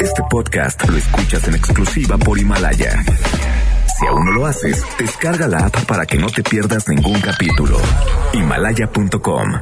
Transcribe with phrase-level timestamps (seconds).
[0.00, 3.02] Este podcast lo escuchas en exclusiva por Himalaya.
[3.98, 7.78] Si aún no lo haces, descarga la app para que no te pierdas ningún capítulo.
[8.32, 9.52] Himalaya.com.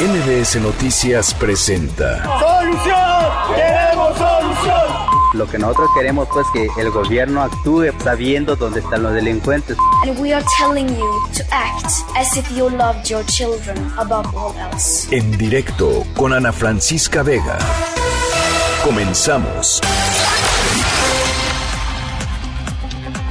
[0.00, 2.22] MBS Noticias presenta.
[2.24, 3.54] ¡Solución!
[3.54, 5.10] ¡Queremos solución!
[5.34, 9.76] Lo que nosotros queremos pues que el gobierno actúe sabiendo dónde están los delincuentes.
[10.02, 11.86] And we are telling you to act
[12.16, 15.06] as if you loved your children above all else.
[15.14, 17.58] En directo con Ana Francisca Vega.
[18.84, 19.80] Comenzamos.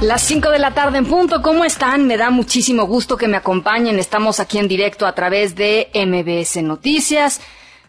[0.00, 2.06] Las 5 de la tarde en punto, ¿cómo están?
[2.06, 3.98] Me da muchísimo gusto que me acompañen.
[3.98, 7.40] Estamos aquí en directo a través de MBS Noticias.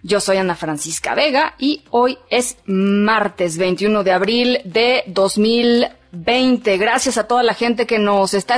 [0.01, 6.77] Yo soy Ana Francisca Vega y hoy es martes 21 de abril de 2020.
[6.77, 8.57] Gracias a toda la gente que nos está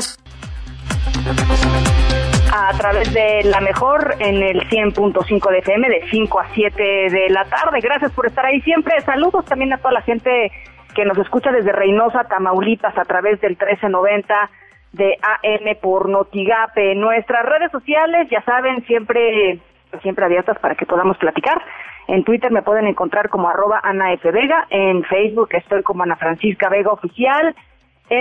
[2.56, 7.30] a través de la mejor en el 100.5 de FM de 5 a 7 de
[7.32, 7.80] la tarde.
[7.82, 9.02] Gracias por estar ahí siempre.
[9.02, 10.52] Saludos también a toda la gente
[10.94, 14.52] que nos escucha desde Reynosa, Tamaulipas, a través del 1390
[14.92, 16.94] de AM por Notigape.
[16.94, 19.58] Nuestras redes sociales, ya saben, siempre,
[20.04, 21.60] siempre abiertas para que podamos platicar.
[22.08, 24.30] En Twitter me pueden encontrar como arroba Ana F.
[24.30, 27.56] Vega, en Facebook estoy como Ana Francisca Vega Oficial,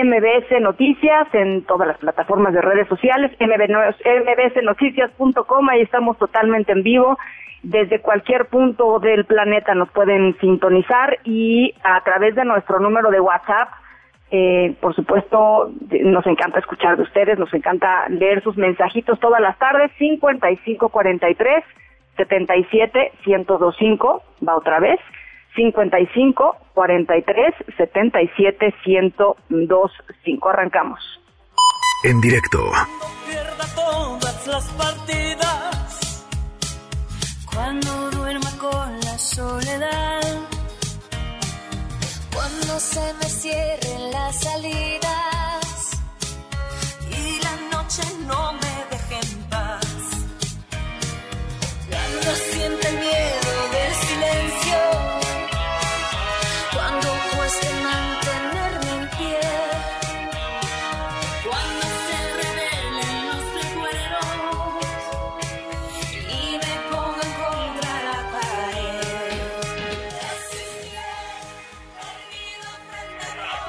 [0.01, 7.19] MBS Noticias en todas las plataformas de redes sociales, mbsnoticias.com, ahí estamos totalmente en vivo.
[7.61, 13.19] Desde cualquier punto del planeta nos pueden sintonizar y a través de nuestro número de
[13.19, 13.69] WhatsApp,
[14.31, 19.59] eh, por supuesto, nos encanta escuchar de ustedes, nos encanta leer sus mensajitos todas las
[19.59, 21.63] tardes, 5543
[22.17, 24.99] 77 1025, va otra vez,
[25.55, 28.73] 55 43 77
[29.49, 30.49] 1025.
[30.49, 30.99] Arrancamos.
[32.03, 32.59] En directo.
[33.27, 36.25] Pierda todas las partidas.
[37.53, 40.21] Cuando duerma con la soledad.
[42.33, 45.91] Cuando se me cierren las salidas.
[47.09, 49.87] Y la noche no me deje en paz.
[51.89, 55.22] Cuando siente el miedo del silencio.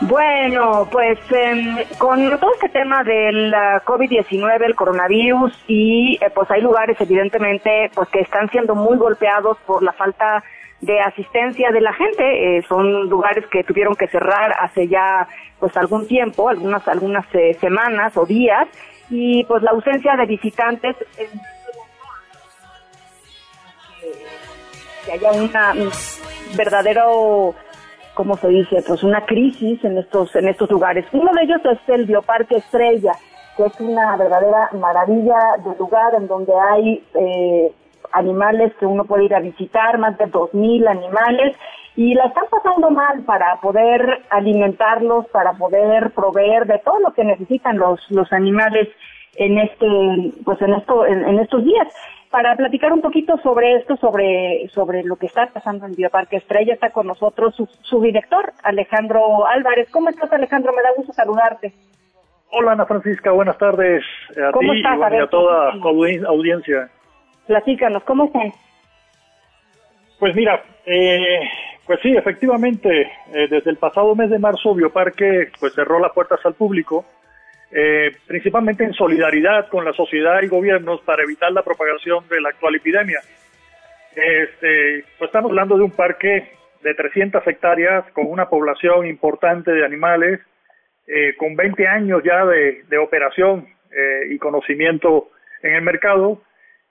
[0.06, 6.50] Bueno, pues em, con todo este tema del ah, COVID-19, el coronavirus y eh, pues
[6.50, 10.44] hay lugares evidentemente pues que están siendo muy golpeados por la falta
[10.82, 15.26] de asistencia de la gente, eh, son lugares que tuvieron que cerrar hace ya
[15.58, 18.68] pues algún tiempo, algunas algunas eh, semanas o días.
[19.08, 21.28] Y pues la ausencia de visitantes eh,
[25.06, 25.90] que haya una un
[26.56, 27.54] verdadero
[28.14, 28.82] ¿cómo se dice?
[28.86, 31.04] Pues una crisis en estos, en estos lugares.
[31.12, 33.12] Uno de ellos es el Bioparque Estrella,
[33.56, 37.72] que es una verdadera maravilla de lugar en donde hay eh,
[38.12, 41.56] animales que uno puede ir a visitar, más de 2.000 animales,
[41.96, 47.24] y la están pasando mal para poder alimentarlos, para poder proveer de todo lo que
[47.24, 48.88] necesitan los, los animales
[49.36, 51.88] en este, pues en esto, en, en estos días
[52.34, 56.74] para platicar un poquito sobre esto, sobre, sobre lo que está pasando en Bioparque Estrella,
[56.74, 59.88] está con nosotros su, su director, Alejandro Álvarez.
[59.92, 60.72] ¿Cómo estás, Alejandro?
[60.72, 61.72] Me da gusto saludarte.
[62.50, 64.02] Hola Ana Francisca, buenas tardes
[64.36, 64.94] a ¿Cómo ti estás?
[64.94, 66.88] y, bueno, A ver, y a toda ¿cómo tu audi- audiencia.
[67.46, 68.52] Platícanos, ¿cómo están?
[70.18, 71.38] Pues mira, eh,
[71.86, 73.02] pues sí, efectivamente,
[73.32, 77.04] eh, desde el pasado mes de marzo Bioparque pues cerró las puertas al público,
[77.76, 82.50] eh, principalmente en solidaridad con la sociedad y gobiernos para evitar la propagación de la
[82.50, 83.20] actual epidemia.
[84.14, 86.52] Este, pues estamos hablando de un parque
[86.84, 90.38] de 300 hectáreas con una población importante de animales,
[91.08, 95.30] eh, con 20 años ya de, operación eh, y conocimiento
[95.64, 96.42] en el mercado.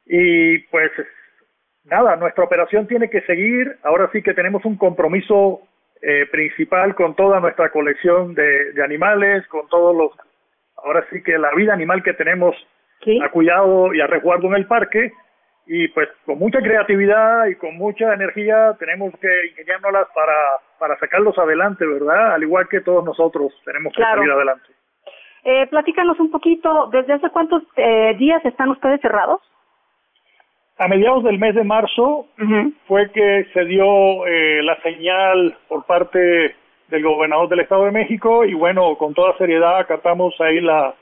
[0.06, 0.92] Y pues
[1.86, 3.78] nada, nuestra operación tiene que seguir.
[3.84, 5.62] Ahora sí que tenemos un compromiso
[6.02, 10.12] eh, principal con toda nuestra colección de animales, con todos los,
[10.84, 12.56] ahora sí que la vida animal que tenemos
[13.02, 13.20] Sí.
[13.22, 15.12] a cuidado y a resguardo en el parque.
[15.66, 20.34] Y pues con mucha creatividad y con mucha energía tenemos que ingeniárnoslas para,
[20.80, 22.34] para sacarlos adelante, ¿verdad?
[22.34, 24.18] Al igual que todos nosotros tenemos que Claro.
[24.20, 24.68] salir adelante.
[25.46, 29.42] Eh, platícanos un poquito, ¿desde hace cuántos eh, días están ustedes cerrados?
[30.78, 32.28] A mediados del mes de marzo
[32.88, 36.56] fue que se dio eh, la señal por parte
[36.94, 40.94] del gobernador del Estado de México y bueno, con toda seriedad acatamos ahí la,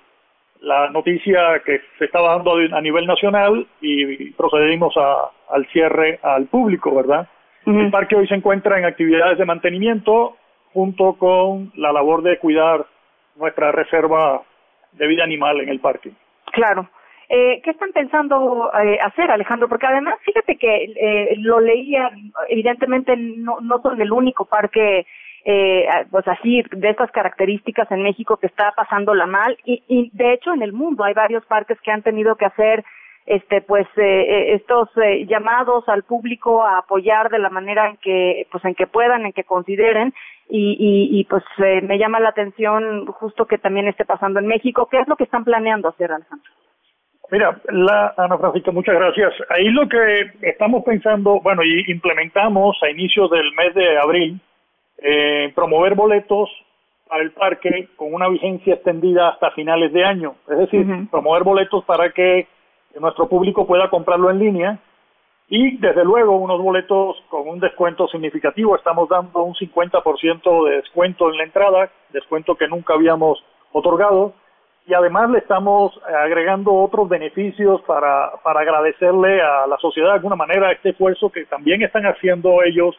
[0.61, 6.45] la noticia que se estaba dando a nivel nacional y procedimos a, al cierre al
[6.45, 7.27] público, ¿verdad?
[7.65, 10.37] El parque hoy se encuentra en actividades de mantenimiento
[10.73, 12.85] junto con la labor de cuidar
[13.35, 14.43] nuestra reserva
[14.93, 16.11] de vida animal en el parque.
[16.53, 16.89] Claro.
[17.27, 19.67] Eh, ¿Qué están pensando eh, hacer, Alejandro?
[19.67, 22.09] Porque además, fíjate que eh, lo leía,
[22.47, 25.05] evidentemente no, no son el único parque,
[25.45, 29.57] eh, pues así, de estas características en México que está pasándola mal.
[29.65, 32.83] Y, y de hecho en el mundo hay varios parques que han tenido que hacer
[33.25, 38.47] este pues eh, estos eh, llamados al público a apoyar de la manera en que
[38.51, 40.13] pues en que puedan en que consideren.
[40.53, 44.89] Y pues eh, me llama la atención justo que también esté pasando en México.
[44.91, 46.51] Qué es lo que están planeando hacer Alejandro
[47.31, 49.33] Mira, la, Ana Francisca, muchas gracias.
[49.47, 54.41] Ahí lo que estamos pensando, bueno, y implementamos a inicios del mes de abril,
[55.01, 56.49] eh, promover boletos
[57.07, 60.35] para el parque con una vigencia extendida hasta finales de año.
[60.47, 62.47] Es decir, promover boletos para que
[62.99, 64.79] nuestro público pueda comprarlo en línea
[65.49, 68.75] y desde luego unos boletos con un descuento significativo.
[68.75, 73.43] Estamos dando un 50% de descuento en la entrada, descuento que nunca habíamos
[73.73, 74.33] otorgado
[74.87, 80.35] y además le estamos agregando otros beneficios para, para agradecerle a la sociedad de alguna
[80.35, 82.95] manera este esfuerzo que también están haciendo ellos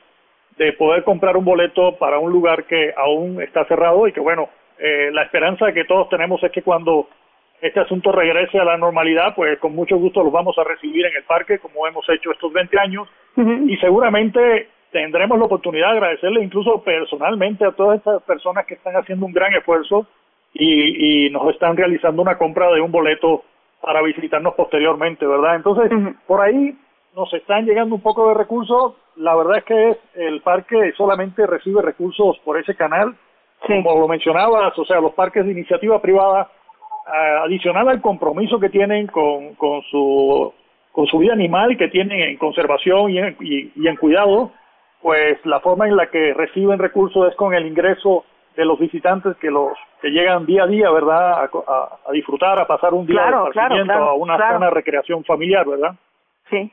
[0.58, 4.48] de poder comprar un boleto para un lugar que aún está cerrado y que bueno,
[4.78, 7.08] eh, la esperanza que todos tenemos es que cuando
[7.60, 11.16] este asunto regrese a la normalidad, pues con mucho gusto los vamos a recibir en
[11.16, 16.42] el parque, como hemos hecho estos 20 años, y seguramente tendremos la oportunidad de agradecerle
[16.42, 20.06] incluso personalmente a todas estas personas que están haciendo un gran esfuerzo
[20.52, 23.44] y, y nos están realizando una compra de un boleto
[23.82, 25.56] para visitarnos posteriormente, ¿verdad?
[25.56, 25.90] Entonces,
[26.26, 26.74] por ahí
[27.16, 28.94] nos están llegando un poco de recursos.
[29.16, 33.14] La verdad es que el parque solamente recibe recursos por ese canal.
[33.66, 36.50] Como lo mencionabas, o sea, los parques de iniciativa privada
[37.06, 40.52] adicional al compromiso que tienen con, con, su,
[40.92, 44.52] con su vida animal que tienen en conservación y en, y, en cuidado,
[45.00, 48.24] pues la forma en la que reciben recursos es con el ingreso
[48.56, 51.44] de los visitantes que los que llegan día a día, ¿verdad?
[51.66, 55.94] A, a, disfrutar, a pasar un día de esparcimiento, a una sana recreación familiar, ¿verdad?
[56.50, 56.70] Sí.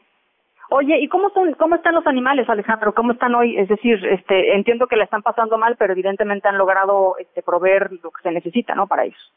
[0.70, 2.94] Oye, ¿y cómo son, cómo están los animales, Alejandro?
[2.94, 3.58] ¿Cómo están hoy?
[3.58, 7.92] Es decir, este, entiendo que la están pasando mal, pero evidentemente han logrado este, proveer
[8.04, 8.86] lo que se necesita, ¿no?
[8.86, 9.34] Para ellos.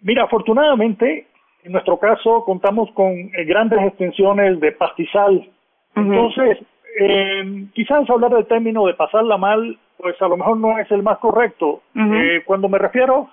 [0.00, 1.28] Mira, afortunadamente,
[1.62, 5.48] en nuestro caso contamos con eh, grandes extensiones de pastizal.
[5.94, 6.58] Entonces,
[6.98, 11.02] eh, quizás hablar del término de pasarla mal, pues a lo mejor no es el
[11.02, 11.82] más correcto.
[11.94, 13.28] eh, cuando me refiero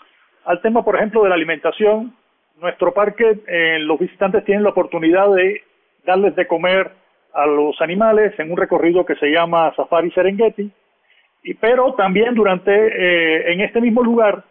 [0.45, 2.13] al tema, por ejemplo, de la alimentación,
[2.61, 5.61] nuestro parque, eh, los visitantes tienen la oportunidad de
[6.05, 6.91] darles de comer
[7.37, 10.71] a los animales en un recorrido que se llama Safari Serengeti,
[11.43, 14.43] y, pero también durante, eh, en este mismo lugar,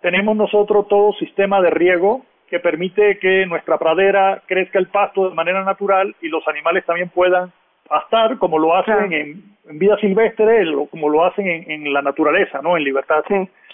[0.00, 5.34] tenemos nosotros todo sistema de riego que permite que nuestra pradera crezca el pasto de
[5.34, 7.52] manera natural y los animales también puedan
[7.88, 12.76] pastar como lo hacen en, vida silvestre, o como lo hacen en, la naturaleza, ¿no?
[12.76, 13.22] En libertad.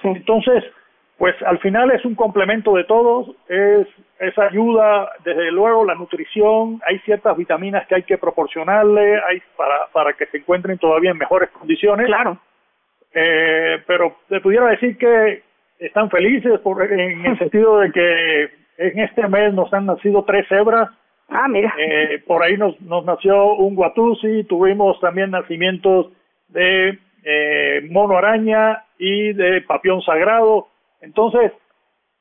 [0.03, 0.65] Entonces,
[1.19, 3.87] pues al final es un complemento de todos, es
[4.19, 9.87] esa ayuda, desde luego la nutrición, hay ciertas vitaminas que hay que proporcionarle, hay para,
[9.93, 12.07] para que se encuentren todavía en mejores condiciones.
[12.07, 12.39] Claro.
[13.13, 15.43] Eh, pero te pudiera decir que
[15.79, 18.43] están felices por, en el sentido de que
[18.79, 20.91] en este mes nos han nacido tres cebras.
[21.29, 21.73] Ah, mira.
[21.79, 26.13] Eh, por ahí nos, nos nació un guatusi, tuvimos también nacimientos
[26.49, 30.69] de eh, mono araña y de papión sagrado.
[31.05, 31.53] Entonces,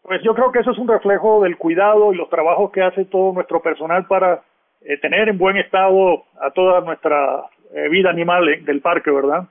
[0.02, 3.06] pues yo creo que eso es un reflejo del cuidado y los trabajos que hace
[3.06, 4.42] todo nuestro personal para
[4.82, 9.46] eh, tener en buen estado a toda nuestra eh, vida animal del parque, ¿verdad?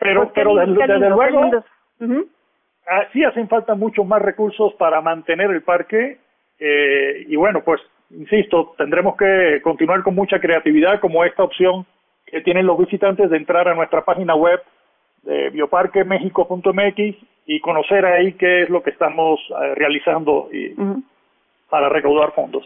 [0.00, 1.64] Pero, Pues pero lindo, desde, lindo, luego,
[3.12, 6.18] sí hacen falta muchos más recursos para mantener el parque
[6.58, 11.84] eh, y bueno, pues insisto, tendremos que continuar con mucha creatividad como esta opción
[12.24, 14.62] que tienen los visitantes de entrar a nuestra página web
[15.22, 17.16] de bioparquemexico.mx
[17.50, 20.74] y conocer ahí qué es lo que estamos eh, realizando y,
[21.70, 22.64] para recaudar fondos.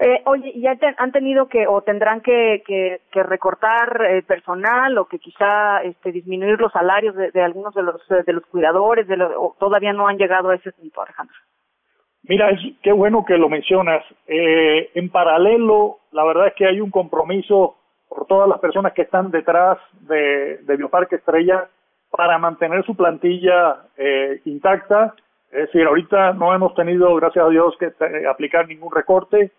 [0.00, 4.22] Eh, oye, ¿y ya te- han tenido que o tendrán que, que, que recortar eh,
[4.22, 8.44] personal o que quizá este, disminuir los salarios de, de algunos de los de los
[8.46, 9.06] cuidadores?
[9.06, 11.36] De los, o todavía no han llegado a ese punto, Alejandro.
[12.24, 14.04] Mira, es, qué bueno que lo mencionas.
[14.26, 17.76] Eh, en paralelo, la verdad es que hay un compromiso
[18.08, 21.68] por todas las personas que están detrás de, de Bioparque Estrella
[22.16, 25.14] para mantener su plantilla eh, intacta.
[25.50, 29.52] Es decir, ahorita no hemos tenido, gracias a Dios, que eh, aplicar ningún recorte.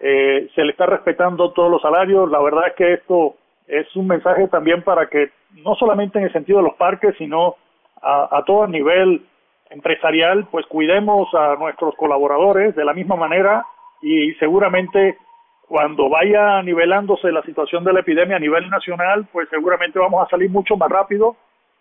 [0.00, 2.30] Eh, se le está respetando todos los salarios.
[2.30, 3.34] La verdad es que esto
[3.66, 5.32] es un mensaje también para que,
[5.64, 7.56] no solamente en el sentido de los parques, sino
[8.00, 9.26] a, a todo nivel
[9.70, 13.64] empresarial, pues cuidemos a nuestros colaboradores de la misma manera
[14.02, 15.18] y seguramente
[15.66, 20.30] cuando vaya nivelándose la situación de la epidemia a nivel nacional, pues seguramente vamos a
[20.30, 21.36] salir mucho más rápido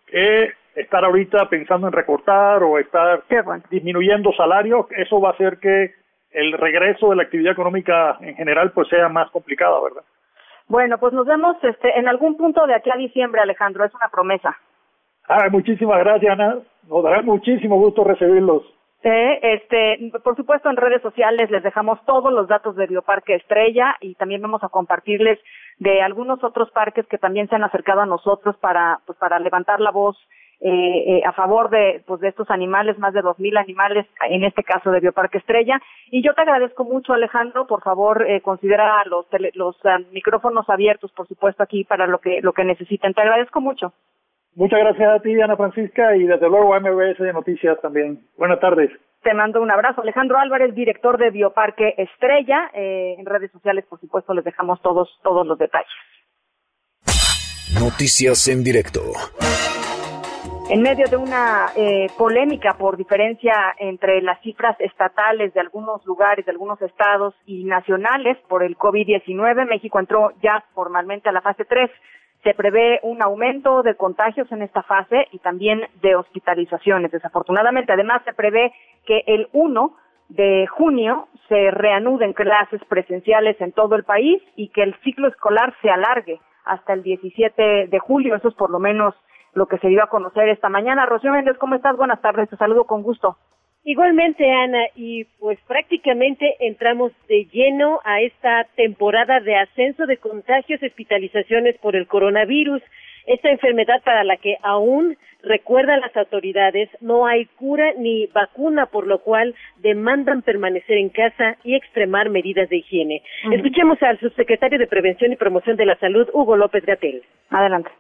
[0.08, 3.24] que estar ahorita pensando en recortar o estar
[3.70, 4.86] disminuyendo salarios.
[4.98, 5.94] Eso va a hacer que
[6.32, 10.04] el regreso de la actividad económica en general pues sea más complicada, ¿verdad?
[10.68, 14.10] Bueno, pues nos vemos este, en algún punto de aquí a diciembre, Alejandro, es una
[14.10, 14.58] promesa.
[15.28, 16.60] Ah, muchísimas gracias, Ana.
[16.90, 18.64] Nos dará muchísimo gusto recibirlos.
[19.06, 23.98] Eh, este, por supuesto, en redes sociales les dejamos todos los datos de Bioparque Estrella
[24.00, 25.40] y también vamos a compartirles
[25.78, 29.82] de algunos otros parques que también se han acercado a nosotros para, pues, para levantar
[29.82, 30.18] la voz
[30.62, 34.46] eh, eh, a favor de, pues, de estos animales, más de dos mil animales, en
[34.46, 35.82] este caso de Bioparque Estrella.
[36.10, 41.12] Y yo te agradezco mucho, Alejandro, por favor, eh, considera los, los ah, micrófonos abiertos,
[41.12, 43.14] por supuesto, aquí para lo que, lo que necesiten.
[43.14, 43.92] Te agradezco mucho.
[44.56, 48.20] Muchas gracias a ti, Ana Francisca, y desde luego a MBS de Noticias también.
[48.38, 48.92] Buenas tardes.
[49.24, 50.02] Te mando un abrazo.
[50.02, 52.70] Alejandro Álvarez, director de Bioparque Estrella.
[52.74, 55.88] Eh, en redes sociales, por supuesto, les dejamos todos, todos los detalles.
[57.80, 59.02] Noticias en directo.
[60.70, 66.46] En medio de una eh, polémica por diferencia entre las cifras estatales de algunos lugares,
[66.46, 71.66] de algunos estados y nacionales por el COVID-19, México entró ya formalmente a la fase
[71.66, 71.90] 3
[72.44, 77.12] se prevé un aumento de contagios en esta fase y también de hospitalizaciones.
[77.12, 78.74] Desafortunadamente, además se prevé
[79.06, 79.96] que el 1
[80.30, 85.74] de junio se reanuden clases presenciales en todo el país y que el ciclo escolar
[85.82, 88.36] se alargue hasta el 17 de julio.
[88.36, 89.16] Eso es por lo menos
[89.54, 91.06] lo que se dio a conocer esta mañana.
[91.06, 91.96] Rocío Méndez, ¿cómo estás?
[91.96, 93.38] Buenas tardes, te saludo con gusto.
[93.86, 100.82] Igualmente, Ana, y pues prácticamente entramos de lleno a esta temporada de ascenso de contagios
[100.82, 102.82] y hospitalizaciones por el coronavirus,
[103.26, 109.06] esta enfermedad para la que aún recuerdan las autoridades no hay cura ni vacuna, por
[109.06, 113.22] lo cual demandan permanecer en casa y extremar medidas de higiene.
[113.52, 117.24] Escuchemos al subsecretario de Prevención y Promoción de la Salud, Hugo López Gatel.
[117.50, 117.92] Adelante.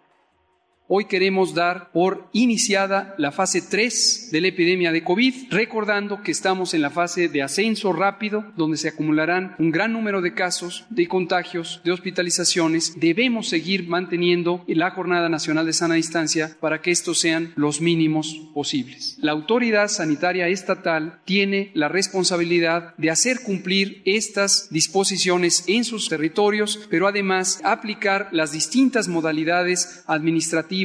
[0.95, 6.29] Hoy queremos dar por iniciada la fase 3 de la epidemia de COVID, recordando que
[6.29, 10.85] estamos en la fase de ascenso rápido, donde se acumularán un gran número de casos,
[10.91, 12.93] de contagios, de hospitalizaciones.
[13.00, 18.51] Debemos seguir manteniendo la Jornada Nacional de Sana Distancia para que estos sean los mínimos
[18.53, 19.17] posibles.
[19.17, 26.88] La autoridad sanitaria estatal tiene la responsabilidad de hacer cumplir estas disposiciones en sus territorios,
[26.91, 30.82] pero además aplicar las distintas modalidades administrativas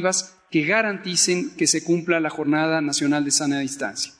[0.51, 4.13] que garanticen que se cumpla la Jornada Nacional de Sana Distancia.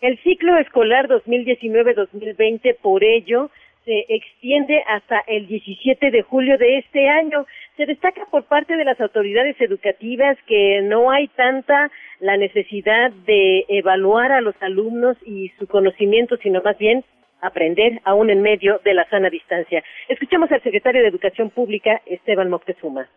[0.00, 3.50] El ciclo escolar 2019-2020, por ello,
[3.84, 7.46] se extiende hasta el 17 de julio de este año.
[7.76, 13.64] Se destaca por parte de las autoridades educativas que no hay tanta la necesidad de
[13.68, 17.04] evaluar a los alumnos y su conocimiento, sino más bien
[17.40, 19.82] aprender aún en medio de la sana distancia.
[20.08, 23.08] Escuchemos al secretario de Educación Pública, Esteban Moctezuma.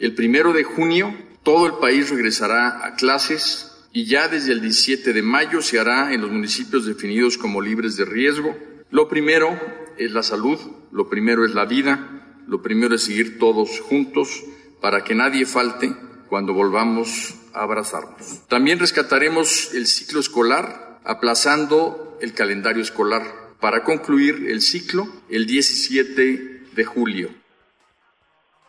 [0.00, 5.12] El primero de junio todo el país regresará a clases y ya desde el 17
[5.12, 8.56] de mayo se hará en los municipios definidos como libres de riesgo.
[8.90, 9.60] Lo primero
[9.98, 10.58] es la salud,
[10.90, 14.42] lo primero es la vida, lo primero es seguir todos juntos
[14.80, 15.94] para que nadie falte
[16.30, 18.48] cuando volvamos a abrazarnos.
[18.48, 23.22] También rescataremos el ciclo escolar aplazando el calendario escolar
[23.60, 27.39] para concluir el ciclo el 17 de julio.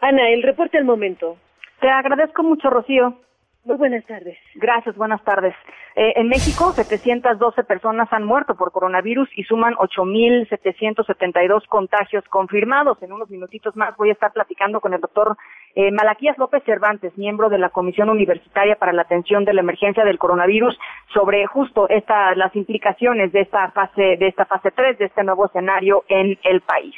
[0.01, 1.38] Ana, el reporte al momento.
[1.79, 3.15] Te agradezco mucho, Rocío.
[3.63, 4.39] Muy buenas tardes.
[4.55, 5.53] Gracias, buenas tardes.
[5.96, 12.98] Eh, en México, 712 personas han muerto por coronavirus y suman 8.772 contagios confirmados.
[13.03, 15.38] En unos minutitos más voy a estar platicando con el doctor
[15.75, 20.03] eh, Malaquías López Cervantes, miembro de la Comisión Universitaria para la Atención de la Emergencia
[20.03, 20.79] del Coronavirus,
[21.13, 25.46] sobre justo esta, las implicaciones de esta fase, de esta fase 3, de este nuevo
[25.46, 26.96] escenario en el país.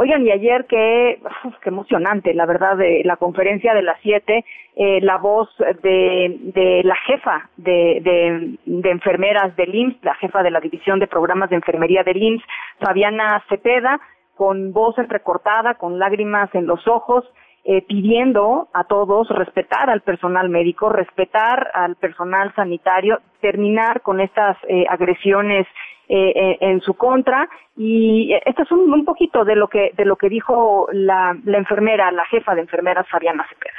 [0.00, 1.20] Oigan, y ayer qué,
[1.60, 4.44] qué emocionante, la verdad, de la conferencia de las siete,
[4.76, 10.44] eh, la voz de, de la jefa de, de, de, enfermeras del IMSS, la jefa
[10.44, 12.44] de la División de Programas de Enfermería del IMSS,
[12.78, 14.00] Fabiana Cepeda,
[14.36, 17.24] con voz entrecortada, con lágrimas en los ojos,
[17.64, 24.56] eh, pidiendo a todos respetar al personal médico, respetar al personal sanitario, terminar con estas
[24.68, 25.66] eh, agresiones
[26.08, 27.48] eh, en su contra.
[27.76, 31.58] Y esto es un, un, poquito de lo que de lo que dijo la, la
[31.58, 33.78] enfermera, la jefa de enfermeras Fabiana Cepeda.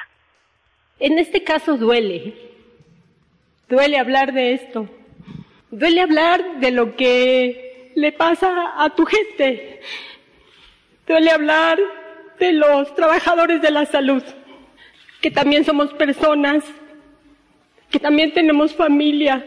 [0.99, 2.35] En este caso duele,
[3.67, 4.87] duele hablar de esto,
[5.71, 9.79] duele hablar de lo que le pasa a tu gente,
[11.07, 11.79] duele hablar
[12.37, 14.23] de los trabajadores de la salud,
[15.21, 16.63] que también somos personas,
[17.89, 19.43] que también tenemos familia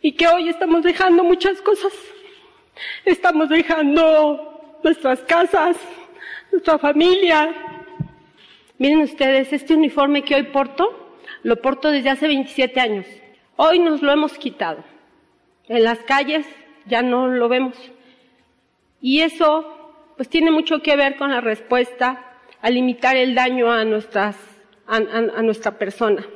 [0.00, 1.92] y que hoy estamos dejando muchas cosas
[3.04, 5.76] Estamos dejando nuestras casas,
[6.52, 7.52] nuestra familia.
[8.78, 13.06] Miren ustedes, este uniforme que hoy porto, lo porto desde hace 27 años.
[13.56, 14.84] Hoy nos lo hemos quitado.
[15.68, 16.46] En las calles
[16.86, 17.76] ya no lo vemos.
[19.00, 19.74] Y eso
[20.16, 22.24] pues tiene mucho que ver con la respuesta
[22.60, 24.36] a limitar el daño a nuestras
[24.86, 26.26] a, a, a nuestra persona.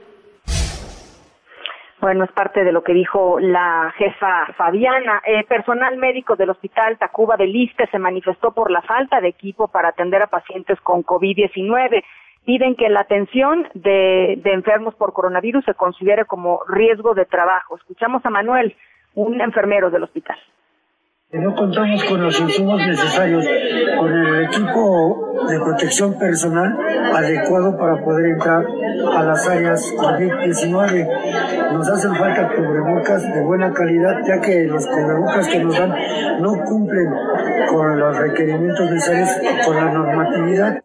[2.03, 5.23] Bueno, es parte de lo que dijo la jefa Fabiana.
[5.25, 9.69] Eh, personal médico del Hospital Tacuba del Iste se manifestó por la falta de equipo
[9.69, 12.03] para atender a pacientes con COVID-19.
[12.45, 17.77] Piden que la atención de, de enfermos por coronavirus se considere como riesgo de trabajo.
[17.77, 18.75] Escuchamos a Manuel,
[19.15, 20.39] un enfermero del hospital.
[21.33, 23.47] No contamos con los insumos necesarios,
[23.99, 26.77] con el equipo de protección personal
[27.15, 28.63] adecuado para poder entrar
[29.17, 31.73] a las áreas COVID-19.
[31.73, 35.95] Nos hacen falta cubrebocas de buena calidad, ya que los cubrebocas que nos dan
[36.43, 37.09] no cumplen
[37.71, 39.31] con los requerimientos necesarios
[39.65, 40.83] con la normatividad.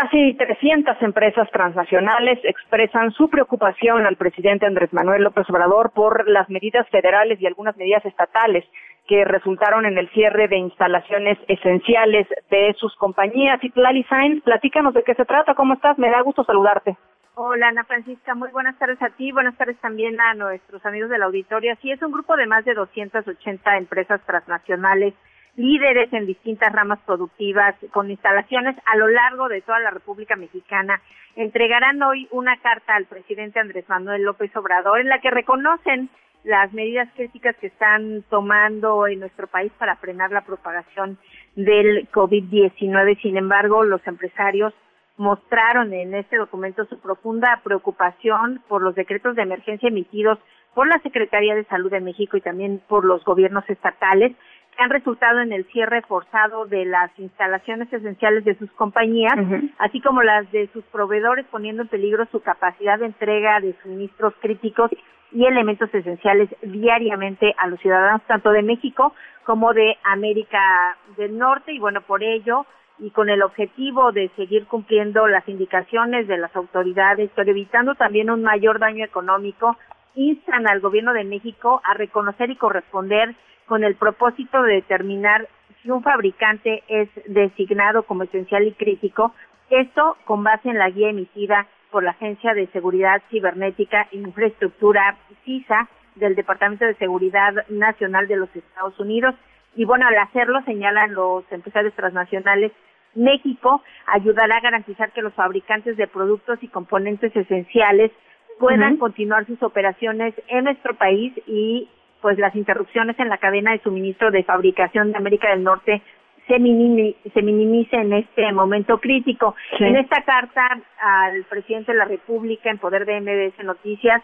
[0.00, 6.48] Casi 300 empresas transnacionales expresan su preocupación al presidente Andrés Manuel López Obrador por las
[6.48, 8.64] medidas federales y algunas medidas estatales
[9.08, 13.58] que resultaron en el cierre de instalaciones esenciales de sus compañías.
[13.64, 15.98] Y Tlali Sainz, platícanos de qué se trata, ¿cómo estás?
[15.98, 16.96] Me da gusto saludarte.
[17.34, 21.24] Hola Ana Francisca, muy buenas tardes a ti, buenas tardes también a nuestros amigos del
[21.24, 21.74] auditorio.
[21.82, 25.14] Sí, es un grupo de más de 280 empresas transnacionales
[25.58, 31.02] líderes en distintas ramas productivas con instalaciones a lo largo de toda la República Mexicana,
[31.34, 36.08] entregarán hoy una carta al presidente Andrés Manuel López Obrador en la que reconocen
[36.44, 41.18] las medidas críticas que están tomando en nuestro país para frenar la propagación
[41.56, 43.20] del COVID-19.
[43.20, 44.72] Sin embargo, los empresarios
[45.16, 50.38] mostraron en este documento su profunda preocupación por los decretos de emergencia emitidos
[50.74, 54.36] por la Secretaría de Salud de México y también por los gobiernos estatales
[54.78, 59.34] han resultado en el cierre forzado de las instalaciones esenciales de sus compañías,
[59.78, 64.34] así como las de sus proveedores, poniendo en peligro su capacidad de entrega de suministros
[64.40, 64.90] críticos
[65.32, 69.12] y elementos esenciales diariamente a los ciudadanos tanto de México
[69.44, 71.72] como de América del Norte.
[71.72, 72.64] Y bueno, por ello
[73.00, 78.30] y con el objetivo de seguir cumpliendo las indicaciones de las autoridades, pero evitando también
[78.30, 79.76] un mayor daño económico,
[80.14, 83.34] instan al gobierno de México a reconocer y corresponder
[83.68, 85.46] con el propósito de determinar
[85.82, 89.32] si un fabricante es designado como esencial y crítico,
[89.70, 95.16] esto con base en la guía emitida por la Agencia de Seguridad Cibernética e Infraestructura
[95.44, 99.34] CISA del Departamento de Seguridad Nacional de los Estados Unidos.
[99.76, 102.72] Y bueno, al hacerlo, señalan los empresarios transnacionales,
[103.14, 108.10] México ayudará a garantizar que los fabricantes de productos y componentes esenciales
[108.58, 111.88] puedan continuar sus operaciones en nuestro país y
[112.20, 116.02] pues las interrupciones en la cadena de suministro de fabricación de América del Norte
[116.46, 119.54] se, minimi, se minimice en este momento crítico.
[119.76, 119.84] Sí.
[119.84, 124.22] En esta carta al presidente de la República en poder de MBS Noticias,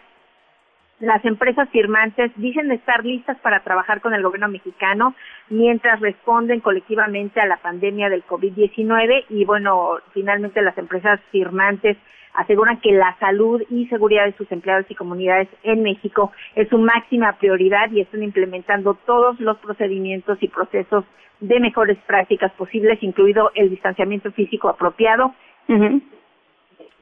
[0.99, 5.13] las empresas firmantes dicen estar listas para trabajar con el gobierno mexicano
[5.49, 11.97] mientras responden colectivamente a la pandemia del COVID-19 y bueno, finalmente las empresas firmantes
[12.35, 16.77] aseguran que la salud y seguridad de sus empleados y comunidades en México es su
[16.77, 21.05] máxima prioridad y están implementando todos los procedimientos y procesos
[21.39, 25.33] de mejores prácticas posibles, incluido el distanciamiento físico apropiado
[25.67, 26.01] uh -huh.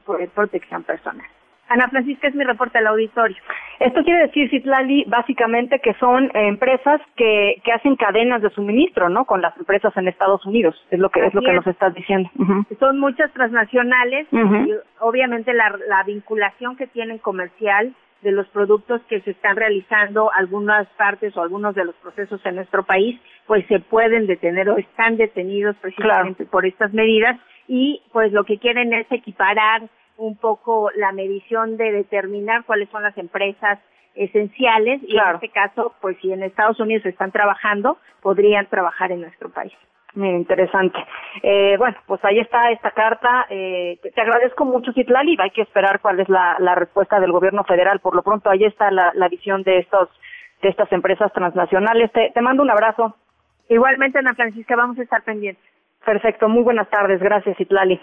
[0.04, 1.26] por protección personal.
[1.68, 3.36] Ana Francisca es mi reporte al auditorio.
[3.80, 9.24] Esto quiere decir, Citlali, básicamente que son empresas que, que hacen cadenas de suministro, ¿no?
[9.24, 11.56] Con las empresas en Estados Unidos, es lo que Así es lo que es.
[11.56, 12.30] nos estás diciendo.
[12.36, 12.78] Uh -huh.
[12.78, 14.68] Son muchas transnacionales uh -huh.
[14.68, 20.30] y obviamente la, la vinculación que tienen comercial de los productos que se están realizando,
[20.32, 24.78] algunas partes o algunos de los procesos en nuestro país, pues se pueden detener o
[24.78, 26.50] están detenidos precisamente claro.
[26.50, 29.82] por estas medidas y pues lo que quieren es equiparar
[30.16, 33.78] un poco la medición de determinar cuáles son las empresas
[34.14, 35.30] esenciales y claro.
[35.30, 39.72] en este caso, pues si en Estados Unidos están trabajando, podrían trabajar en nuestro país.
[40.14, 40.98] Mira, interesante.
[41.42, 43.46] Eh, bueno, pues ahí está esta carta.
[43.50, 45.36] Eh, te agradezco mucho, Citlali.
[45.40, 47.98] Hay que esperar cuál es la, la respuesta del gobierno federal.
[47.98, 50.08] Por lo pronto, ahí está la, la visión de estos
[50.62, 52.12] de estas empresas transnacionales.
[52.12, 53.16] Te, te mando un abrazo.
[53.68, 55.64] Igualmente, Ana Francisca, vamos a estar pendientes.
[56.06, 56.48] Perfecto.
[56.48, 57.20] Muy buenas tardes.
[57.20, 58.00] Gracias, Citlali.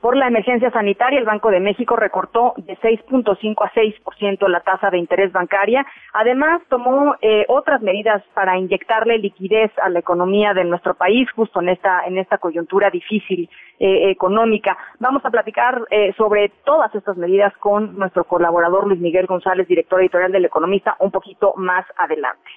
[0.00, 4.90] Por la emergencia sanitaria, el Banco de México recortó de 6.5 a 6% la tasa
[4.90, 5.84] de interés bancaria.
[6.12, 11.60] Además, tomó eh, otras medidas para inyectarle liquidez a la economía de nuestro país, justo
[11.60, 14.78] en esta, en esta coyuntura difícil eh, económica.
[15.00, 20.00] Vamos a platicar eh, sobre todas estas medidas con nuestro colaborador Luis Miguel González, director
[20.00, 22.48] editorial del Economista, un poquito más adelante.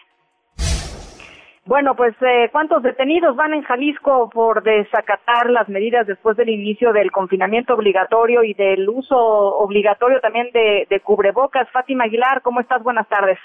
[1.71, 6.91] Bueno, pues eh, ¿cuántos detenidos van en Jalisco por desacatar las medidas después del inicio
[6.91, 11.69] del confinamiento obligatorio y del uso obligatorio también de, de cubrebocas?
[11.69, 12.83] Fátima Aguilar, ¿cómo estás?
[12.83, 13.39] Buenas tardes.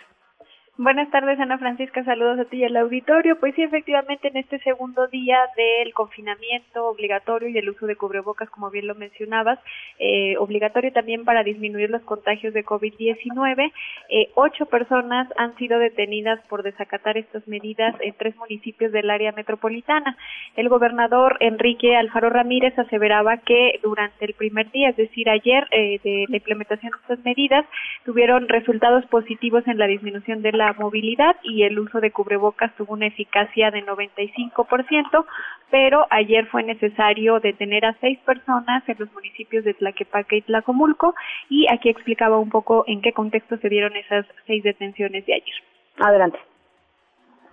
[0.79, 2.05] Buenas tardes, Ana Francisca.
[2.05, 3.41] Saludos a ti y al auditorio.
[3.41, 8.51] Pues sí, efectivamente, en este segundo día del confinamiento obligatorio y el uso de cubrebocas,
[8.51, 9.59] como bien lo mencionabas,
[9.99, 13.73] eh, obligatorio también para disminuir los contagios de COVID-19,
[14.11, 19.33] eh, ocho personas han sido detenidas por desacatar estas medidas en tres municipios del área
[19.33, 20.15] metropolitana.
[20.57, 26.01] El gobernador Enrique Alfaro Ramírez aseveraba que durante el primer día, es decir, ayer, eh,
[26.05, 27.65] de la implementación de estas medidas,
[28.05, 32.95] tuvieron resultados positivos en la disminución de la movilidad y el uso de cubrebocas tuvo
[32.95, 35.25] una eficacia de 95%,
[35.71, 41.15] pero ayer fue necesario detener a seis personas en los municipios de Tlaquepaque y Tlacomulco
[41.49, 45.55] y aquí explicaba un poco en qué contexto se dieron esas seis detenciones de ayer.
[45.99, 46.39] Adelante.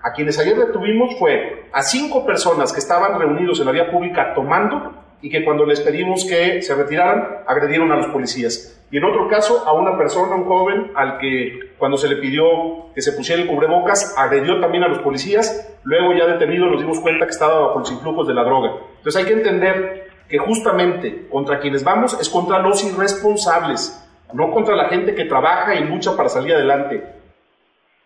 [0.03, 4.33] A quienes ayer detuvimos fue a cinco personas que estaban reunidos en la vía pública
[4.33, 8.77] tomando y que cuando les pedimos que se retiraran, agredieron a los policías.
[8.91, 12.93] Y en otro caso, a una persona, un joven, al que cuando se le pidió
[12.93, 15.73] que se pusiera el cubrebocas, agredió también a los policías.
[15.83, 18.73] Luego, ya detenido, nos dimos cuenta que estaba bajo los influjos de la droga.
[18.97, 24.75] Entonces hay que entender que justamente contra quienes vamos es contra los irresponsables, no contra
[24.75, 27.01] la gente que trabaja y lucha para salir adelante.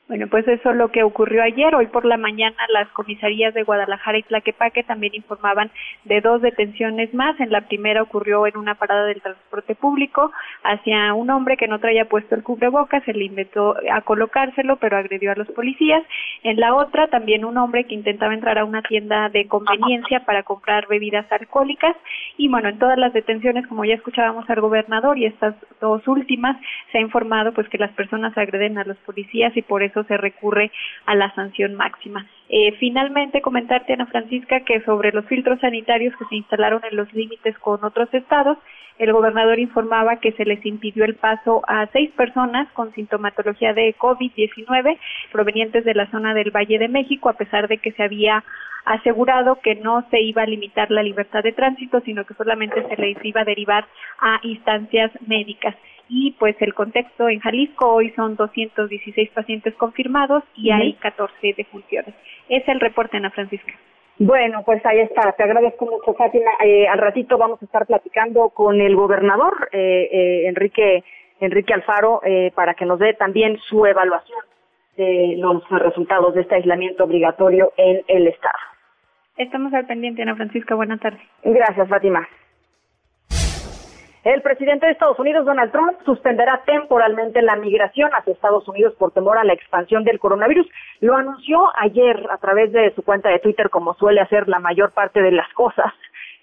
[0.08, 1.76] Bueno, pues eso es lo que ocurrió ayer.
[1.76, 5.70] Hoy por la mañana las comisarías de Guadalajara y Tlaquepaque también informaban
[6.06, 7.38] de dos detenciones más.
[7.41, 10.32] En la primera ocurrió en una parada del transporte público
[10.63, 14.96] hacia un hombre que no traía puesto el cubrebocas, se le inventó a colocárselo, pero
[14.96, 16.02] agredió a los policías.
[16.41, 20.43] En la otra también un hombre que intentaba entrar a una tienda de conveniencia para
[20.43, 21.98] comprar bebidas alcohólicas.
[22.38, 26.56] Y bueno, en todas las detenciones, como ya escuchábamos al gobernador y estas dos últimas,
[26.93, 30.17] se ha informado pues que las personas agreden a los policías y por eso se
[30.17, 30.71] recurre
[31.05, 32.25] a la sanción máxima.
[32.49, 37.12] Eh, finalmente, comentarte, Ana Francisca, que sobre los filtros sanitarios que se instalaron en los
[37.13, 38.57] límites con otros estados,
[38.99, 43.95] el gobernador informaba que se les impidió el paso a seis personas con sintomatología de
[43.95, 44.97] COVID-19
[45.31, 48.43] provenientes de la zona del Valle de México, a pesar de que se había
[48.86, 52.95] asegurado que no se iba a limitar la libertad de tránsito, sino que solamente se
[52.95, 53.86] les iba a derivar
[54.19, 55.75] a instancias médicas
[56.10, 62.13] y pues el contexto en Jalisco hoy son 216 pacientes confirmados y hay 14 defunciones.
[62.50, 63.74] Es el reporte, Ana Francisca.
[64.20, 65.32] Bueno, pues ahí está.
[65.34, 66.52] Te agradezco mucho, Fátima.
[66.63, 71.04] Eh, al ratito vamos a estar platicando con el gobernador, eh, eh, Enrique,
[71.39, 72.22] Enrique Alfaro,
[72.56, 74.39] para que nos dé también su evaluación
[74.96, 78.58] de los resultados de este aislamiento obligatorio en el Estado.
[79.38, 80.74] Estamos al pendiente, Ana Francisca.
[80.74, 81.22] Buenas tardes.
[81.43, 82.28] Gracias, Fátima.
[84.27, 89.13] El presidente de Estados Unidos, Donald Trump, suspenderá temporalmente la migración hacia Estados Unidos por
[89.13, 90.67] temor a la expansión del coronavirus.
[90.99, 94.91] Lo anunció ayer a través de su cuenta de Twitter, como suele hacer la mayor
[94.91, 95.93] parte de las cosas.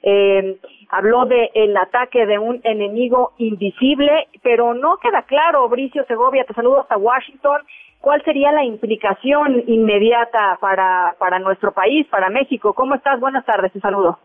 [0.03, 0.57] Eh,
[0.89, 6.55] habló de el ataque de un enemigo invisible, pero no queda claro, Bricio Segovia, te
[6.55, 7.61] saludo hasta Washington,
[8.01, 12.73] cuál sería la implicación inmediata para, para nuestro país, para México.
[12.73, 13.21] ¿Cómo estás?
[13.21, 14.19] Buenas tardes, te saludo.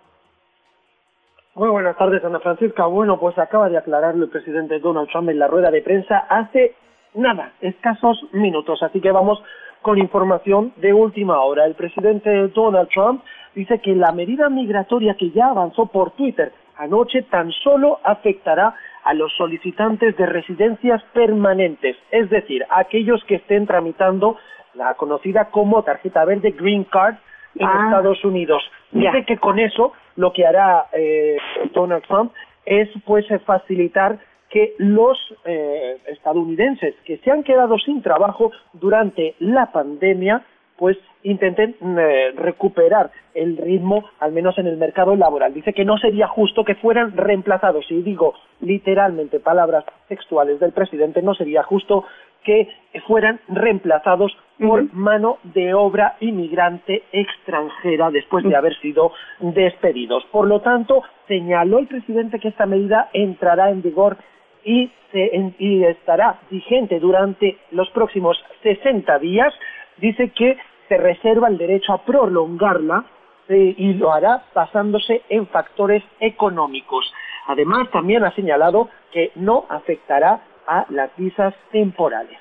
[1.55, 2.85] Muy buenas tardes, Ana Francisca.
[2.85, 6.75] Bueno, pues acaba de aclararlo el presidente Donald Trump en la rueda de prensa hace
[7.15, 8.81] nada, escasos minutos.
[8.83, 9.43] Así que vamos
[9.81, 11.65] con información de última hora.
[11.65, 13.23] El presidente Donald Trump
[13.55, 19.13] dice que la medida migratoria que ya avanzó por Twitter anoche tan solo afectará a
[19.13, 24.37] los solicitantes de residencias permanentes, es decir, aquellos que estén tramitando
[24.75, 27.15] la conocida como tarjeta verde Green Card
[27.55, 27.85] en Ah.
[27.85, 28.61] Estados Unidos.
[28.91, 31.37] Dice que con eso lo que hará eh,
[31.73, 32.31] Donald Trump
[32.65, 39.35] es pues eh, facilitar que los eh, estadounidenses que se han quedado sin trabajo durante
[39.39, 40.43] la pandemia
[40.79, 45.53] pues intenten eh, recuperar el ritmo, al menos en el mercado laboral.
[45.53, 51.21] Dice que no sería justo que fueran reemplazados, y digo literalmente palabras textuales del presidente,
[51.21, 52.05] no sería justo
[52.43, 52.67] que
[53.07, 60.25] fueran reemplazados por mano de obra inmigrante extranjera después de haber sido despedidos.
[60.31, 64.17] Por lo tanto, señaló el presidente que esta medida entrará en vigor
[64.63, 69.53] y, se- en- y estará vigente durante los próximos 60 días.
[69.97, 73.05] Dice que se reserva el derecho a prolongarla
[73.47, 77.11] eh, y lo hará basándose en factores económicos.
[77.47, 82.37] Además, también ha señalado que no afectará a las visas temporales.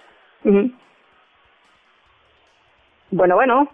[3.11, 3.69] Bueno, bueno.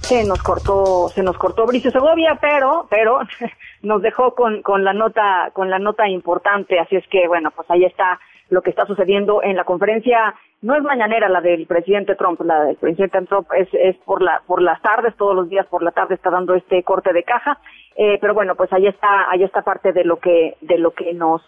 [0.00, 3.18] Se nos cortó, se nos cortó Bricio Segovia, pero, pero
[3.82, 6.78] nos dejó con, con la nota, con la nota importante.
[6.78, 10.34] Así es que, bueno, pues ahí está lo que está sucediendo en la conferencia.
[10.62, 14.42] No es mañanera la del presidente Trump, la del presidente Trump es, es por la,
[14.46, 17.58] por las tardes, todos los días por la tarde está dando este corte de caja.
[17.96, 21.12] Eh, pero bueno, pues ahí está, ahí está parte de lo que, de lo que
[21.14, 21.42] nos,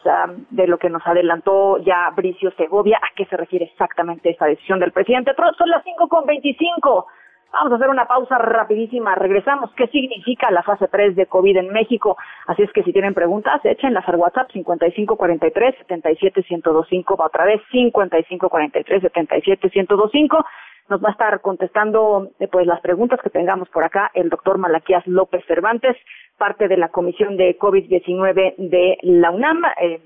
[0.50, 2.98] de lo que nos adelantó ya Bricio Segovia.
[2.98, 5.54] ¿A qué se refiere exactamente esta decisión del presidente Trump?
[5.56, 7.06] Son las cinco con veinticinco.
[7.52, 9.14] Vamos a hacer una pausa rapidísima.
[9.14, 9.70] Regresamos.
[9.74, 12.18] ¿Qué significa la fase 3 de COVID en México?
[12.46, 17.18] Así es que si tienen preguntas, échenlas al WhatsApp 5543-77125.
[17.18, 20.44] Va otra vez 5543-77125.
[20.90, 24.58] Nos va a estar contestando eh, pues las preguntas que tengamos por acá el doctor
[24.58, 25.96] Malaquías López Cervantes,
[26.36, 29.62] parte de la Comisión de COVID-19 de la UNAM.
[29.80, 30.00] Eh,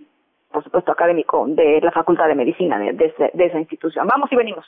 [0.50, 4.06] por supuesto académico de la Facultad de Medicina de, de esa institución.
[4.06, 4.66] Vamos y venimos.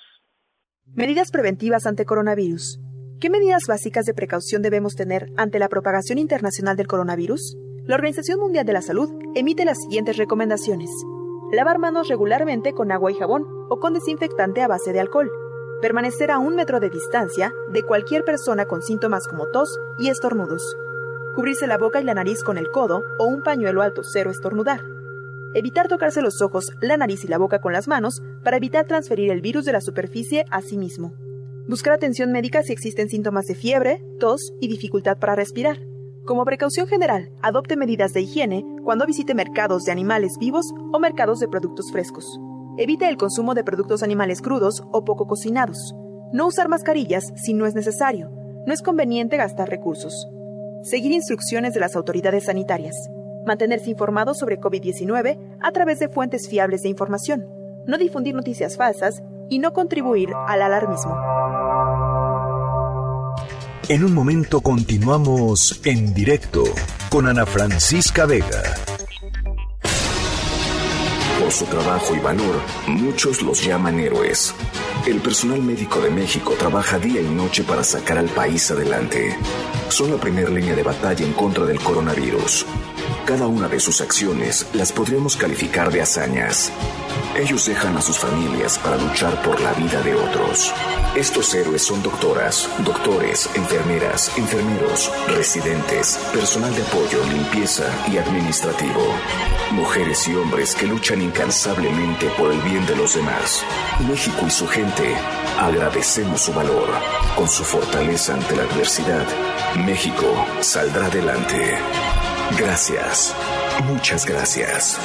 [0.92, 2.79] Medidas preventivas ante coronavirus.
[3.18, 7.57] ¿Qué medidas básicas de precaución debemos tener ante la propagación internacional del coronavirus?
[7.85, 10.90] La Organización Mundial de la Salud emite las siguientes recomendaciones.
[11.51, 15.33] Lavar manos regularmente con agua y jabón o con desinfectante a base de alcohol.
[15.83, 20.77] Permanecer a un metro de distancia de cualquier persona con síntomas como tos y estornudos.
[21.35, 24.93] Cubrirse la boca y la nariz con el codo o un pañuelo alto cero estornudar
[25.57, 29.31] Evitar tocarse los ojos, la nariz y la boca con las manos para evitar transferir
[29.31, 31.12] el virus de la superficie a sí mismo.
[31.69, 35.79] Buscar atención médica si existen síntomas de fiebre, tos y dificultad para respirar.
[36.27, 41.38] Como precaución general, adopte medidas de higiene cuando visite mercados de animales vivos o mercados
[41.38, 42.27] de productos frescos.
[42.77, 45.95] Evite el consumo de productos animales crudos o poco cocinados.
[46.33, 48.29] No usar mascarillas si no es necesario.
[48.67, 50.27] No es conveniente gastar recursos.
[50.83, 52.97] Seguir instrucciones de las autoridades sanitarias
[53.46, 57.46] mantenerse informado sobre COVID-19 a través de fuentes fiables de información,
[57.87, 61.16] no difundir noticias falsas y no contribuir al alarmismo.
[63.88, 66.64] En un momento continuamos en directo
[67.11, 68.62] con Ana Francisca Vega.
[71.38, 72.54] Por su trabajo y valor,
[72.87, 74.54] muchos los llaman héroes.
[75.07, 79.37] El personal médico de México trabaja día y noche para sacar al país adelante.
[79.90, 82.64] Son la primera línea de batalla en contra del coronavirus
[83.24, 86.70] cada una de sus acciones las podríamos calificar de hazañas.
[87.37, 90.72] Ellos dejan a sus familias para luchar por la vida de otros.
[91.16, 99.02] Estos héroes son doctoras, doctores, enfermeras, enfermeros, residentes, personal de apoyo, limpieza y administrativo.
[99.72, 103.64] Mujeres y hombres que luchan incansablemente por el bien de los demás.
[104.06, 105.16] México y su gente
[105.58, 106.88] agradecemos su valor.
[107.37, 109.26] Con su fortaleza ante la adversidad,
[109.84, 110.26] México
[110.60, 111.78] saldrá adelante.
[112.52, 113.35] Gracias.
[113.87, 115.00] Muchas gracias.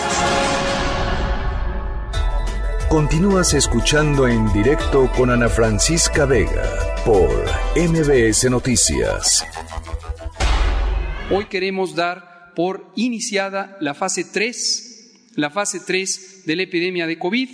[2.90, 6.64] Continúas escuchando en directo con Ana Francisca Vega
[7.06, 7.30] por
[7.76, 9.46] MBS Noticias.
[11.32, 17.18] Hoy queremos dar por iniciada la fase 3, la fase 3 de la epidemia de
[17.18, 17.50] COVID,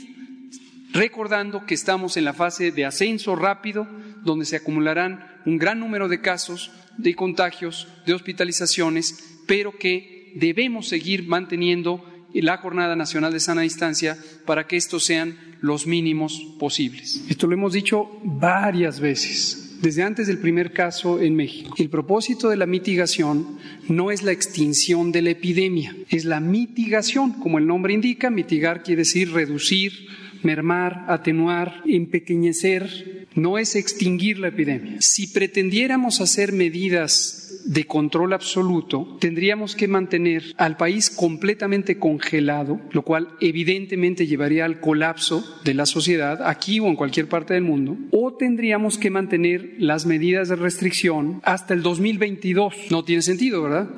[0.93, 3.87] recordando que estamos en la fase de ascenso rápido,
[4.23, 10.87] donde se acumularán un gran número de casos, de contagios, de hospitalizaciones pero que debemos
[10.87, 12.03] seguir manteniendo
[12.33, 17.23] la Jornada Nacional de Sana Distancia para que estos sean los mínimos posibles.
[17.29, 21.73] Esto lo hemos dicho varias veces, desde antes del primer caso en México.
[21.77, 27.33] El propósito de la mitigación no es la extinción de la epidemia, es la mitigación,
[27.33, 30.07] como el nombre indica, mitigar quiere decir reducir,
[30.45, 35.01] mermar, atenuar, empequeñecer, no es extinguir la epidemia.
[35.01, 43.01] Si pretendiéramos hacer medidas de control absoluto, tendríamos que mantener al país completamente congelado, lo
[43.01, 47.97] cual evidentemente llevaría al colapso de la sociedad aquí o en cualquier parte del mundo,
[48.11, 52.91] o tendríamos que mantener las medidas de restricción hasta el 2022.
[52.91, 53.89] No tiene sentido, ¿verdad?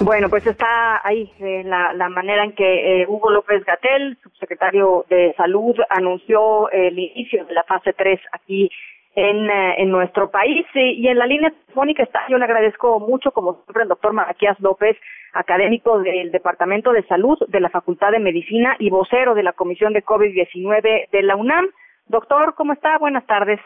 [0.00, 5.34] Bueno, pues está ahí eh, la, manera en que eh, Hugo López Gatel, subsecretario de
[5.36, 8.70] Salud, anunció el inicio de la fase 3 aquí
[9.16, 10.64] en, eh, en nuestro país.
[10.74, 14.58] Y, en la línea telefónica está, yo le agradezco mucho, como siempre, el doctor Maraquías
[14.60, 14.96] López,
[15.32, 19.94] académico del Departamento de Salud de la Facultad de Medicina y vocero de la Comisión
[19.94, 21.66] de COVID-19 de la UNAM.
[22.06, 22.98] Doctor, ¿cómo está?
[22.98, 23.58] Buenas tardes.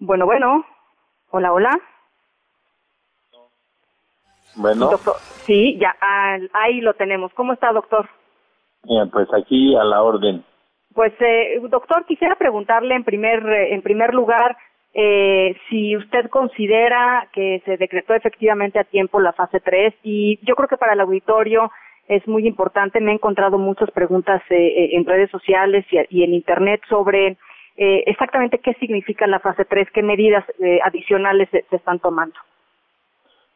[0.00, 0.66] Bueno, bueno.
[1.30, 1.80] Hola, hola.
[4.54, 4.90] Bueno.
[5.46, 5.96] sí, ya,
[6.52, 7.32] ahí lo tenemos.
[7.34, 8.08] ¿Cómo está, doctor?
[9.12, 10.44] pues aquí a la orden.
[10.94, 14.56] Pues, eh, doctor, quisiera preguntarle en primer, eh, en primer lugar
[14.92, 20.56] eh, si usted considera que se decretó efectivamente a tiempo la fase 3 y yo
[20.56, 21.70] creo que para el auditorio
[22.08, 23.00] es muy importante.
[23.00, 27.36] Me he encontrado muchas preguntas eh, eh, en redes sociales y, y en Internet sobre
[27.76, 32.34] eh, exactamente qué significa la fase 3, qué medidas eh, adicionales se, se están tomando.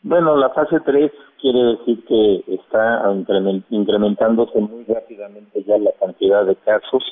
[0.05, 6.45] Bueno, la fase 3 quiere decir que está incremen- incrementándose muy rápidamente ya la cantidad
[6.45, 7.03] de casos,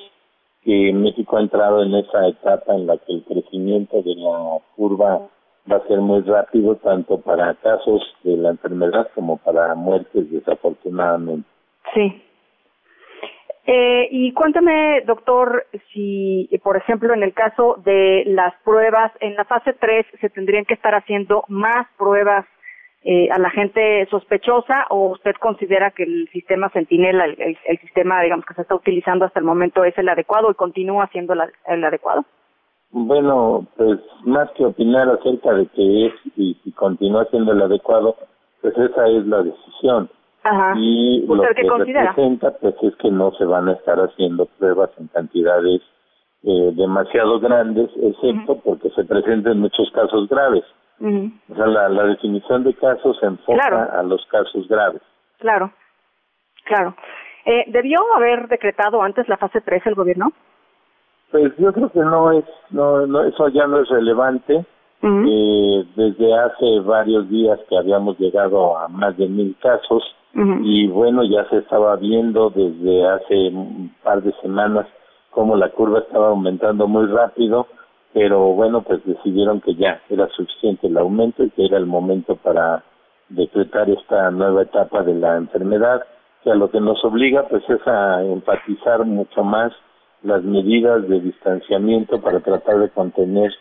[0.62, 5.26] que México ha entrado en esa etapa en la que el crecimiento de la curva
[5.70, 11.48] va a ser muy rápido, tanto para casos de la enfermedad como para muertes, desafortunadamente.
[11.94, 12.22] Sí.
[13.64, 19.46] Eh, y cuéntame, doctor, si, por ejemplo, en el caso de las pruebas, en la
[19.46, 22.44] fase 3 se tendrían que estar haciendo más pruebas
[23.04, 27.78] eh, a la gente sospechosa o usted considera que el sistema Centinela, el, el- el
[27.78, 31.34] sistema, digamos, que se está utilizando hasta el momento es el adecuado y continúa siendo
[31.34, 32.24] la- el adecuado?
[32.90, 38.16] Bueno, pues más que opinar acerca de que es y si continúa siendo el adecuado,
[38.60, 40.10] pues esa es la decisión.
[40.44, 40.74] Ajá.
[40.76, 42.10] Y ¿Usted lo que considera?
[42.10, 45.80] representa, pues es que no se van a estar haciendo pruebas en cantidades
[46.44, 50.64] eh, demasiado grandes, excepto porque se presenten muchos casos graves.
[51.02, 51.30] Ujú.
[51.50, 53.98] O sea, la, la definición de casos se enfoca Claro.
[53.98, 55.02] a los casos graves.
[55.38, 55.72] Claro,
[56.64, 56.94] claro.
[57.44, 60.32] Eh, ¿Debió haber decretado antes la fase 3 el gobierno?
[61.32, 64.64] Pues yo creo que no es, no, no eso ya no es relevante.
[65.04, 70.00] Eh, desde hace varios días que habíamos llegado a más de mil casos
[70.62, 74.86] y bueno, ya se estaba viendo desde hace un par de semanas
[75.30, 77.66] cómo la curva estaba aumentando muy rápido,
[78.12, 82.36] pero bueno, pues decidieron que ya era suficiente el aumento y que era el momento
[82.36, 82.84] para
[83.28, 86.02] decretar esta nueva etapa de la enfermedad,
[86.44, 89.72] que a lo que nos obliga pues es a enfatizar mucho más
[90.22, 93.52] las medidas de distanciamiento para tratar de contener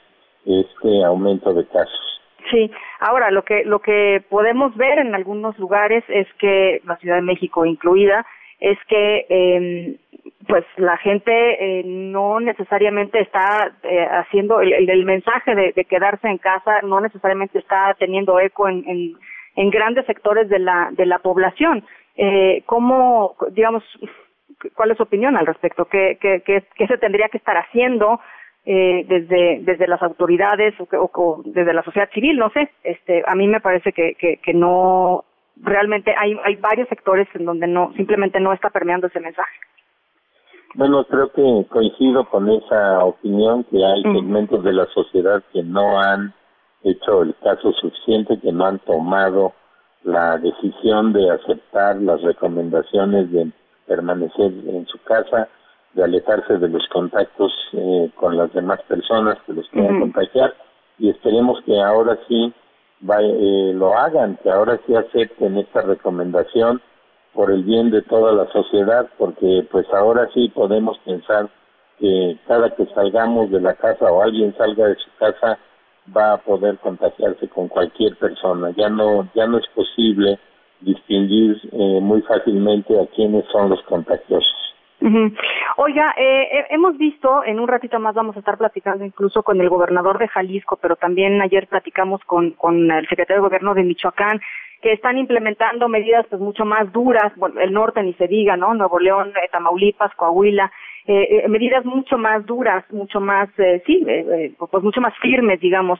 [0.45, 2.21] este aumento de casos.
[2.49, 7.17] Sí, ahora lo que lo que podemos ver en algunos lugares es que la Ciudad
[7.17, 8.25] de México incluida
[8.62, 9.97] es que eh,
[10.47, 16.28] pues la gente eh, no necesariamente está eh, haciendo el, el- mensaje de, de quedarse
[16.30, 19.13] en casa no necesariamente está teniendo eco en, en,
[19.56, 21.84] en grandes sectores de la de la población.
[22.15, 23.84] Eh, ¿Cómo digamos
[24.76, 25.86] cuál es su opinión al respecto?
[25.86, 28.19] ¿Qué, qué, qué, qué se tendría que estar haciendo?
[28.63, 33.24] eh, desde desde las autoridades o, o co- desde la sociedad civil no sé este
[33.26, 35.24] a mí me parece que que, que no
[35.57, 39.53] realmente hay hay varios sectores en donde no simplemente no está permeando ese mensaje.
[40.73, 45.99] Bueno, creo que coincido con esa opinión que hay segmentos de la sociedad que no
[45.99, 46.33] han
[46.83, 49.53] hecho el caso suficiente, que no han tomado
[50.03, 53.51] la decisión de aceptar las recomendaciones de
[53.85, 55.49] permanecer en su casa,
[55.93, 60.55] de alejarse de los contactos eh, con las demás personas que los puedan contagiar
[60.97, 62.53] y esperemos que ahora sí
[63.03, 66.81] eh, lo hagan, que ahora sí acepten esta recomendación
[67.33, 71.49] por el bien de toda la sociedad, porque pues ahora sí podemos pensar
[71.99, 75.57] que cada que salgamos de la casa o alguien salga de su casa
[76.15, 78.71] va a poder contagiarse con cualquier persona.
[78.75, 80.39] Ya no ya no es posible
[80.81, 84.70] distinguir eh, muy fácilmente a quiénes son los contagiosos.
[85.01, 85.33] Ujú.
[85.77, 89.59] Oiga, eh, eh, hemos visto, en un ratito más vamos a estar platicando incluso con
[89.59, 93.83] el gobernador de Jalisco, pero también ayer platicamos con, con el secretario de gobierno de
[93.83, 94.39] Michoacán,
[94.81, 98.73] que están implementando medidas pues mucho más duras, bueno, el norte ni se diga, ¿no?
[98.73, 100.71] Nuevo León, eh, Tamaulipas, Coahuila,
[101.07, 105.59] eh, eh, medidas mucho más duras, mucho más, eh, sí, eh, pues mucho más firmes,
[105.59, 105.99] digamos.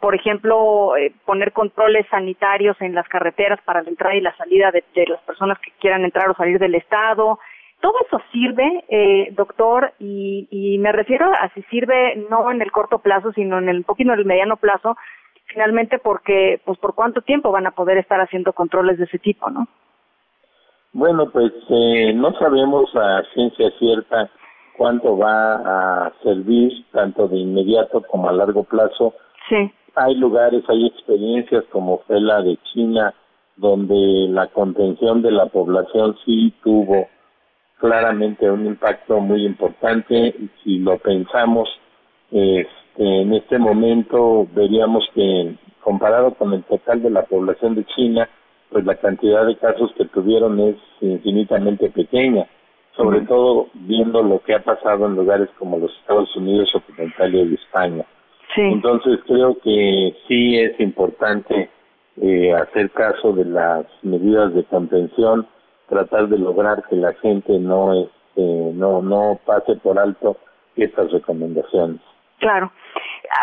[0.00, 0.92] Por ejemplo,
[1.24, 5.58] poner controles sanitarios en las carreteras para la entrada y la salida de las personas
[5.58, 7.40] que quieran entrar o salir del estado.
[7.80, 12.72] Todo eso sirve, eh, doctor, y, y me refiero a si sirve no en el
[12.72, 14.96] corto plazo, sino en el poquito en el mediano plazo,
[15.46, 19.48] finalmente porque, pues por cuánto tiempo van a poder estar haciendo controles de ese tipo,
[19.50, 19.68] ¿no?
[20.92, 24.30] Bueno, pues eh, no sabemos a ciencia cierta
[24.76, 29.14] cuánto va a servir, tanto de inmediato como a largo plazo.
[29.48, 29.70] Sí.
[29.94, 33.14] Hay lugares, hay experiencias como fue la de China,
[33.56, 37.08] donde la contención de la población sí tuvo
[37.78, 40.34] claramente un impacto muy importante.
[40.62, 41.68] Si lo pensamos,
[42.30, 48.28] este, en este momento veríamos que comparado con el total de la población de China,
[48.70, 52.46] pues la cantidad de casos que tuvieron es infinitamente pequeña,
[52.96, 57.54] sobre todo viendo lo que ha pasado en lugares como los Estados Unidos Occidentales y
[57.54, 58.04] España.
[58.56, 61.70] Entonces creo que sí es importante
[62.20, 65.46] eh, hacer caso de las medidas de contención,
[65.88, 68.42] tratar de lograr que la gente no este,
[68.74, 70.36] no, no pase por alto
[70.76, 72.00] estas recomendaciones.
[72.38, 72.70] Claro.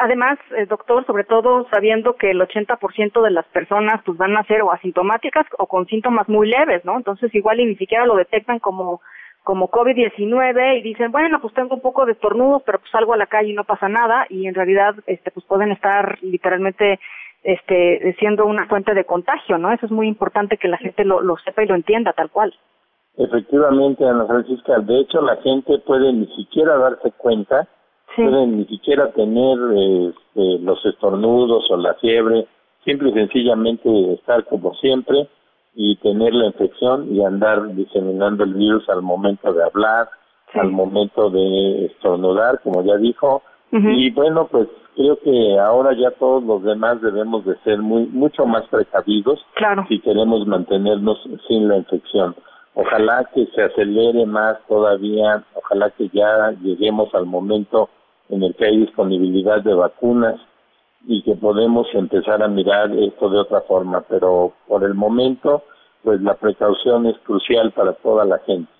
[0.02, 4.44] Además, eh, doctor, sobre todo sabiendo que el 80% de las personas pues van a
[4.44, 6.96] ser o asintomáticas o con síntomas muy leves, ¿no?
[6.98, 9.02] Entonces igual y ni siquiera lo detectan como
[9.44, 13.18] como COVID-19 y dicen, bueno, pues tengo un poco de estornudos, pero pues salgo a
[13.18, 17.00] la calle y no pasa nada y en realidad este pues pueden estar literalmente
[17.46, 19.72] este siendo una fuente de contagio, ¿no?
[19.72, 22.54] Eso es muy importante que la gente lo, lo sepa y lo entienda tal cual.
[23.18, 27.68] Efectivamente, Ana Francisca, de hecho la gente puede ni siquiera darse cuenta
[28.16, 32.48] pueden ni siquiera tener este, los estornudos o la fiebre,
[32.84, 35.28] simple y sencillamente estar como siempre
[35.76, 40.10] y tener la infección y andar diseminando el virus al momento de hablar,
[40.54, 43.44] al momento de estornudar, como ya dijo.
[43.84, 48.46] Y bueno, pues creo que ahora ya todos los demás debemos de ser muy mucho
[48.46, 49.46] más precavidos
[49.90, 52.36] si queremos mantenernos sin la infección.
[52.74, 57.90] Ojalá que se acelere más todavía, ojalá que ya lleguemos al momento
[58.30, 60.40] en el que hay disponibilidad de vacunas
[61.08, 65.64] y que podemos empezar a mirar esto de otra forma, pero por el momento,
[66.04, 68.72] pues la precaución es crucial para toda la gente.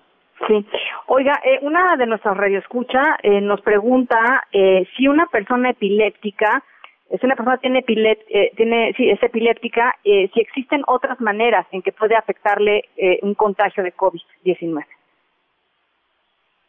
[0.46, 0.66] Sí.
[1.08, 6.64] Oiga, eh, una de nuestras radioescucha eh, nos pregunta eh, si una persona epiléptica,
[7.08, 11.64] si una persona tiene, epilet, eh, tiene sí, es epiléptica, eh, si existen otras maneras
[11.70, 14.84] en que puede afectarle eh, un contagio de COVID-19.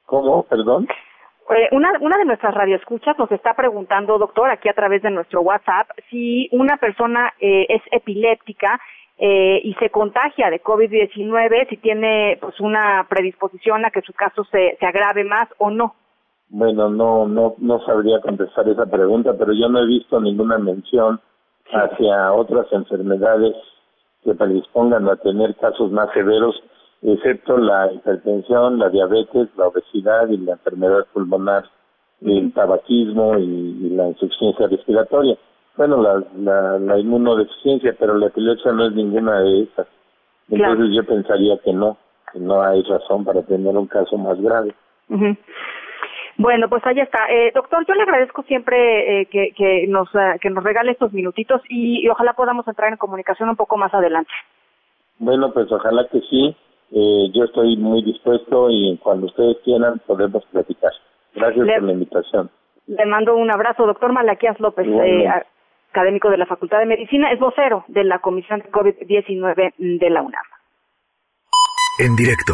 [0.05, 0.43] ¿Cómo?
[0.43, 0.87] Perdón.
[1.49, 5.41] Eh, una, una de nuestras radioescuchas nos está preguntando, doctor, aquí a través de nuestro
[5.41, 8.79] WhatsApp, si una persona eh, es epiléptica
[9.17, 14.43] eh, y se contagia de COVID-19, si tiene pues una predisposición a que su caso
[14.45, 15.95] se, se agrave más o no.
[16.49, 21.19] Bueno, no, no, no sabría contestar esa pregunta, pero yo no he visto ninguna mención
[21.71, 23.55] hacia otras enfermedades
[24.23, 26.55] que predispongan a tener casos más severos
[27.01, 31.65] excepto la hipertensión, la diabetes, la obesidad y la enfermedad pulmonar,
[32.21, 35.37] el tabaquismo y, la insuficiencia respiratoria.
[35.77, 39.87] Bueno, la, la, la, inmunodeficiencia, pero la epilepsia no es ninguna de esas.
[40.49, 41.97] Entonces yo pensaría que no,
[42.33, 44.73] que no hay razón para tener un caso más grave.
[46.37, 47.27] Bueno, pues ahí está.
[47.29, 51.13] Eh, doctor, yo le agradezco siempre eh, que, que, nos, uh, que nos regale estos
[51.13, 54.31] minutitos y, y ojalá podamos entrar en comunicación un poco más adelante.
[55.19, 56.55] Bueno, pues ojalá que sí.
[56.91, 60.91] Eh, yo estoy muy dispuesto y cuando ustedes quieran podemos platicar.
[61.35, 62.49] Gracias por la invitación.
[62.87, 65.27] Le mando un abrazo, doctor Malaquías López, eh,
[65.89, 70.21] académico de la Facultad de Medicina, es vocero de la Comisión de COVID-19 de la
[70.21, 70.43] UNAM.
[71.99, 72.53] En directo.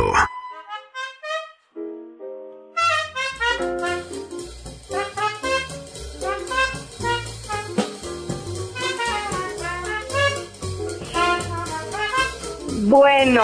[12.85, 13.43] Bueno,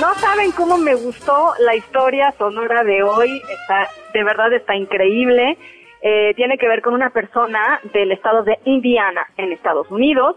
[0.00, 3.40] no saben cómo me gustó la historia sonora de hoy.
[3.48, 5.56] Está, de verdad está increíble.
[6.02, 10.36] Eh, tiene que ver con una persona del estado de Indiana, en Estados Unidos,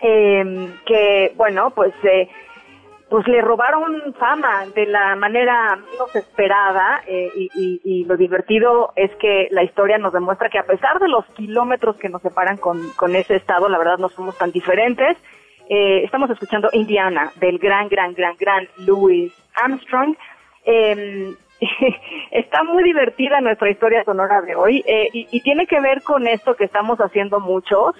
[0.00, 2.28] eh, que, bueno, pues, eh,
[3.08, 9.48] pues le robaron fama de la manera menos esperada eh, y, lo divertido es que
[9.50, 13.14] la historia nos demuestra que a pesar de los kilómetros que nos separan con, con
[13.14, 15.16] ese estado, la verdad no somos tan diferentes.
[15.68, 20.16] Eh, estamos escuchando Indiana del gran, gran, gran, gran Louis Armstrong.
[20.64, 21.32] Eh,
[22.30, 26.54] está muy divertida nuestra historia sonora de hoy eh, y, tiene que ver con esto
[26.54, 27.94] que estamos haciendo muchos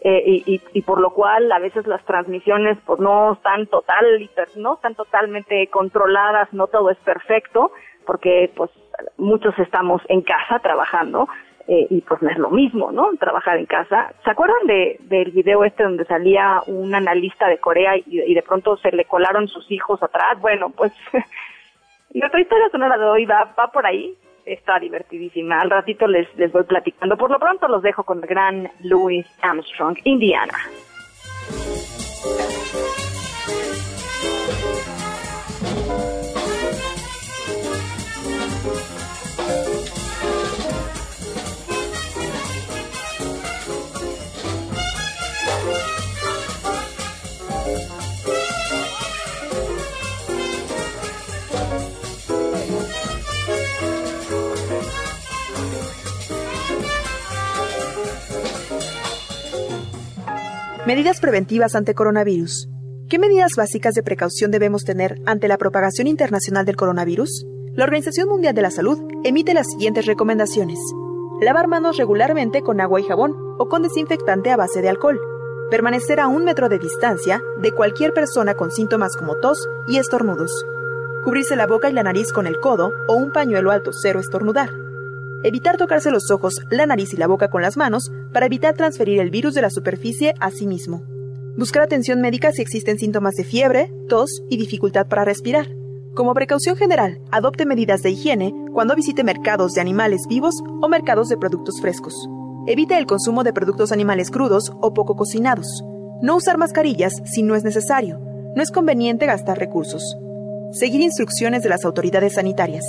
[0.00, 4.94] eh, y, por lo cual a veces las transmisiones pues no están total, no están
[4.94, 7.72] totalmente controladas, no todo es perfecto
[8.06, 8.70] porque pues
[9.16, 11.28] muchos estamos en casa trabajando
[11.66, 13.10] eh, y pues no es lo mismo, ¿no?
[13.18, 14.12] Trabajar en casa.
[14.24, 18.76] ¿Se acuerdan de, del video este donde salía un analista de Corea y de pronto
[18.78, 20.40] se le colaron sus hijos atrás?
[20.40, 20.92] Bueno, pues
[22.14, 24.16] nuestra historia sonora de hoy va, va por ahí.
[24.44, 25.60] Está divertidísima.
[25.60, 27.16] Al ratito les, les voy platicando.
[27.16, 30.54] Por lo pronto los dejo con el gran Louis Armstrong, Indiana.
[60.88, 62.66] Medidas preventivas ante coronavirus.
[63.10, 67.44] ¿Qué medidas básicas de precaución debemos tener ante la propagación internacional del coronavirus?
[67.74, 70.78] La Organización Mundial de la Salud emite las siguientes recomendaciones.
[71.42, 75.20] Lavar manos regularmente con agua y jabón o con desinfectante a base de alcohol.
[75.70, 80.64] Permanecer a un metro de distancia de cualquier persona con síntomas como tos y estornudos.
[81.22, 84.70] Cubrirse la boca y la nariz con el codo o un pañuelo alto cero estornudar.
[85.44, 89.20] Evitar tocarse los ojos, la nariz y la boca con las manos para evitar transferir
[89.20, 91.02] el virus de la superficie a sí mismo.
[91.56, 95.68] Buscar atención médica si existen síntomas de fiebre, tos y dificultad para respirar.
[96.14, 101.28] Como precaución general, adopte medidas de higiene cuando visite mercados de animales vivos o mercados
[101.28, 102.14] de productos frescos.
[102.66, 105.84] Evite el consumo de productos animales crudos o poco cocinados.
[106.20, 108.18] No usar mascarillas si no es necesario.
[108.56, 110.16] No es conveniente gastar recursos.
[110.72, 112.84] Seguir instrucciones de las autoridades sanitarias.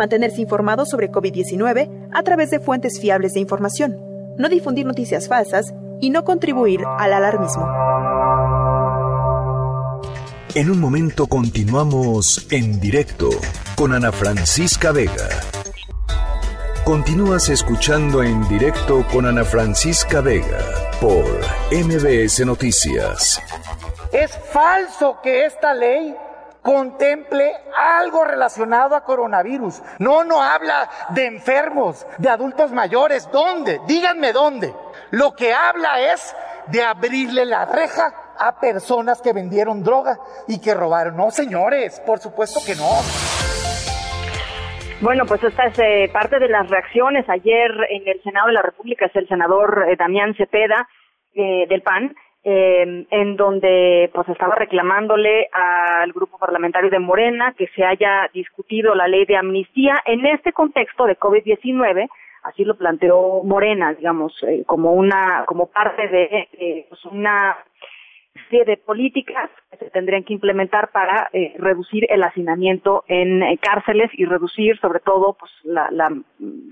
[0.00, 3.98] Mantenerse informado sobre COVID-19 a través de fuentes fiables de información.
[4.38, 7.68] No difundir noticias falsas y no contribuir al alarmismo.
[10.54, 13.28] En un momento continuamos en directo
[13.76, 15.28] con Ana Francisca Vega.
[16.82, 20.64] Continúas escuchando en directo con Ana Francisca Vega
[20.98, 21.26] por
[21.70, 23.38] MBS Noticias.
[24.14, 26.16] Es falso que esta ley
[26.62, 29.82] contemple algo relacionado a coronavirus.
[29.98, 33.30] No, no habla de enfermos, de adultos mayores.
[33.32, 33.80] ¿Dónde?
[33.86, 34.74] Díganme dónde.
[35.10, 36.34] Lo que habla es
[36.68, 41.16] de abrirle la reja a personas que vendieron droga y que robaron.
[41.16, 42.88] No, señores, por supuesto que no.
[45.02, 47.28] Bueno, pues esta es eh, parte de las reacciones.
[47.28, 50.86] Ayer en el Senado de la República es el senador eh, Damián Cepeda
[51.34, 57.84] eh, del PAN, en donde pues estaba reclamándole al grupo parlamentario de Morena que se
[57.84, 62.08] haya discutido la ley de amnistía en este contexto de COVID-19
[62.42, 64.34] así lo planteó Morena, digamos,
[64.64, 67.58] como una, como parte de pues una
[68.48, 73.58] serie de políticas que se tendrían que implementar para eh, reducir el hacinamiento en eh,
[73.60, 76.10] cárceles y reducir sobre todo pues la, la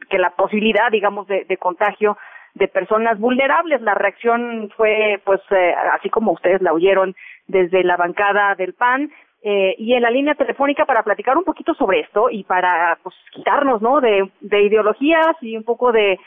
[0.08, 2.16] que la posibilidad digamos de, contagio
[2.54, 7.14] de personas vulnerables la reacción fue pues eh, así como ustedes la oyeron
[7.46, 9.10] desde la bancada del PAN
[9.42, 13.14] eh, y en la línea telefónica para platicar un poquito sobre esto y para pues
[13.32, 16.18] quitarnos no de, de ideologías y un poco de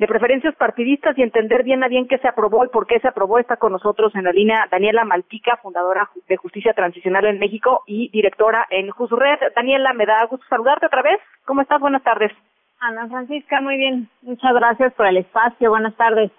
[0.00, 3.08] de preferencias partidistas y entender bien a bien qué se aprobó y por qué se
[3.08, 3.38] aprobó.
[3.38, 8.08] Está con nosotros en la línea Daniela Maltica, fundadora de Justicia Transicional en México y
[8.08, 9.52] directora en Jusred.
[9.54, 11.20] Daniela, me da gusto saludarte otra vez.
[11.44, 11.80] ¿Cómo estás?
[11.80, 12.32] Buenas tardes.
[12.80, 14.08] Ana Francisca, muy bien.
[14.22, 15.70] Muchas gracias por el espacio.
[15.70, 16.30] Buenas tardes.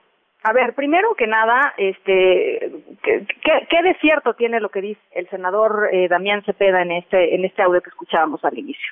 [0.43, 2.71] A ver, primero que nada, este,
[3.03, 3.27] ¿qué,
[3.69, 7.45] qué, de cierto tiene lo que dice el senador eh, Damián Cepeda en este, en
[7.45, 8.91] este audio que escuchábamos al inicio?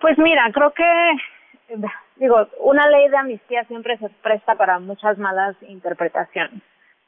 [0.00, 0.84] Pues mira, creo que
[2.16, 6.60] digo, una ley de amnistía siempre se presta para muchas malas interpretaciones,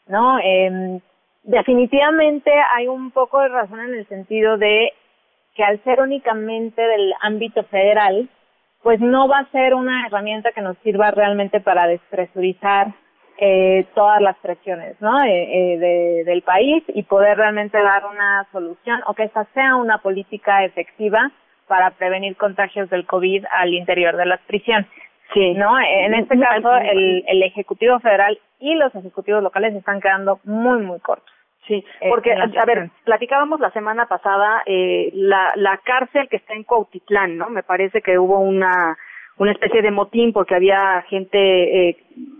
[0.06, 0.38] ¿no?
[0.38, 1.00] Eh,
[1.42, 4.92] definitivamente hay un poco de razón en el sentido de
[5.56, 8.28] que al ser únicamente del ámbito federal,
[8.82, 12.94] pues no va a ser una herramienta que nos sirva realmente para despresurizar
[13.38, 15.22] eh, todas las presiones ¿no?
[15.24, 19.76] Eh, eh, de, del país y poder realmente dar una solución o que esta sea
[19.76, 21.30] una política efectiva
[21.66, 24.88] para prevenir contagios del COVID al interior de las prisiones.
[25.32, 25.54] Sí.
[25.54, 25.78] ¿No?
[25.78, 30.98] En este caso, el, el Ejecutivo Federal y los ejecutivos locales están quedando muy, muy
[30.98, 31.32] cortos.
[31.66, 36.54] Sí, eh, porque, a ver, platicábamos la semana pasada eh, la, la cárcel que está
[36.54, 37.48] en Cuautitlán, ¿no?
[37.50, 38.96] Me parece que hubo una,
[39.36, 41.96] una especie de motín porque había gente eh,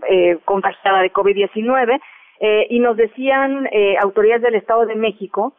[0.09, 2.01] eh, contagiada de COVID-19
[2.39, 5.53] eh, y nos decían eh, autoridades del Estado de México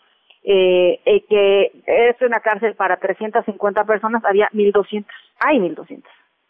[0.45, 5.05] eh, eh, que es una cárcel para 350 personas, había 1.200,
[5.39, 6.03] hay 1.200.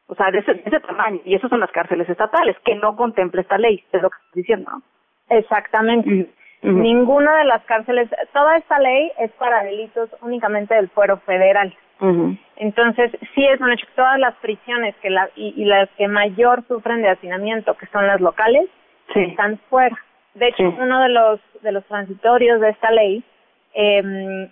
[0.06, 1.20] O sea, de ese, ese tamaño.
[1.24, 4.42] Y esas son las cárceles estatales, que no contempla esta ley, es lo que estoy
[4.42, 4.82] diciendo, ¿no?
[5.28, 6.30] Exactamente.
[6.62, 11.74] Ninguna de las cárceles, toda esta ley es para delitos únicamente del fuero federal.
[12.56, 16.08] Entonces, sí es un hecho que todas las prisiones que la, y, y, las que
[16.08, 18.68] mayor sufren de hacinamiento, que son las locales,
[19.14, 19.96] están fuera.
[20.34, 23.22] De hecho, uno de los, de los transitorios de esta ley
[23.74, 24.48] eh,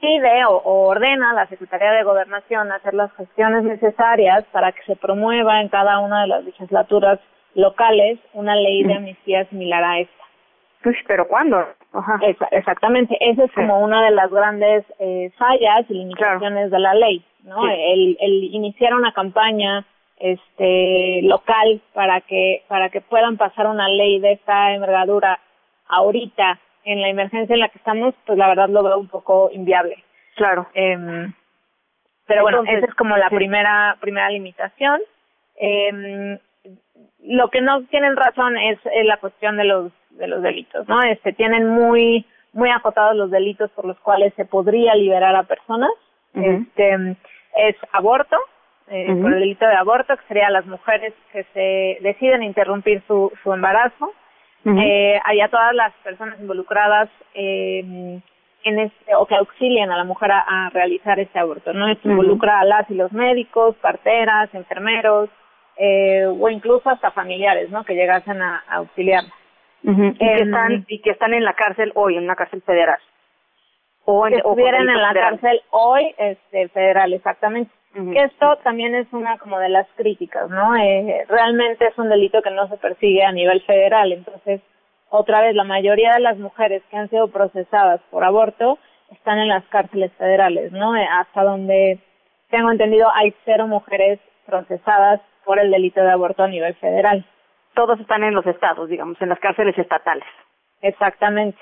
[0.00, 4.96] pide o, ordena a la Secretaría de Gobernación hacer las gestiones necesarias para que se
[4.96, 7.18] promueva en cada una de las legislaturas
[7.54, 10.24] locales una ley de amnistía similar a esta.
[10.86, 11.66] Pues, pero ¿cuándo?
[11.92, 12.20] Ajá.
[12.52, 17.24] exactamente, esa es como una de las grandes eh, fallas y limitaciones de la ley,
[17.42, 17.68] ¿no?
[17.68, 19.84] El, el iniciar una campaña
[20.20, 25.40] este local para que para que puedan pasar una ley de esta envergadura
[25.88, 29.50] ahorita en la emergencia en la que estamos, pues la verdad lo veo un poco
[29.52, 30.04] inviable.
[30.36, 30.68] Claro.
[30.72, 31.26] Eh,
[32.28, 35.00] pero bueno, esa es como la primera primera limitación.
[35.56, 36.38] Eh,
[37.26, 41.02] lo que no tienen razón es, la cuestión de los de los delitos, ¿no?
[41.02, 45.90] Este tienen muy muy acotados los delitos por los cuales se podría liberar a personas.
[46.34, 47.16] Este
[47.56, 48.36] es aborto,
[48.88, 53.32] eh, por el delito de aborto, que sería las mujeres que se deciden interrumpir su,
[53.42, 54.12] su embarazo,
[54.64, 58.20] eh, todas las personas involucradas eh,
[58.64, 61.88] en este, o que auxilien a la mujer a, a realizar este aborto, ¿no?
[61.88, 65.30] Esto involucra a las y los médicos, parteras, enfermeros,
[65.76, 67.84] eh, o incluso hasta familiares, ¿no?
[67.84, 68.80] Que llegasen a, a
[69.86, 72.98] y, que Em, están, y que están en la cárcel hoy, en una cárcel federal.
[74.04, 77.70] O, en, que o estuvieran en la cárcel hoy este federal exactamente.
[77.94, 82.42] Que esto también es una como de las críticas no eh, realmente es un delito
[82.42, 84.12] que no se persigue a nivel federal.
[84.12, 84.60] Entonces
[85.08, 88.78] otra vez la mayoría de las mujeres que han sido procesadas por aborto
[89.10, 91.98] están en las cárceles federales no Eh, hasta donde
[92.50, 97.24] tengo entendido hay cero mujeres procesadas por el delito de aborto a nivel federal
[97.76, 100.24] Todos están en los estados, digamos, en las cárceles estatales.
[100.82, 101.58] Exactamente.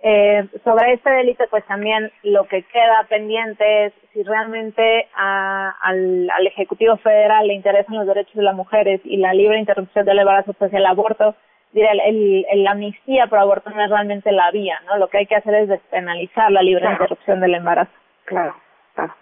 [0.00, 6.28] Eh, sobre este delito, pues también lo que queda pendiente es si realmente a- al,
[6.30, 10.18] al Ejecutivo Federal le interesan los derechos de las mujeres y la libre interrupción del
[10.18, 11.34] embarazo, pues el aborto,
[11.72, 14.98] diré, el, el, amnistía por aborto no es realmente la vía, ¿no?
[14.98, 16.96] Lo que hay que hacer es despenalizar la libre Claro.
[16.96, 17.92] interrupción del embarazo.
[18.24, 18.54] Claro,
[18.94, 19.14] claro.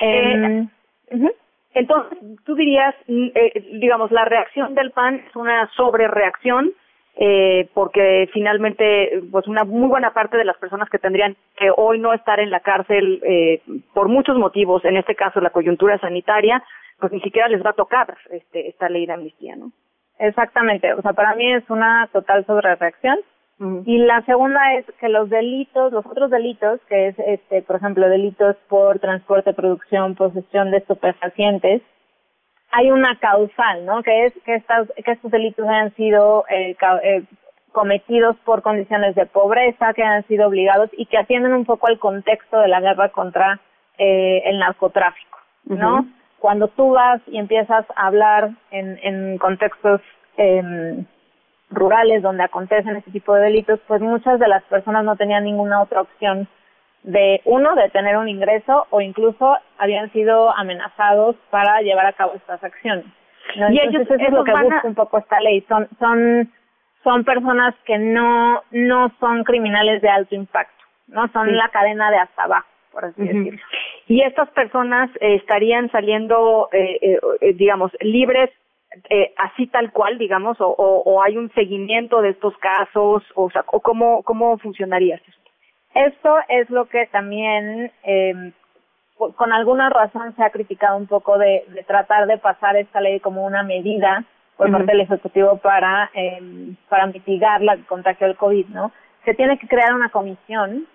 [0.00, 0.68] Em,
[1.10, 1.32] Eh,
[1.74, 6.72] Entonces, tú dirías, mm, eh, digamos, la reacción del PAN es una sobrereacción,
[7.20, 11.98] eh, porque finalmente, pues una muy buena parte de las personas que tendrían que hoy
[11.98, 13.60] no estar en la cárcel eh,
[13.92, 16.62] por muchos motivos, en este caso la coyuntura sanitaria,
[17.00, 19.72] pues ni siquiera les va a tocar este, esta ley de amnistía, ¿no?
[20.20, 23.18] Exactamente, o sea, para mí es una total sobrereacción.
[23.60, 28.08] Y la segunda es que los delitos, los otros delitos, que es, este, por ejemplo,
[28.08, 31.82] delitos por transporte, producción, posesión de estupefacientes,
[32.70, 34.02] hay una causal, ¿no?
[34.04, 37.24] Que es que estas, que estos delitos hayan sido eh, eh,
[37.72, 41.98] cometidos por condiciones de pobreza, que hayan sido obligados y que atienden un poco al
[41.98, 43.60] contexto de la guerra contra
[43.98, 46.06] eh, el narcotráfico, ¿no?
[46.38, 50.00] Cuando tú vas y empiezas a hablar en, en contextos
[50.36, 51.04] em,
[51.70, 55.82] rurales donde acontecen este tipo de delitos, pues muchas de las personas no tenían ninguna
[55.82, 56.48] otra opción
[57.02, 62.32] de uno de tener un ingreso o incluso habían sido amenazados para llevar a cabo
[62.34, 63.04] estas acciones.
[63.56, 63.70] ¿no?
[63.70, 65.60] Y Entonces, ellos- eso es lo que a- busca un poco esta ley.
[65.68, 66.50] Son son
[67.04, 71.54] son personas que no no son criminales de alto impacto, no son Sí.
[71.54, 73.60] la cadena de hasta abajo, por así decirlo.
[74.08, 76.98] Y estas personas eh, estarían saliendo, eh,
[77.40, 78.50] eh, digamos, libres
[79.10, 83.50] eh, así tal cual, digamos, o, o, o hay un seguimiento de estos casos, o,
[83.50, 85.32] sea, o cómo, cómo funcionaría esto.
[85.94, 88.52] Esto es lo que también, eh,
[89.16, 93.20] con alguna razón, se ha criticado un poco de, de tratar de pasar esta ley
[93.20, 94.24] como una medida
[94.56, 98.92] por parte del Ejecutivo para, eh, para mitigar la el contagio del COVID, ¿no?
[99.24, 100.86] Se tiene que crear una comisión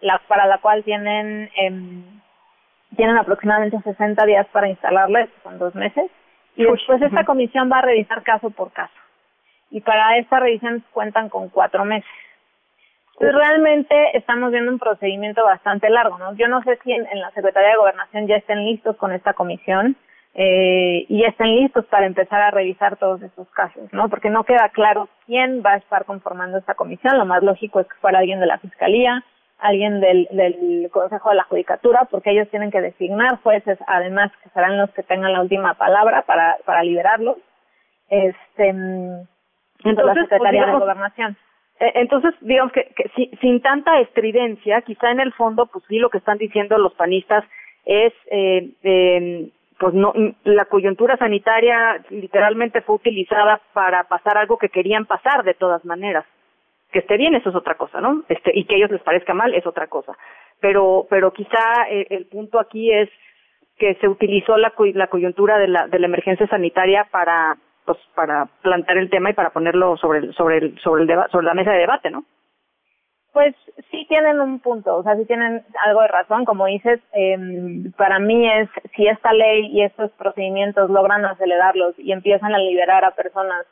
[0.00, 2.02] la, para la cual tienen em,
[2.96, 6.10] tienen aproximadamente 60 días para instalarla, son dos meses,
[6.56, 8.94] y después esta comisión va a revisar caso por caso.
[9.70, 12.08] Y para esta revisión cuentan con cuatro meses.
[13.14, 16.34] Entonces, realmente estamos viendo un procedimiento bastante largo, ¿no?
[16.34, 19.32] Yo no sé si en, en la Secretaría de Gobernación ya estén listos con esta
[19.32, 19.96] comisión
[20.34, 24.10] eh, y ya estén listos para empezar a revisar todos estos casos, ¿no?
[24.10, 27.16] Porque no queda claro quién va a estar conformando esta comisión.
[27.16, 29.24] Lo más lógico es que fuera alguien de la Fiscalía,
[29.58, 34.50] alguien del, del Consejo de la Judicatura, porque ellos tienen que designar jueces, además que
[34.50, 37.36] serán los que tengan la última palabra para, para liberarlos.
[38.08, 38.76] Este, pues,
[39.82, 41.36] la Entonces, pues, Secretaría digamos, de Gobernación.
[41.80, 45.98] Eh, Entonces, digamos que, que si- sin tanta estridencia, quizá en el fondo, pues sí,
[45.98, 47.44] lo que están diciendo los panistas
[47.84, 50.12] es, eh, eh, pues no,
[50.44, 56.24] la coyuntura sanitaria literalmente fue utilizada para pasar algo que querían pasar de todas maneras.
[56.96, 58.22] Que esté bien, eso es otra cosa, ¿no?
[58.26, 60.12] Este, y que a ellos les parezca mal, es otra cosa.
[60.60, 63.10] Pero, pero quizá eh, el punto aquí es
[63.78, 68.46] que se utilizó la, la coyuntura de la, de la emergencia sanitaria para, pues, para
[68.62, 71.52] plantear el tema y para ponerlo sobre el, sobre el, sobre el deba- sobre la
[71.52, 72.24] mesa de debate, ¿no?
[73.34, 73.54] Pues
[73.90, 78.18] sí tienen un punto, o sea, sí tienen algo de razón, como dices, em, para
[78.18, 83.10] mí es si esta ley y estos procedimientos logran acelerarlos y empiezan a liberar a
[83.10, 83.66] personas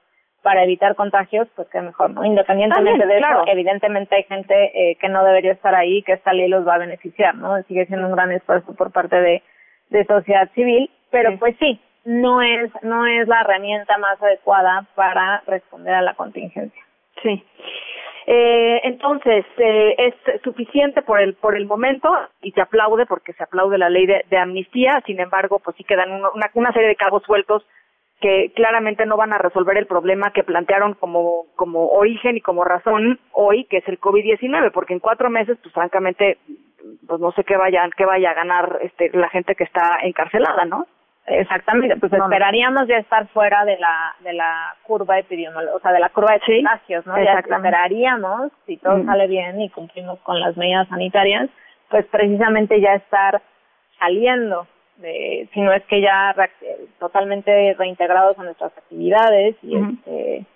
[0.45, 2.23] para evitar contagios, pues que mejor, ¿no?
[2.25, 3.43] Independientemente También, de claro.
[3.43, 6.75] eso, evidentemente hay gente eh, que no debería estar ahí, que esta ley los va
[6.75, 7.61] a beneficiar, ¿no?
[7.63, 9.43] Sigue siendo un gran esfuerzo por parte de,
[9.89, 15.43] de sociedad civil, pero pues sí, no es, no es la herramienta más adecuada para
[15.47, 16.83] responder a la contingencia.
[17.23, 17.43] Sí.
[18.27, 22.11] Eh, entonces, eh, es suficiente por el, por el momento
[22.43, 25.85] y se aplaude porque se aplaude la ley de, de amnistía, sin embargo, pues sí
[25.85, 27.67] quedan uno- una, una serie de cabos sueltos
[28.21, 32.65] que claramente no van a resolver el problema que plantearon como, como origen y como
[32.65, 36.39] razón hoy, que es el COVID-19, porque en cuatro meses, pues francamente,
[37.07, 40.65] pues no sé qué vaya, qué vaya a ganar este, la gente que está encarcelada,
[40.65, 40.87] ¿no?
[41.27, 45.99] Exactamente, pues esperaríamos ya estar fuera de la de la curva epidemiológica, o sea, de
[46.01, 47.17] la curva de contagios, ¿no?
[47.23, 49.07] Ya esperaríamos, si todo Mm.
[49.07, 51.49] sale bien y cumplimos con las medidas sanitarias,
[51.89, 53.41] pues precisamente ya estar
[53.99, 56.51] saliendo de, si no es que ya re-
[56.99, 60.47] totalmente reintegrados a nuestras actividades y este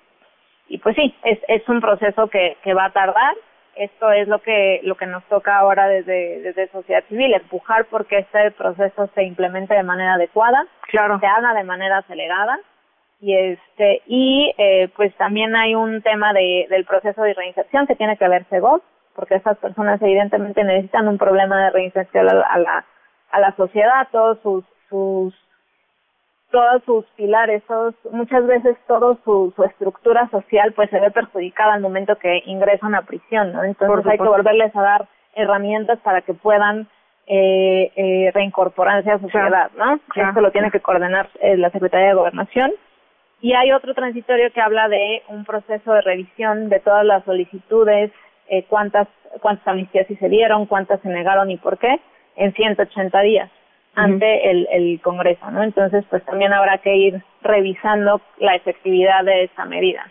[0.68, 3.34] y pues sí, es, es un proceso que, que va a tardar.
[3.74, 8.18] Esto es lo que lo que nos toca ahora desde desde sociedad civil, empujar porque
[8.18, 11.18] este proceso se implemente de manera adecuada, claro.
[11.20, 12.58] se haga de manera acelerada
[13.20, 17.94] y este y eh, pues también hay un tema de, del proceso de reinserción que
[17.96, 18.82] tiene que ver Segov,
[19.14, 22.84] porque estas personas evidentemente necesitan un problema de reinserción a la, a la,
[23.30, 25.34] a la sociedad, todos sus sus
[26.50, 31.74] todos sus pilares, todos, muchas veces todo su, su estructura social pues se ve perjudicada
[31.74, 33.64] al momento que ingresan a prisión, ¿no?
[33.64, 36.88] Entonces hay que volverles a dar herramientas para que puedan
[37.26, 40.00] eh, eh, reincorporarse a la sociedad, ¿no?
[40.08, 40.30] Claro.
[40.30, 42.72] Esto lo tiene que coordinar eh, la Secretaría de Gobernación.
[43.40, 48.10] Y hay otro transitorio que habla de un proceso de revisión de todas las solicitudes,
[48.48, 49.06] eh, cuántas,
[49.40, 52.00] cuántas amnistías sí se dieron, cuántas se negaron y por qué,
[52.38, 53.50] en 180 días
[53.94, 55.62] ante el, el Congreso, ¿no?
[55.62, 60.08] Entonces, pues también habrá que ir revisando la efectividad de esa medida.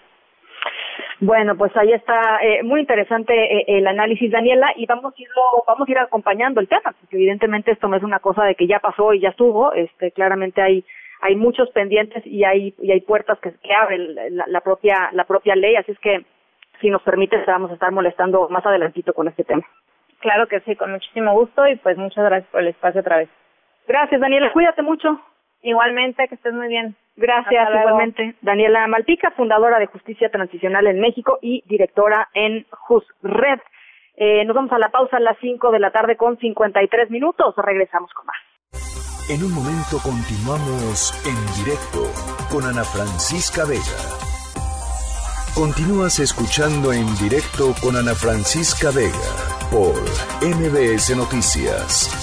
[1.20, 5.64] Bueno, pues ahí está eh, muy interesante eh, el análisis, Daniela, y vamos a irlo,
[5.66, 8.68] vamos a ir acompañando el tema, porque evidentemente esto no es una cosa de que
[8.68, 10.84] ya pasó y ya estuvo, este, claramente hay
[11.20, 13.98] hay muchos pendientes y hay y hay puertas que, que abre
[14.30, 16.24] la, la propia la propia ley, así es que
[16.80, 19.64] si nos permite vamos a estar molestando más adelantito con este tema.
[20.20, 23.30] Claro que sí, con muchísimo gusto y pues muchas gracias por el espacio otra vez.
[23.88, 25.22] Gracias, Daniela, cuídate mucho.
[25.62, 26.96] Igualmente, que estés muy bien.
[27.16, 27.90] Gracias, Hasta luego.
[27.90, 28.36] igualmente.
[28.42, 33.60] Daniela Malpica, fundadora de Justicia Transicional en México y directora en JustRed.
[34.18, 37.56] Eh, nos vamos a la pausa a las 5 de la tarde con 53 minutos.
[37.58, 38.38] Regresamos con más.
[39.30, 42.00] En un momento continuamos en directo
[42.50, 44.37] con Ana Francisca Vega.
[45.58, 49.34] Continúas escuchando en directo con Ana Francisca Vega
[49.74, 49.98] por
[50.46, 52.14] MBS Noticias.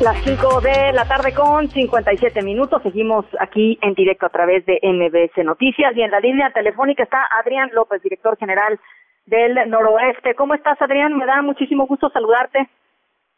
[0.00, 2.80] Las 5 de la tarde con 57 minutos.
[2.84, 5.90] Seguimos aquí en directo a través de MBS Noticias.
[5.96, 8.78] Y en la línea telefónica está Adrián López, director general
[9.26, 10.36] del Noroeste.
[10.36, 11.18] ¿Cómo estás, Adrián?
[11.18, 12.70] Me da muchísimo gusto saludarte.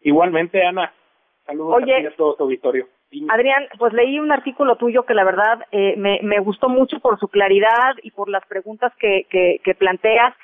[0.03, 0.93] Igualmente, Ana.
[1.47, 2.87] Saludos Oye, a todo tu auditorio.
[3.29, 7.19] Adrián, pues leí un artículo tuyo que la verdad eh, me, me gustó mucho por
[7.19, 10.35] su claridad y por las preguntas que, que, que planteas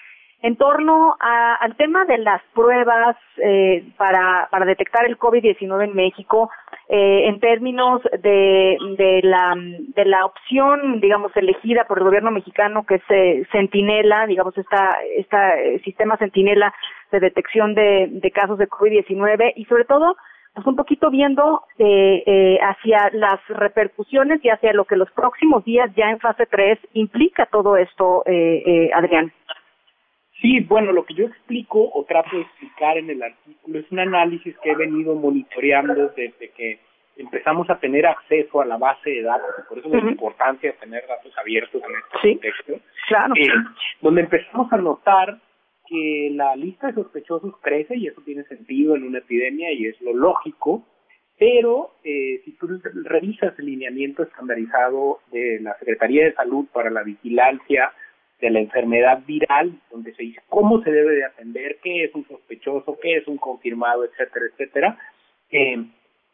[0.43, 5.95] en torno a- al tema de las pruebas eh, para, para detectar el COVID-19 en
[5.97, 6.51] México,
[6.89, 12.85] eh, en términos de, de, la, de la opción, digamos, elegida por el gobierno mexicano,
[12.87, 16.73] que es eh, Centinela, digamos, esta, esta eh, sistema Centinela
[17.11, 20.17] de detección de, de casos de COVID-19 y sobre todo
[20.59, 25.65] pues un poquito viendo eh, eh, hacia las repercusiones y hacia lo que los próximos
[25.65, 29.33] días ya en fase 3 implica todo esto, eh, eh, Adrián.
[30.41, 34.01] Sí, bueno, lo que yo explico o trato de explicar en el artículo es un
[34.01, 36.81] análisis que he venido monitoreando desde que
[37.17, 40.09] empezamos a tener acceso a la base de datos, y por eso la Ujú.
[40.09, 42.33] importancia de tener datos abiertos en este Sí.
[42.35, 42.73] contexto.
[43.07, 43.35] Claro.
[43.37, 43.49] Eh,
[44.01, 45.39] donde empezamos a notar
[45.89, 50.01] que la lista de sospechosos crece y eso tiene sentido en una epidemia y es
[50.01, 50.85] lo lógico,
[51.39, 52.69] pero eh, si tú
[53.05, 57.93] revisas el lineamiento estandarizado de la Secretaría de Salud para la vigilancia
[58.41, 62.27] de la enfermedad viral, donde se dice cómo se debe de atender, qué es un
[62.27, 64.99] sospechoso, qué es un confirmado, etcétera, etcétera,
[65.51, 65.85] eh,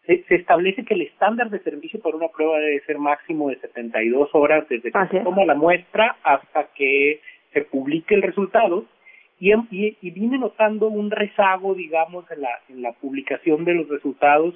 [0.06, 3.56] se, se establece que el estándar de servicio para una prueba debe ser máximo de
[3.60, 7.20] 72 horas desde que Así se toma la muestra hasta que
[7.52, 8.84] se publique el resultado
[9.44, 13.88] y, y, y vine notando un rezago, digamos, en la, en la publicación de los
[13.88, 14.54] resultados,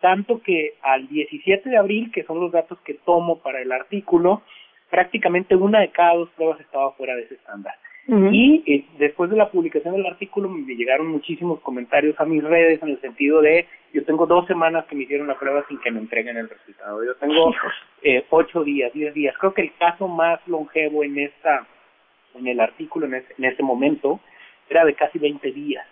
[0.00, 4.42] tanto que al 17 de abril, que son los datos que tomo para el artículo,
[4.88, 7.74] prácticamente una de cada dos pruebas estaba fuera de ese estándar.
[8.32, 12.82] Y eh, después de la publicación del artículo me llegaron muchísimos comentarios a mis redes
[12.82, 15.92] en el sentido de yo tengo dos semanas que me hicieron la prueba sin que
[15.92, 17.04] me entreguen el resultado.
[17.04, 17.52] Yo tengo
[18.02, 19.36] eh, ocho días, diez días.
[19.38, 21.66] Creo que el caso más longevo en esta,
[22.34, 24.20] en el artículo en ese, en ese momento
[24.68, 25.86] era de casi 20 días.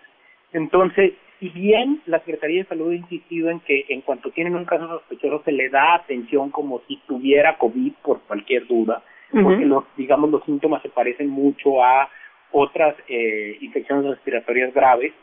[0.53, 4.65] Entonces, si bien la Secretaría de Salud ha insistido en que en cuanto tienen un
[4.65, 9.03] caso sospechoso se le da atención como si tuviera COVID por cualquier duda,
[9.43, 12.09] porque los, digamos los síntomas se parecen mucho a
[12.51, 15.13] otras eh, infecciones respiratorias graves,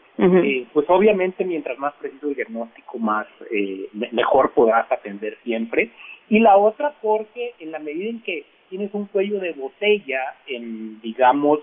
[0.45, 5.91] eh, pues obviamente mientras más preciso el diagnóstico, más eh, me- mejor podrás atender siempre.
[6.31, 11.01] Y la otra porque en la medida en que tienes un cuello de botella en,
[11.01, 11.61] digamos,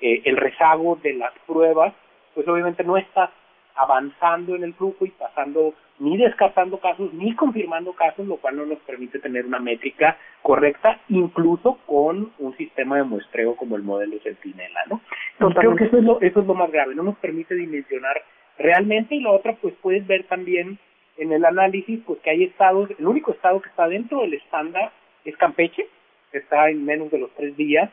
[0.00, 1.94] eh, el rezago de las pruebas,
[2.34, 3.30] pues obviamente no estás
[3.74, 8.66] avanzando en el flujo y pasando ni descartando casos ni confirmando casos, lo cual no
[8.66, 14.18] nos permite tener una métrica correcta, incluso con un sistema de muestreo como el modelo
[14.22, 15.00] Centinela, ¿no?
[15.32, 18.22] Entonces creo que eso es lo eso es lo más grave, no nos permite dimensionar
[18.58, 20.78] realmente y la otra pues puedes ver también
[21.18, 24.92] en el análisis pues que hay estados, el único estado que está dentro del estándar
[25.24, 25.86] es Campeche,
[26.32, 27.90] está en menos de los tres días,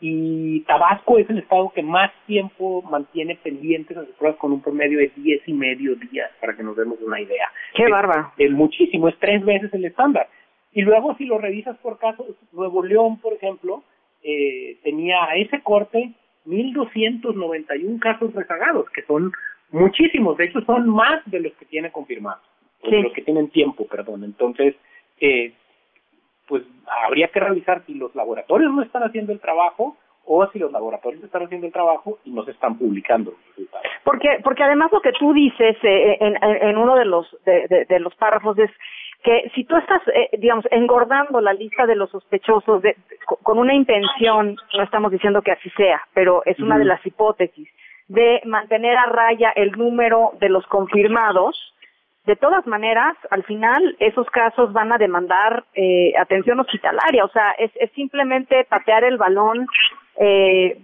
[0.00, 4.98] y Tabasco es el estado que más tiempo mantiene pendientes las pruebas con un promedio
[4.98, 7.50] de diez y medio días, para que nos demos una idea.
[7.74, 8.32] ¡Qué bárbaro!
[8.36, 10.28] Es muchísimo, es tres veces el estándar.
[10.72, 13.82] Y luego si lo revisas por casos, Nuevo León, por ejemplo,
[14.22, 16.12] eh, tenía a ese corte
[16.46, 19.32] 1.291 casos rezagados, que son
[19.70, 22.42] muchísimos, de hecho son más de los que tiene confirmados,
[22.82, 24.24] de los que tienen tiempo, perdón.
[24.24, 24.74] Entonces,
[25.20, 25.52] eh,
[26.46, 26.62] pues
[27.04, 31.22] habría que revisar si los laboratorios no están haciendo el trabajo o si los laboratorios
[31.22, 33.86] están haciendo el trabajo y no se están publicando los resultados.
[34.02, 38.00] Porque, porque además lo que tú dices eh, en, en, uno de los, de, de,
[38.00, 38.70] los párrafos es
[39.22, 42.96] que si tú estás, eh, digamos, engordando la lista de los sospechosos de,
[43.42, 47.68] con una intención, no estamos diciendo que así sea, pero es una de las hipótesis,
[48.08, 51.74] de mantener a raya el número de los confirmados,
[52.26, 57.24] de todas maneras, al final, esos casos van a demandar eh, atención hospitalaria.
[57.24, 59.66] O sea, es, es simplemente patear el balón
[60.18, 60.76] eh,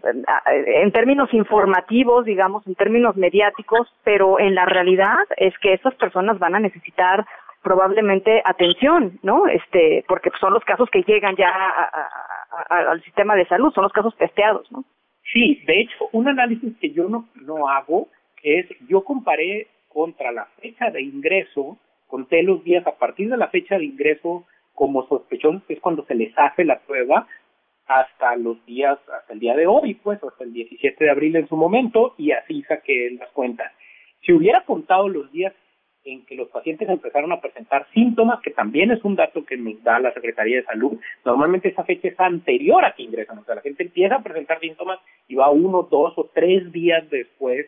[0.66, 6.38] en términos informativos, digamos, en términos mediáticos, pero en la realidad es que esas personas
[6.38, 7.26] van a necesitar
[7.62, 9.49] probablemente atención, ¿no?
[9.49, 11.51] Este, porque son los casos que llegan ya
[12.68, 14.84] al sistema de salud, son los casos testeados, ¿no?
[15.32, 18.09] Sí, de hecho, un análisis que yo no, no hago
[18.43, 23.49] es, yo comparé contra la fecha de ingreso, conté los días a partir de la
[23.49, 27.26] fecha de ingreso como sospechosos, que es cuando se les hace la prueba,
[27.86, 31.49] hasta los días, hasta el día de hoy, pues, hasta el 17 de abril en
[31.49, 33.70] su momento, y así saqué las cuentas.
[34.22, 35.53] Si hubiera contado los días
[36.05, 39.82] en que los pacientes empezaron a presentar síntomas, que también es un dato que nos
[39.82, 43.57] da la Secretaría de Salud, normalmente esa fecha es anterior a que ingresan, o sea,
[43.57, 47.66] la gente empieza a presentar síntomas y va uno, dos o tres días después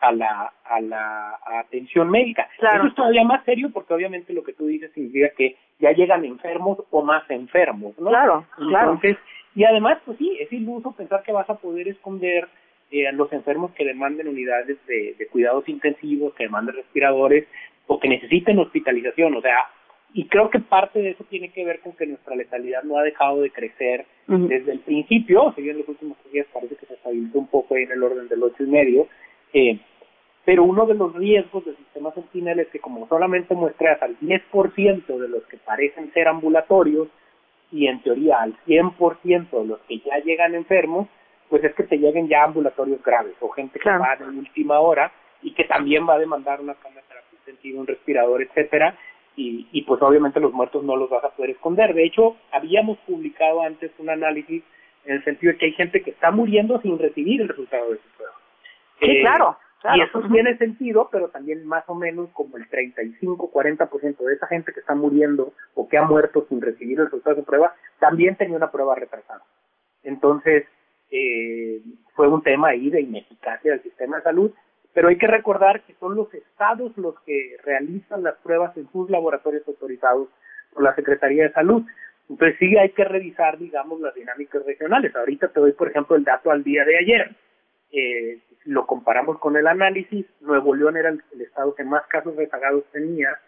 [0.00, 2.48] a la, a la atención médica.
[2.58, 6.24] Eso es todavía más serio porque obviamente lo que tú dices significa que ya llegan
[6.24, 8.10] enfermos o más enfermos, ¿no?
[8.10, 9.16] Claro, Entonces,
[9.54, 12.48] y además, pues sí, es iluso pensar que vas a poder esconder
[12.90, 17.46] eh, a los enfermos que demanden unidades de, de cuidados intensivos, que demanden respiradores
[17.86, 19.68] o que necesiten hospitalización, o sea,
[20.12, 23.02] y creo que parte de eso tiene que ver con que nuestra letalidad no ha
[23.02, 27.38] dejado de crecer desde el principio, o en los últimos días parece que se estabilizó
[27.38, 29.08] un poco ahí en el orden del ocho y medio,
[29.52, 29.78] eh,
[30.44, 35.06] pero uno de los riesgos del sistema Sentinel es que como solamente muestras al 10%
[35.06, 37.08] de los que parecen ser ambulatorios
[37.72, 41.08] y en teoría al 100% de los que ya llegan enfermos,
[41.50, 45.12] pues es que te lleguen ya ambulatorios graves o gente que va de última hora
[45.42, 48.96] y que también va a demandar una cama de terapia intensiva, un respirador, etcétera,
[49.36, 51.92] y, y pues obviamente los muertos no los vas a poder esconder.
[51.92, 54.62] De hecho, habíamos publicado antes un análisis
[55.04, 57.96] en el sentido de que hay gente que está muriendo sin recibir el resultado de
[57.96, 58.35] su prueba.
[59.00, 59.58] Sí, eh, claro.
[59.94, 64.72] Y eso tiene sentido, pero también más o menos como el 35-40% de esa gente
[64.72, 68.36] que está muriendo o que ha muerto sin recibir el resultado de su prueba, también
[68.36, 69.42] tenía una prueba retrasada.
[70.02, 70.64] Entonces,
[71.10, 71.82] eh,
[72.14, 74.50] fue un tema ahí de ineficacia del sistema de salud,
[74.92, 79.10] pero hay que recordar que son los estados los que realizan las pruebas en sus
[79.10, 80.28] laboratorios autorizados
[80.72, 81.84] por la Secretaría de Salud.
[82.28, 85.14] Entonces sí hay que revisar, digamos, las dinámicas regionales.
[85.14, 87.36] Ahorita te doy, por ejemplo, el dato al día de ayer.
[87.92, 92.84] Eh, lo comparamos con el análisis, Nuevo León era el, estado que más casos rezagados
[92.92, 93.38] tenía,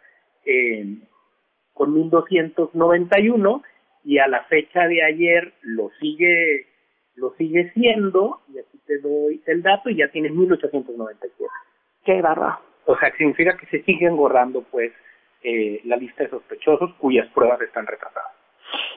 [0.45, 0.97] eh,
[1.75, 3.63] con 1.291,
[4.05, 6.67] y a la fecha de ayer lo sigue
[7.17, 11.33] lo sigue siendo, y aquí te doy el dato, y ya tiene 1.897.
[12.05, 12.63] Qué barba.
[12.87, 14.93] O sea, significa que se sigue engordando, pues,
[15.43, 18.38] eh, la lista de sospechosos cuyas pruebas están retrasadas.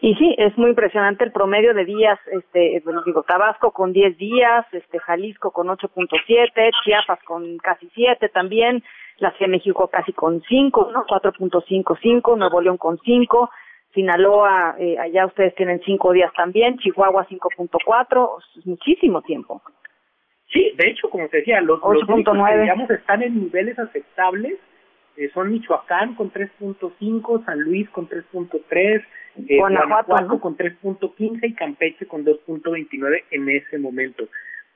[0.02, 4.18] Y sí, es muy impresionante el promedio de días, este, bueno, digo, Tabasco con 10
[4.18, 8.84] días, este, Jalisco con 8.7, Chiapas con casi 7 también,
[9.18, 11.06] la Ciudad de México casi con 5, ¿no?
[11.06, 13.50] 4.55, Nuevo León con 5,
[13.94, 19.62] Sinaloa, eh, allá ustedes tienen 5 días también, Chihuahua 5.4, es muchísimo tiempo.
[20.52, 24.60] Sí, de hecho, como te decía, los, los digamos, están en niveles aceptables,
[25.18, 29.04] eh, son Michoacán con 3.5, San Luis con 3.3,
[29.48, 34.28] eh, Guanajuato, con 3.15 y Campeche con 2.29 en ese momento.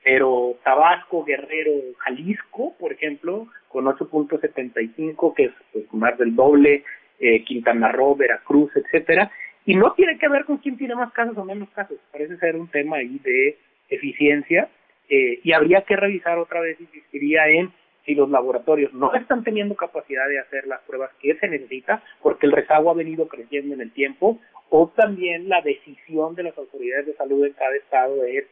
[0.04, 6.84] Pero Tabasco, Guerrero, Jalisco, por ejemplo, con 8.75, que es pues, más del doble,
[7.18, 9.30] eh, Quintana Roo, Veracruz, etcétera,
[9.64, 12.56] y no tiene que ver con quién tiene más casos o menos casos, parece ser
[12.56, 13.58] un tema ahí de
[13.88, 14.68] eficiencia,
[15.08, 17.72] eh, y habría que revisar otra vez, insistiría en
[18.06, 22.46] si los laboratorios no están teniendo capacidad de hacer las pruebas que se necesita, porque
[22.46, 24.38] el rezago ha venido creciendo en el tiempo,
[24.70, 28.44] o también la decisión de las autoridades de salud en cada estado es,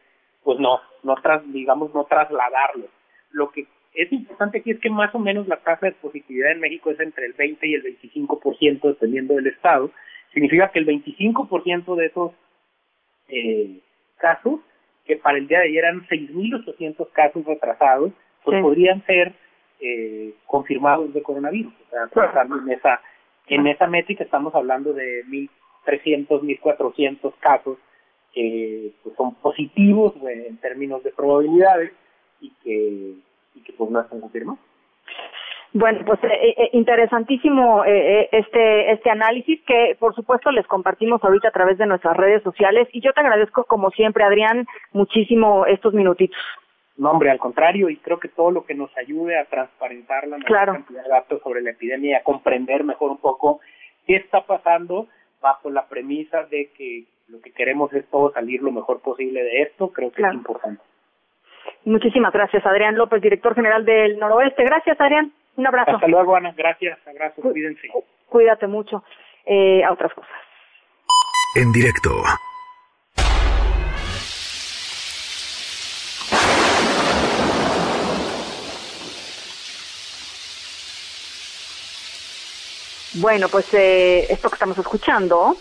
[0.43, 2.87] pues no, no tras, digamos, no trasladarlo.
[3.31, 6.59] Lo que es importante aquí es que más o menos la tasa de positividad en
[6.59, 9.91] México es entre el 20 y el 25% dependiendo del estado.
[10.33, 12.31] Significa que el 25% de esos
[13.29, 13.79] eh,
[14.17, 14.59] casos,
[15.05, 18.11] que para el día de ayer eran 6.800 casos retrasados,
[18.43, 19.33] pues podrían ser
[19.79, 21.73] eh, confirmados de coronavirus.
[21.87, 23.01] O sea, en esa,
[23.47, 27.77] en esa métrica estamos hablando de 1.300, 1.400 casos
[28.33, 31.91] que pues, son positivos eh, en términos de probabilidades
[32.41, 33.13] y que,
[33.55, 34.59] y que pues no están confirmados.
[35.73, 41.49] Bueno, pues eh, eh interesantísimo eh, este este análisis que por supuesto les compartimos ahorita
[41.49, 45.93] a través de nuestras redes sociales y yo te agradezco como siempre Adrián muchísimo estos
[45.93, 46.39] minutitos.
[46.97, 50.37] No, hombre, al contrario, y creo que todo lo que nos ayude a transparentar la
[50.37, 53.59] mayor cantidad de datos sobre la epidemia y a comprender mejor un poco
[54.07, 55.07] qué está pasando
[55.41, 59.63] bajo la premisa de que lo que queremos es todo salir lo mejor posible de
[59.63, 60.81] esto, creo que es importante.
[61.83, 64.63] Muchísimas gracias, Adrián López, director general del Noroeste.
[64.63, 65.31] Gracias, Adrián.
[65.57, 65.91] Un abrazo.
[65.91, 66.53] Hasta luego, Ana.
[66.55, 66.97] Gracias.
[67.07, 67.41] Abrazo.
[67.41, 67.89] Cuídense.
[68.27, 69.03] Cuídate mucho.
[69.45, 70.31] Eh, a otras cosas.
[71.55, 72.09] En directo.
[83.15, 85.55] Bueno, pues eh, esto que estamos escuchando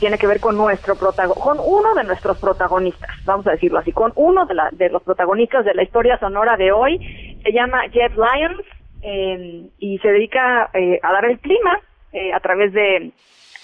[0.00, 4.12] tiene que ver con nuestro con uno de nuestros protagonistas, vamos a decirlo así, con
[4.16, 6.98] uno de, la, de los protagonistas de la historia sonora de hoy.
[7.42, 8.66] Se llama Jeff Lyons
[9.02, 11.78] eh, y se dedica eh, a dar el clima
[12.12, 13.12] eh, a través de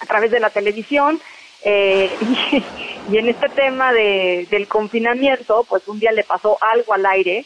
[0.02, 1.18] a través de la televisión.
[1.64, 6.92] Eh, y, y, en este tema de, del confinamiento, pues un día le pasó algo
[6.92, 7.44] al aire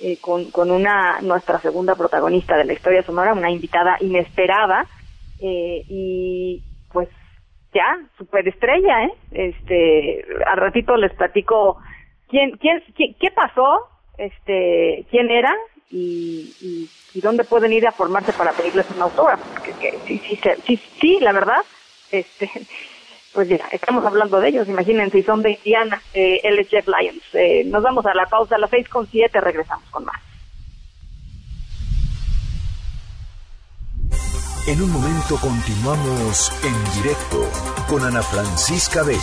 [0.00, 4.86] eh, con, con una nuestra segunda protagonista de la historia sonora, una invitada inesperada
[5.40, 6.62] eh, y
[6.92, 7.08] pues
[7.72, 9.12] ya, superestrella, ¿eh?
[9.32, 11.78] Este, al ratito les platico
[12.28, 15.54] quién, quién, qué pasó, este, quién era
[15.90, 20.18] y, y, y, dónde pueden ir a formarse para pedirles una autógrafo, porque que, sí,
[20.18, 21.62] sí, sí, sí, la verdad,
[22.10, 22.50] este,
[23.34, 27.22] pues ya, estamos hablando de ellos, imagínense, y son de Indiana, eh, Jeff Lyons.
[27.34, 30.35] Eh, nos vamos a la pausa a las seis con siete, regresamos con más.
[34.66, 37.48] En un momento continuamos en directo
[37.88, 39.20] con Ana Francisca Vega.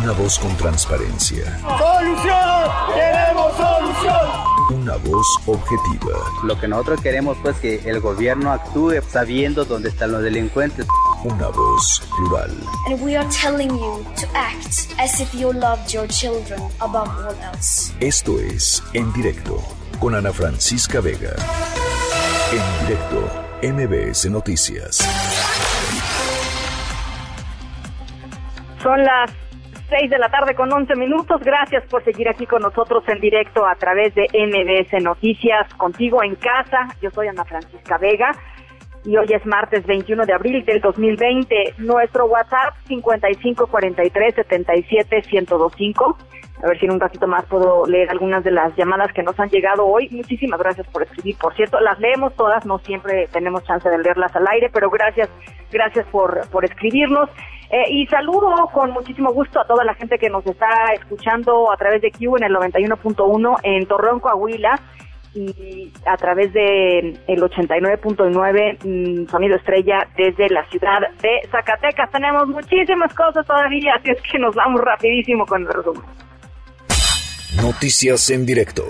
[0.00, 1.58] Una voz con transparencia.
[1.58, 2.70] ¡Solución!
[2.94, 4.80] ¡Queremos solución!
[4.80, 6.18] Una voz objetiva.
[6.44, 10.86] Lo que nosotros queremos pues que el gobierno actúe sabiendo dónde están los delincuentes.
[11.24, 12.56] Una voz plural.
[12.86, 17.34] And we are telling you to act as if you loved your children above all
[17.52, 17.92] else.
[17.98, 19.60] Esto es En Directo
[19.98, 21.34] con Ana Francisca Vega.
[22.52, 23.28] En directo,
[23.62, 24.98] MBS Noticias.
[28.82, 29.30] Son las
[29.88, 31.40] 6 de la tarde con 11 minutos.
[31.44, 36.34] Gracias por seguir aquí con nosotros en directo a través de MBS Noticias, contigo en
[36.34, 36.88] casa.
[37.00, 38.32] Yo soy Ana Francisca Vega
[39.04, 41.74] y hoy es martes 21 de abril del 2020.
[41.78, 46.16] Nuestro WhatsApp 5543 77 1025
[46.62, 49.38] a ver si en un ratito más puedo leer algunas de las llamadas que nos
[49.40, 50.08] han llegado hoy.
[50.10, 51.36] Muchísimas gracias por escribir.
[51.38, 55.30] Por cierto, las leemos todas, no siempre tenemos chance de leerlas al aire, pero gracias,
[55.72, 57.30] gracias por, por escribirnos.
[57.70, 61.76] Eh, y saludo con muchísimo gusto a toda la gente que nos está escuchando a
[61.76, 64.78] través de Q en el 91.1 en Torreón, Coahuila
[65.34, 72.10] y a través de el 89.9 mm, sonido estrella desde la ciudad de Zacatecas.
[72.10, 76.02] Tenemos muchísimas cosas todavía, así es que nos vamos rapidísimo con el resumen.
[77.62, 78.84] Noticias en directo.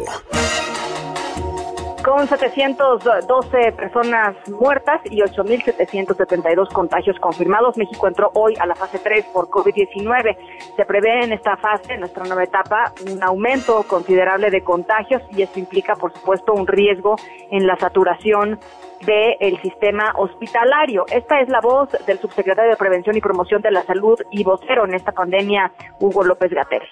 [2.05, 9.27] Con 712 personas muertas y 8.772 contagios confirmados, México entró hoy a la fase 3
[9.27, 10.37] por COVID-19.
[10.77, 15.43] Se prevé en esta fase, en nuestra nueva etapa, un aumento considerable de contagios y
[15.43, 17.17] esto implica, por supuesto, un riesgo
[17.51, 18.59] en la saturación
[19.05, 21.05] del sistema hospitalario.
[21.13, 24.87] Esta es la voz del subsecretario de Prevención y Promoción de la Salud y vocero
[24.87, 26.83] en esta pandemia, Hugo López Gatel.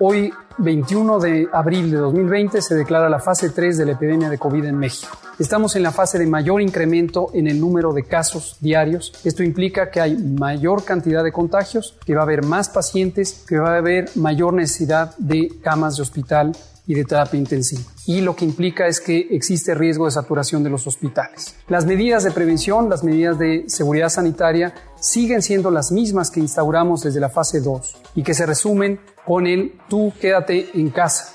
[0.00, 4.38] Hoy, 21 de abril de 2020, se declara la fase 3 de la epidemia de
[4.38, 5.16] COVID en México.
[5.38, 9.12] Estamos en la fase de mayor incremento en el número de casos diarios.
[9.24, 13.58] Esto implica que hay mayor cantidad de contagios, que va a haber más pacientes, que
[13.58, 16.52] va a haber mayor necesidad de camas de hospital
[16.86, 17.82] y de terapia intensiva.
[18.06, 21.54] Y lo que implica es que existe riesgo de saturación de los hospitales.
[21.68, 24.74] Las medidas de prevención, las medidas de seguridad sanitaria
[25.04, 29.46] siguen siendo las mismas que instauramos desde la fase 2 y que se resumen con
[29.46, 31.34] el tú quédate en casa.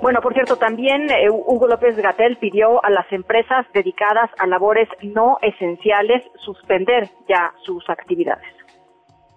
[0.00, 4.88] Bueno, por cierto, también eh, Hugo López Gatel pidió a las empresas dedicadas a labores
[5.02, 8.46] no esenciales suspender ya sus actividades.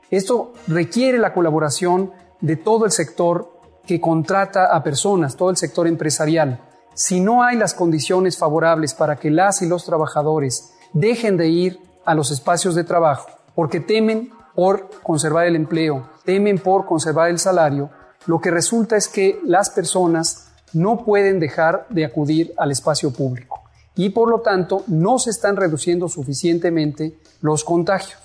[0.10, 5.86] Esto requiere la colaboración de todo el sector que contrata a personas, todo el sector
[5.86, 6.62] empresarial.
[6.94, 11.89] Si no hay las condiciones favorables para que las y los trabajadores dejen de ir
[12.10, 17.38] a los espacios de trabajo porque temen por conservar el empleo, temen por conservar el
[17.38, 17.92] salario,
[18.26, 23.62] lo que resulta es que las personas no pueden dejar de acudir al espacio público
[23.96, 28.20] y por lo tanto no se están reduciendo suficientemente los contagios.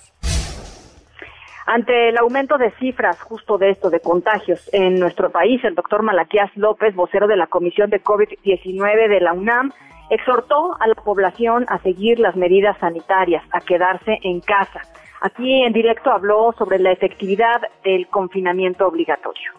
[1.67, 6.01] Ante el aumento de cifras justo de esto, de contagios en nuestro país, el doctor
[6.01, 9.73] Malaquías López, vocero de la Comisión de COVID-19 de la UNAM,
[10.09, 14.81] exhortó a la población a seguir las medidas sanitarias, a quedarse en casa.
[15.21, 19.51] Aquí en directo habló sobre la efectividad del confinamiento obligatorio.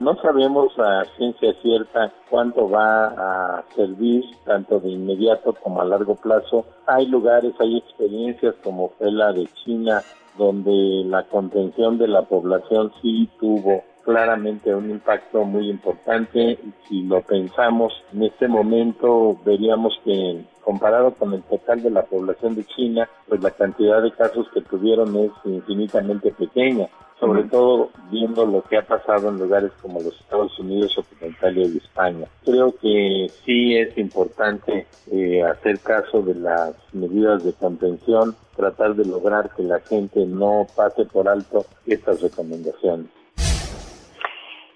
[0.00, 6.14] No sabemos a ciencia cierta cuánto va a servir, tanto de inmediato como a largo
[6.14, 6.64] plazo.
[6.86, 10.02] Hay lugares, hay experiencias como fue la de China,
[10.38, 16.58] donde la contención de la población sí tuvo claramente un impacto muy importante.
[16.88, 22.54] Si lo pensamos en este momento, veríamos que comparado con el total de la población
[22.54, 26.88] de China, pues la cantidad de casos que tuvieron es infinitamente pequeña
[27.20, 31.78] sobre todo viendo lo que ha pasado en lugares como los Estados Unidos Occidentales y
[31.78, 32.26] España.
[32.44, 39.04] Creo que sí es importante eh, hacer caso de las medidas de contención, tratar de
[39.04, 43.06] lograr que la gente no pase por alto estas recomendaciones.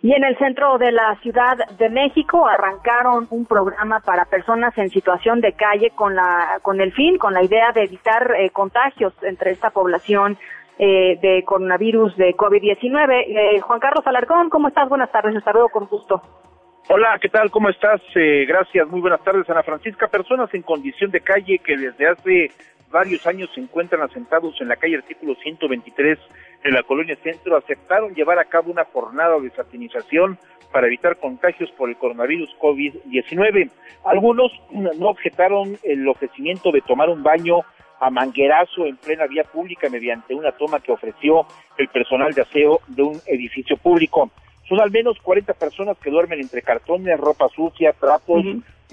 [0.03, 4.90] Y en el centro de la Ciudad de México arrancaron un programa para personas en
[4.90, 9.14] situación de calle con la con el fin, con la idea de evitar eh, contagios
[9.22, 10.36] entre esta población
[10.78, 13.24] eh, de coronavirus de COVID-19.
[13.28, 14.88] Eh, Juan Carlos Alarcón, ¿cómo estás?
[14.88, 16.20] Buenas tardes, hasta luego, con gusto.
[16.88, 17.50] Hola, ¿qué tal?
[17.50, 18.00] ¿Cómo estás?
[18.16, 20.09] Eh, gracias, muy buenas tardes, Ana Francisca.
[20.09, 22.50] Personas en condición de calle que desde hace
[22.90, 26.18] varios años se encuentran asentados en la calle artículo 123
[26.65, 30.39] en la colonia centro aceptaron llevar a cabo una jornada de satinización
[30.73, 33.71] para evitar contagios por el coronavirus COVID-19.
[34.05, 37.61] Algunos no objetaron el ofrecimiento de tomar un baño
[38.01, 41.47] a manguerazo en plena vía pública mediante una toma que ofreció
[41.79, 44.31] el personal de aseo de un edificio público.
[44.69, 48.45] Son al menos 40 personas que duermen entre cartones, ropa sucia, trapos,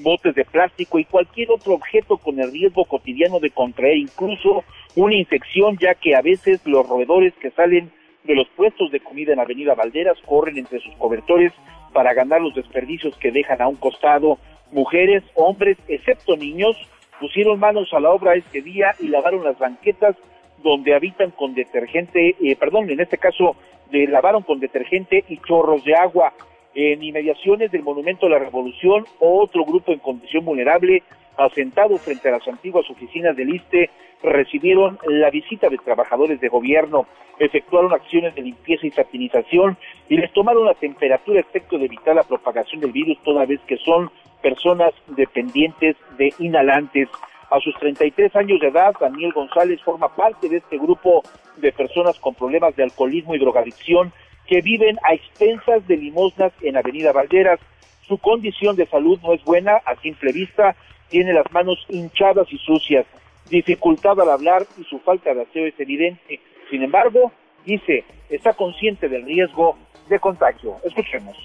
[0.02, 4.64] botes de plástico y cualquier otro objeto con el riesgo cotidiano de contraer incluso
[4.96, 7.92] una infección, ya que a veces los roedores que salen
[8.24, 11.54] de los puestos de comida en Avenida Valderas corren entre sus cobertores
[11.94, 14.38] para ganar los desperdicios que dejan a un costado.
[14.72, 16.76] Mujeres, hombres, excepto niños,
[17.20, 20.16] pusieron manos a la obra este día y lavaron las banquetas
[20.64, 23.56] donde habitan con detergente, eh, perdón, en este caso
[23.92, 26.34] de, lavaron con detergente y chorros de agua.
[26.76, 31.04] En inmediaciones del Monumento a la Revolución, otro grupo en condición vulnerable,
[31.38, 33.90] asentado frente a las antiguas oficinas del ISTE,
[34.22, 37.08] recibieron la visita de trabajadores de gobierno,
[37.40, 39.78] efectuaron acciones de limpieza y satinización
[40.10, 43.78] y les tomaron la temperatura efecto de evitar la propagación del virus, toda vez que
[43.78, 44.12] son
[44.42, 47.08] personas dependientes de inhalantes.
[47.50, 51.24] A sus 33 años de edad, Daniel González forma parte de este grupo
[51.58, 54.14] de personas con problemas de alcoholismo y drogadicción
[54.48, 57.60] que viven a expensas de limosnas en Avenida Valderas.
[58.08, 60.76] Su condición de salud no es buena a simple vista,
[61.10, 63.06] tiene las manos hinchadas y sucias,
[63.50, 66.40] dificultad al hablar y su falta de aseo es evidente.
[66.70, 67.32] Sin embargo,
[67.66, 69.76] dice, está consciente del riesgo
[70.08, 70.78] de contagio.
[70.84, 71.36] Escuchemos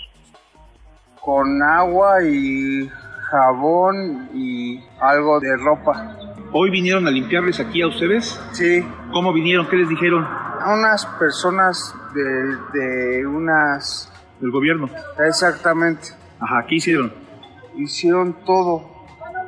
[1.25, 2.87] con agua y
[3.31, 6.17] jabón y algo de ropa.
[6.53, 8.41] ¿Hoy vinieron a limpiarles aquí a ustedes?
[8.53, 8.87] Sí.
[9.13, 9.67] ¿Cómo vinieron?
[9.69, 10.25] ¿Qué les dijeron?
[10.25, 14.11] A unas personas de, de unas...
[14.41, 14.89] ¿Del gobierno?
[15.27, 16.09] Exactamente.
[16.39, 17.13] Ajá, ¿qué hicieron?
[17.77, 18.89] Hicieron todo.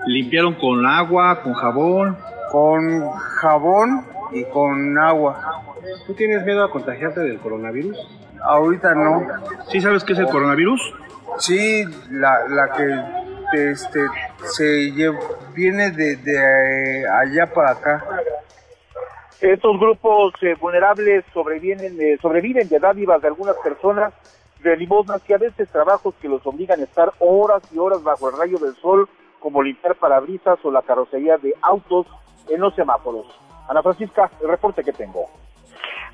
[0.06, 2.16] ¿Limpiaron con agua, con jabón?
[2.50, 5.62] Con jabón y con agua.
[6.06, 7.96] ¿Tú tienes miedo a contagiarte del coronavirus?
[8.42, 9.26] Ahorita no.
[9.68, 10.80] ¿Sí sabes qué es el coronavirus?
[11.38, 14.00] Sí, la, la que este,
[14.44, 14.92] se
[15.54, 18.04] viene de, de, allá para acá.
[19.40, 24.12] Estos grupos eh, vulnerables sobreviven, eh, sobreviven de dádivas de algunas personas,
[24.60, 28.30] de limosnas que a veces trabajos que los obligan a estar horas y horas bajo
[28.30, 29.08] el rayo del sol,
[29.38, 32.06] como limpiar parabrisas o la carrocería de autos
[32.48, 33.26] en los semáforos.
[33.68, 35.26] Ana Francisca, el reporte que tengo.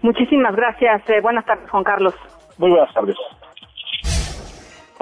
[0.02, 1.08] Muchísimas gracias.
[1.08, 2.14] Eh, buenas tardes, Juan Carlos.
[2.58, 3.16] Muy buenas tardes.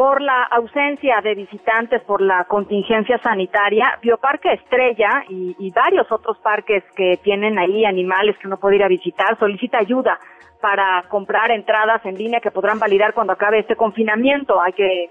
[0.01, 6.83] Por la ausencia de visitantes por la contingencia sanitaria, Bioparque Estrella y, varios otros parques
[6.97, 10.19] que tienen ahí animales que uno puede ir a visitar solicita ayuda
[10.63, 14.59] para comprar entradas en línea que podrán validar cuando acabe este confinamiento.
[14.59, 15.11] Hay que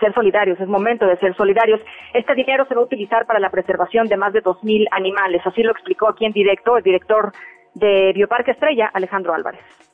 [0.00, 1.82] ser solidarios, es momento de ser solidarios.
[2.14, 5.42] Este dinero se va a utilizar para la preservación de más de 2.000 animales.
[5.44, 7.30] Así lo explicó aquí en directo el director
[7.74, 9.89] de Bioparque Estrella, Alejandro Álvarez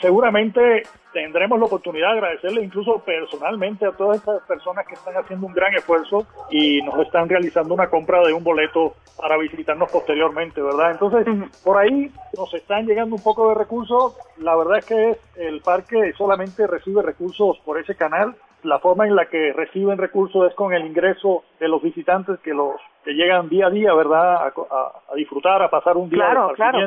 [0.00, 0.82] seguramente
[1.12, 5.52] tendremos la oportunidad de agradecerle incluso personalmente a todas estas personas que están haciendo un
[5.52, 10.92] gran esfuerzo y nos están realizando una compra de un boleto para visitarnos posteriormente, ¿verdad?
[10.92, 11.26] Entonces,
[11.64, 14.16] por ahí nos están llegando un poco de recursos.
[14.38, 18.34] La verdad es que el parque solamente recibe recursos por ese canal.
[18.62, 22.52] La forma en la que reciben recursos es con el ingreso de los visitantes que
[22.52, 24.46] los que llegan día a día, ¿verdad?
[24.46, 26.36] A, disfrutar, a pasar un día de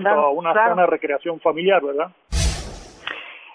[0.08, 2.12] a una zona de recreación familiar, ¿verdad?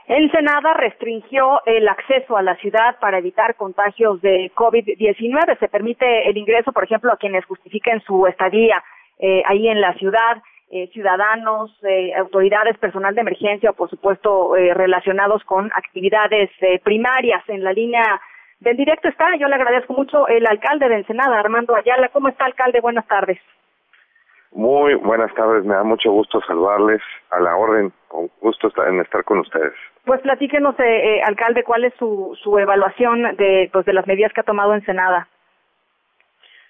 [0.08, 5.58] Ensenada restringió el acceso a la ciudad para evitar contagios de COVID-19.
[5.58, 8.82] Se permite el ingreso, por ejemplo, a quienes justifiquen su estadía
[9.18, 15.44] eh, ahí en la ciudad, eh, ciudadanos, eh, autoridades, personal de emergencia por supuesto, relacionados
[15.44, 16.48] con actividades
[16.84, 17.42] primarias.
[17.46, 18.18] En la línea
[18.60, 22.08] del directo está, yo le agradezco mucho, el alcalde de Ensenada, Armando Ayala.
[22.08, 22.80] ¿Cómo está, alcalde?
[22.80, 23.38] Buenas tardes.
[24.52, 29.22] Muy buenas tardes, me da mucho gusto saludarles a la orden, con gusto en estar
[29.24, 29.74] con ustedes.
[30.04, 34.32] Pues platíquenos, eh, eh, alcalde, cuál es su, su evaluación de, pues, de las medidas
[34.32, 35.28] que ha tomado Ensenada.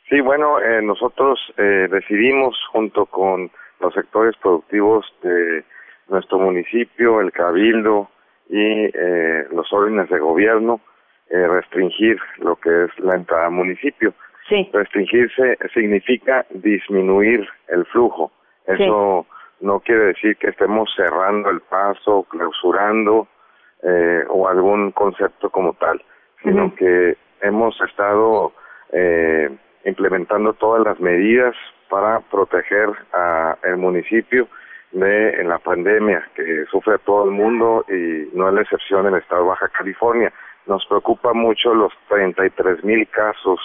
[0.09, 3.51] Sí, bueno, eh, nosotros eh, decidimos junto con
[3.81, 5.65] los sectores productivos de
[6.09, 8.09] nuestro municipio, el cabildo
[8.49, 10.81] y eh, los órdenes de gobierno
[11.31, 14.15] restringir lo que es la entrada al municipio.
[14.49, 14.69] Sí.
[14.73, 18.33] Restringirse significa disminuir el flujo.
[18.67, 19.27] Eso
[19.61, 23.29] no quiere decir que estemos cerrando el paso, clausurando
[23.83, 26.03] eh, o algún concepto como tal,
[26.43, 28.53] sino que hemos estado
[28.93, 29.51] eh,
[29.85, 31.55] implementando todas las medidas
[31.89, 34.49] para proteger a el municipio
[34.93, 39.21] de la pandemia que sufre todo el mundo y no es la excepción en el
[39.21, 40.33] estado de Baja California.
[40.67, 43.61] Nos preocupa mucho los 33 mil casos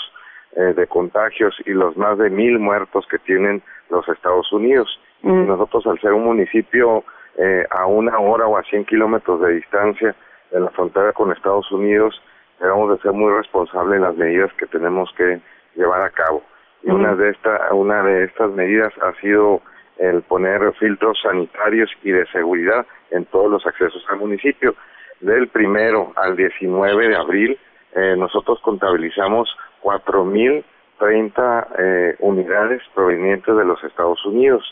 [0.56, 5.00] eh, de contagios y los más de mil muertos que tienen los Estados Unidos.
[5.22, 5.48] Mm.
[5.48, 7.04] Nosotros, al ser un municipio
[7.38, 10.16] eh, a una hora o a 100 kilómetros de distancia
[10.52, 12.22] de la frontera con Estados Unidos,
[12.60, 15.42] debemos de ser muy responsables en las medidas que tenemos que
[15.76, 16.44] llevar a cabo.
[16.84, 19.62] Y una de esta, una de estas medidas ha sido
[19.98, 24.76] el poner filtros sanitarios y de seguridad en todos los accesos al municipio.
[25.22, 27.58] Del primero al 19 de abril,
[27.96, 29.50] eh, nosotros contabilizamos
[29.84, 34.64] 4.030 eh, unidades provenientes de los Estados Unidos.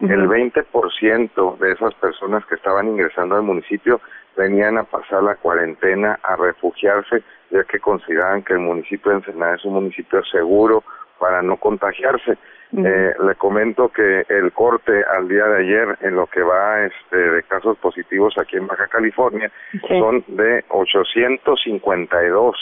[0.00, 4.00] El 20% de esas personas que estaban ingresando al municipio
[4.34, 9.56] venían a pasar la cuarentena, a refugiarse, ya que consideraban que el municipio de Ensenada
[9.56, 10.82] es un municipio seguro
[11.18, 12.38] para no contagiarse.
[12.72, 17.16] eh, le comento que el corte al día de ayer en lo que va este,
[17.16, 19.50] de casos positivos aquí en Baja California
[19.88, 22.56] son de 852.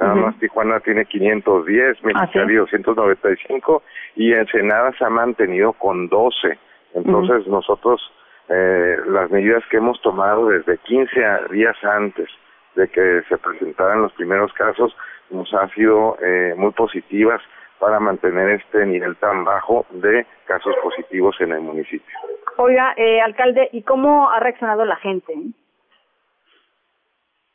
[0.00, 3.82] Nada más Tijuana tiene 510, Mexicali ¿Ah, 295
[4.16, 6.58] y Ensenada se ha mantenido con 12.
[6.94, 8.00] Entonces nosotros
[8.48, 11.20] eh, las medidas que hemos tomado desde 15
[11.50, 12.28] días antes
[12.76, 14.96] de que se presentaran los primeros casos
[15.30, 17.42] nos han sido eh, muy positivas
[17.78, 22.14] para mantener este nivel tan bajo de casos positivos en el municipio.
[22.56, 25.34] Oiga, eh, alcalde, ¿y cómo ha reaccionado la gente?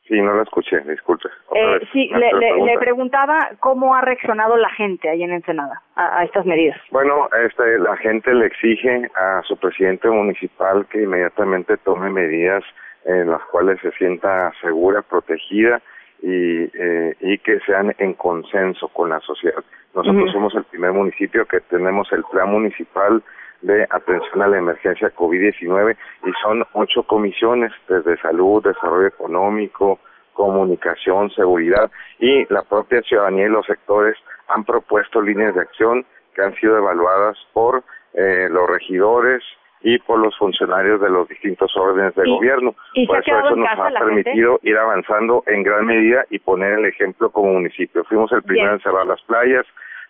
[0.07, 1.29] Sí, no la escuché, disculpe.
[1.55, 6.45] Eh, sí, le, le, preguntaba cómo ha reaccionado la gente ahí en Ensenada a, estas
[6.45, 6.77] medidas.
[6.91, 12.63] Bueno, este, la gente le exige a su presidente municipal que inmediatamente tome medidas
[13.05, 15.81] en las cuales se sienta segura, protegida
[16.21, 19.63] y, eh, y que sean en consenso con la sociedad.
[19.95, 23.23] Nosotros somos el primer municipio que tenemos el plan municipal
[23.63, 25.95] de atención a la emergencia COVID-19
[26.25, 29.99] y son ocho comisiones desde salud, desarrollo económico,
[30.33, 34.17] comunicación, seguridad y la propia ciudadanía y los sectores
[34.47, 37.83] han propuesto líneas de acción que han sido evaluadas por
[38.13, 39.43] eh, los regidores
[39.81, 42.73] y por los funcionarios de los distintos órdenes de gobierno.
[43.05, 47.29] por eso eso nos ha permitido ir avanzando en gran medida y poner el ejemplo
[47.29, 48.03] como municipio.
[48.05, 49.65] Fuimos el primero en cerrar las playas,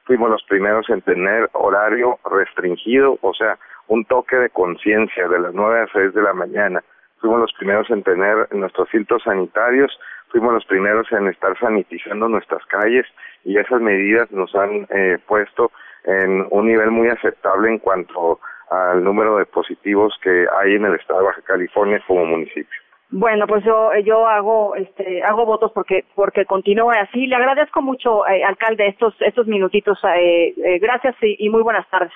[0.06, 3.58] fuimos los primeros en tener horario restringido, o sea,
[3.88, 6.84] un toque de conciencia de las nueve a seis de la mañana.
[7.20, 9.98] Fuimos los primeros en tener nuestros filtros sanitarios,
[10.30, 13.06] fuimos los primeros en estar sanitizando nuestras calles
[13.46, 15.72] y esas medidas nos han eh, puesto
[16.06, 18.40] en un nivel muy aceptable en cuanto
[18.70, 22.83] al número de positivos que hay en el estado de Baja California como municipio.
[23.16, 27.28] Bueno, pues yo yo hago este hago votos porque porque continúe así.
[27.28, 30.00] Le agradezco mucho, eh, alcalde, estos estos minutitos.
[30.04, 32.12] Eh, eh, gracias y, muy buenas tardes.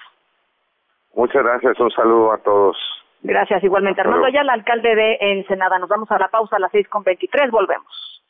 [1.14, 1.80] Muchas gracias.
[1.80, 2.76] Un saludo a todos.
[3.22, 4.02] Gracias igualmente.
[4.02, 5.78] Armando ya el alcalde de Ensenada.
[5.78, 7.52] Nos vamos a la pausa a las seis con veintitrés.
[7.52, 8.24] Volvemos.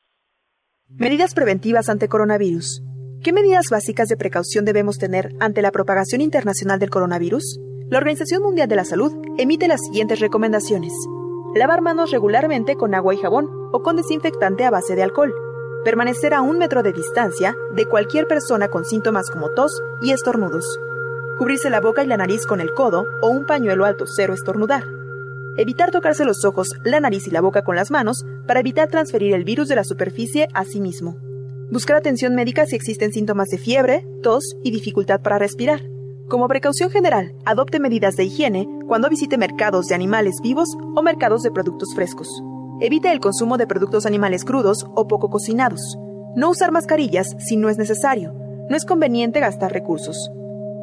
[0.90, 2.84] Medidas preventivas ante coronavirus.
[3.24, 7.62] ¿Qué medidas básicas de precaución debemos tener ante la propagación internacional del coronavirus?
[7.90, 10.92] La Organización Mundial de la Salud emite las siguientes recomendaciones.
[11.58, 15.34] Lavar manos regularmente con agua y jabón o con desinfectante a base de alcohol.
[15.84, 20.80] Permanecer a un metro de distancia de cualquier persona con síntomas como tos y estornudos.
[21.40, 24.84] Cubrirse la boca y la nariz con el codo o un pañuelo alto cero estornudar.
[25.58, 29.34] Evitar tocarse los ojos, la nariz y la boca con las manos para evitar transferir
[29.34, 31.18] el virus de la superficie a sí mismo.
[31.72, 35.82] Buscar atención médica si existen síntomas de fiebre, tos y dificultad para respirar.
[36.28, 41.42] Como precaución general, adopte medidas de higiene cuando visite mercados de animales vivos o mercados
[41.42, 42.28] de productos frescos.
[42.82, 45.80] Evite el consumo de productos animales crudos o poco cocinados.
[46.36, 48.34] No usar mascarillas si no es necesario.
[48.70, 50.30] No es conveniente gastar recursos.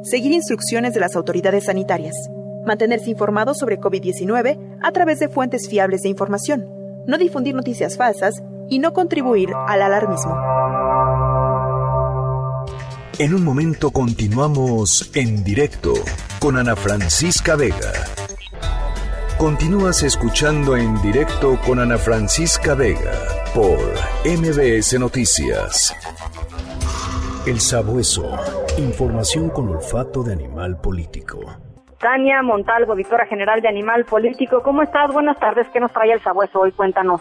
[0.03, 2.15] Seguir instrucciones de las autoridades sanitarias.
[2.65, 6.71] Mantenerse informado sobre COVID-19 a través de fuentes fiables de información.
[7.07, 10.35] No difundir noticias falsas y no contribuir al alarmismo.
[13.19, 15.93] En un momento continuamos en directo
[16.41, 17.93] con Ana Francisca Vega.
[19.39, 23.13] Continúas escuchando en directo con Ana Francisca Vega
[23.55, 23.79] por
[24.25, 25.95] MBS Noticias.
[27.47, 28.37] El sabueso.
[28.79, 31.39] Información con olfato de animal político.
[32.01, 34.61] Tania Montalvo, directora general de Animal Político.
[34.65, 35.13] ¿Cómo estás?
[35.13, 35.69] Buenas tardes.
[35.73, 36.73] ¿Qué nos trae el sabueso hoy?
[36.73, 37.21] Cuéntanos.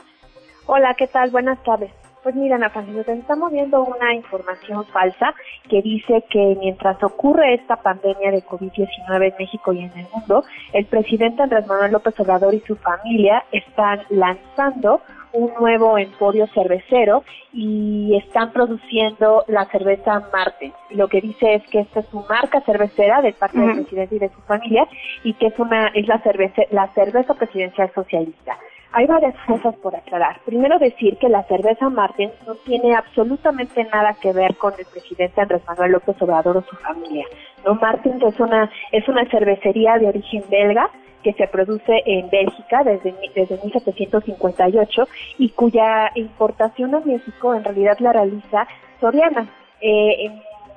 [0.65, 1.29] Hola, ¿qué tal?
[1.29, 1.91] Buenas tardes.
[2.23, 5.35] Pues mira, Ana Francisca, estamos viendo una información falsa
[5.69, 10.45] que dice que mientras ocurre esta pandemia de COVID-19 en México y en el mundo,
[10.71, 15.01] el presidente Andrés Manuel López Obrador y su familia están lanzando
[15.33, 20.71] un nuevo emporio cervecero y están produciendo la cerveza Marte.
[20.91, 24.19] Lo que dice es que esta es su marca cervecera de parte del presidente y
[24.19, 24.87] de su familia
[25.25, 28.57] y que es una es la cerveza la cerveza presidencial socialista.
[28.95, 30.39] Hay varias cosas por aclarar.
[30.45, 35.41] Primero decir que la cerveza Martins no tiene absolutamente nada que ver con el presidente
[35.41, 37.25] Andrés Manuel López Obrador o su familia.
[37.65, 40.91] No, Martins es una es una cervecería de origen belga
[41.23, 45.07] que se produce en Bélgica desde, desde 1758
[45.39, 48.67] y cuya importación a México en realidad la realiza
[48.99, 49.47] Soriana.
[49.81, 50.31] Eh,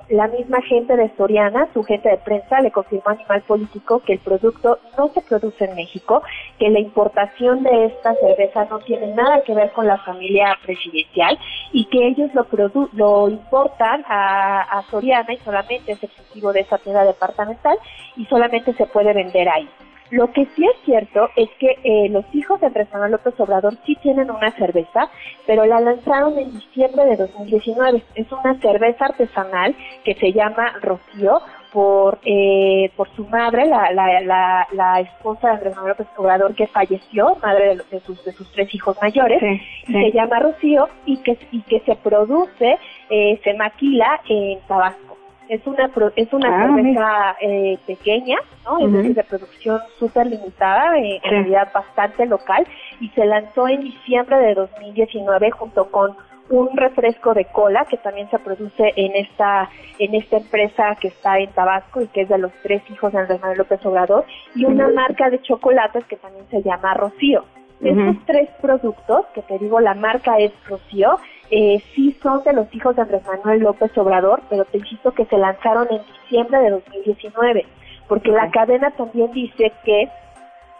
[0.09, 4.13] la misma gente de Soriana, su gente de prensa, le confirmó a Animal Político que
[4.13, 6.23] el producto no se produce en México,
[6.57, 11.37] que la importación de esta cerveza no tiene nada que ver con la familia presidencial
[11.73, 12.47] y que ellos lo,
[12.93, 17.77] lo importan a, a Soriana y solamente es exclusivo de esa tienda departamental
[18.15, 19.67] y solamente se puede vender ahí.
[20.09, 23.73] Lo que sí es cierto es que eh, los hijos de Andrés Manuel López Obrador
[23.85, 25.09] sí tienen una cerveza,
[25.45, 28.03] pero la lanzaron en diciembre de 2019.
[28.15, 31.41] Es una cerveza artesanal que se llama Rocío
[31.73, 36.67] por eh, por su madre, la, la, la, esposa de Andrés Manuel López Obrador que
[36.67, 39.41] falleció, madre de, sus, de sus tres hijos mayores,
[39.85, 42.77] se llama Rocío y que, y que se produce,
[43.09, 45.06] eh, se maquila en Tabasco.
[45.49, 48.85] Es una es una ah, cerveza eh, pequeña, ¿no?
[48.85, 52.65] Es decir, de producción súper limitada, eh, en realidad bastante local,
[52.99, 56.15] y se lanzó en diciembre de 2019 junto con
[56.49, 59.69] un refresco de cola que también se produce en esta
[59.99, 63.19] en esta empresa que está en Tabasco y que es de los tres hijos de
[63.19, 64.25] Andrés Manuel López Obrador
[64.55, 67.43] y una marca de chocolates que también se llama Rocío.
[67.79, 71.19] Estos tres productos, que te digo, la marca es Rocío,
[71.49, 75.25] eh, sí son de los hijos de Andrés Manuel López Obrador, pero te insisto que
[75.25, 77.65] se lanzaron en diciembre de 2019,
[78.07, 80.09] porque la cadena también dice que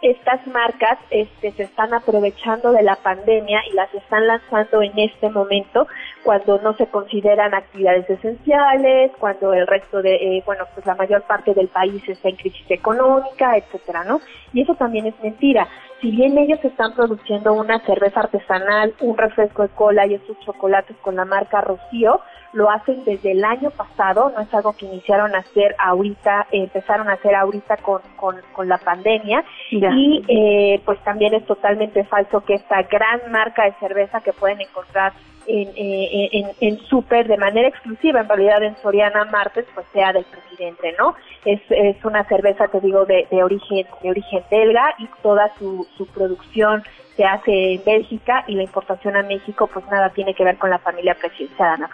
[0.00, 5.28] estas marcas este, se están aprovechando de la pandemia y las están lanzando en este
[5.28, 5.88] momento
[6.22, 11.22] cuando no se consideran actividades esenciales, cuando el resto de, eh, bueno, pues la mayor
[11.22, 14.20] parte del país está en crisis económica, etcétera, ¿no?
[14.52, 15.66] Y eso también es mentira.
[16.00, 20.96] Si bien ellos están produciendo una cerveza artesanal, un refresco de cola y estos chocolates
[20.98, 22.20] con la marca Rocío,
[22.52, 27.08] lo hacen desde el año pasado, no es algo que iniciaron a hacer ahorita, empezaron
[27.08, 29.44] a hacer ahorita con, con, la pandemia.
[29.70, 34.60] Y eh, pues también es totalmente falso que esta gran marca de cerveza que pueden
[34.60, 35.12] encontrar
[35.48, 40.12] en, eh, en, en súper de manera exclusiva, en realidad en Soriana Martes, pues sea
[40.12, 41.14] del presidente, ¿no?
[41.44, 45.86] Es, es una cerveza, te digo, de, de origen de origen belga y toda su,
[45.96, 46.82] su producción
[47.16, 50.70] se hace en Bélgica y la importación a México, pues nada tiene que ver con
[50.70, 51.90] la familia presidencial, Ana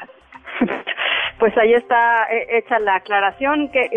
[1.38, 3.90] Pues ahí está eh, hecha la aclaración, que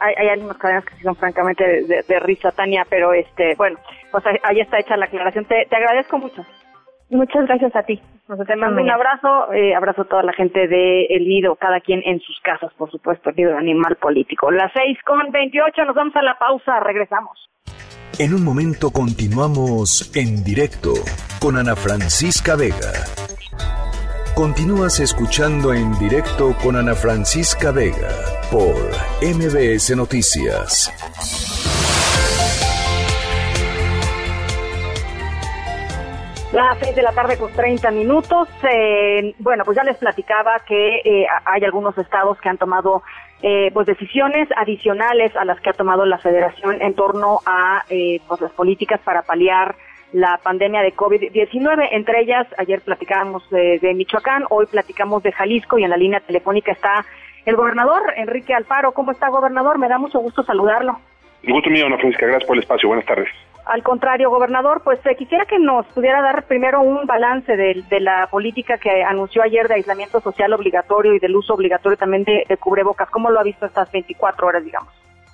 [0.00, 3.78] hay, hay, algunas cadenas que son francamente de, risa, Tania, pero este, bueno,
[4.10, 5.44] pues ahí, está hecha la aclaración.
[5.44, 6.46] Te, agradezco mucho.
[7.10, 8.00] Muchas gracias a ti.
[8.46, 12.02] te mando un abrazo, eh, abrazo a toda la gente de El Nido, cada quien
[12.04, 14.50] en sus casas, por supuesto, el Nido Animal Político.
[14.50, 17.48] Las seis con veintiocho, nos vamos a la pausa, regresamos.
[18.18, 20.92] En un momento continuamos en directo
[21.40, 22.92] con Ana Francisca Vega.
[24.34, 28.10] Continúas escuchando en directo con Ana Francisca Vega
[28.50, 28.76] por
[29.22, 30.92] MBS Noticias.
[36.58, 38.48] Las seis de la tarde con 30 minutos.
[38.68, 43.04] Eh, bueno, pues ya les platicaba que eh, hay algunos estados que han tomado
[43.42, 48.20] eh, pues decisiones adicionales a las que ha tomado la Federación en torno a eh,
[48.26, 49.76] pues las políticas para paliar
[50.12, 51.90] la pandemia de COVID-19.
[51.92, 56.72] Entre ellas, ayer platicábamos de, Michoacán, hoy platicamos de Jalisco y en la línea telefónica
[56.72, 57.04] está
[57.46, 58.90] el gobernador Enrique Alfaro.
[58.90, 59.78] ¿Cómo está, gobernador?
[59.78, 60.98] Me da mucho gusto saludarlo.
[61.44, 62.26] Gusto mío, Ana Francisca.
[62.26, 62.88] Gracias por el espacio.
[62.88, 63.28] Buenas tardes.
[63.68, 68.26] Al contrario, gobernador, pues eh, quisiera que nos pudiera dar primero un balance de, la
[68.30, 73.10] política que anunció ayer de aislamiento social obligatorio y del uso obligatorio también de, cubrebocas.
[73.10, 74.90] ¿Cómo lo ha visto estas 24 horas, digamos?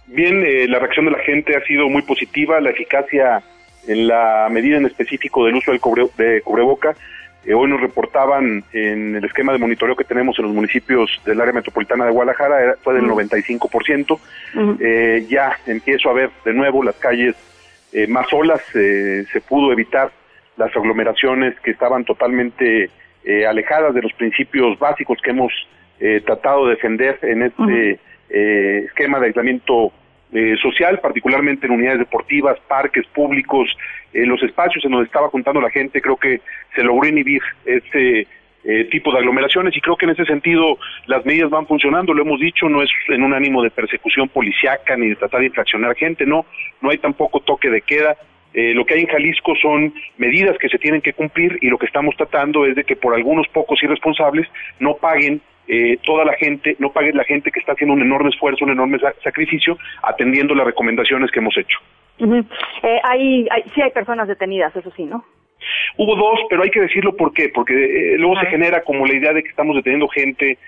[0.09, 3.41] Bien, eh, la reacción de la gente ha sido muy positiva, la eficacia
[3.87, 5.81] en la medida en específico del uso del
[6.17, 6.97] de cubreboca.
[7.45, 11.41] Eh, hoy nos reportaban en el esquema de monitoreo que tenemos en los municipios del
[11.41, 14.19] área metropolitana de Guadalajara, fue del 95%.
[15.29, 17.37] ya empiezo a ver de nuevo las calles
[17.95, 20.11] eh, más olas, eh, se pudo evitar
[20.57, 22.91] las aglomeraciones que estaban totalmente
[23.25, 25.53] eh, alejadas de los principios básicos que hemos
[26.27, 27.99] tratado de defender en este
[28.85, 29.93] esquema de aislamiento
[30.61, 33.75] social, particularmente en unidades deportivas, parques públicos,
[34.13, 36.43] los espacios en donde estaba juntando la gente, creo que
[36.75, 38.27] se logró inhibir ese
[38.91, 42.41] tipo de aglomeraciones y creo que en ese sentido las medidas van funcionando, lo hemos
[42.41, 46.25] dicho, no es en un ánimo de persecución policiaca ni de tratar de infraccionar gente,
[46.25, 46.47] no,
[46.81, 48.17] no hay tampoco toque de queda.
[48.55, 51.77] Eh, lo que hay en Jalisco son medidas que se tienen que cumplir y lo
[51.77, 54.47] que estamos tratando es de que por algunos pocos irresponsables
[54.79, 58.31] no paguen eh, toda la gente, no pague la gente que está haciendo un enorme
[58.31, 61.79] esfuerzo, un enorme sacrificio, atendiendo las recomendaciones que hemos hecho.
[62.83, 65.25] Eh, hay, sí hay personas detenidas, eso sí, ¿no?
[65.97, 69.33] Hubo dos, pero hay que decirlo por qué, porque luego se genera como la idea
[69.33, 70.59] de que estamos deteniendo gente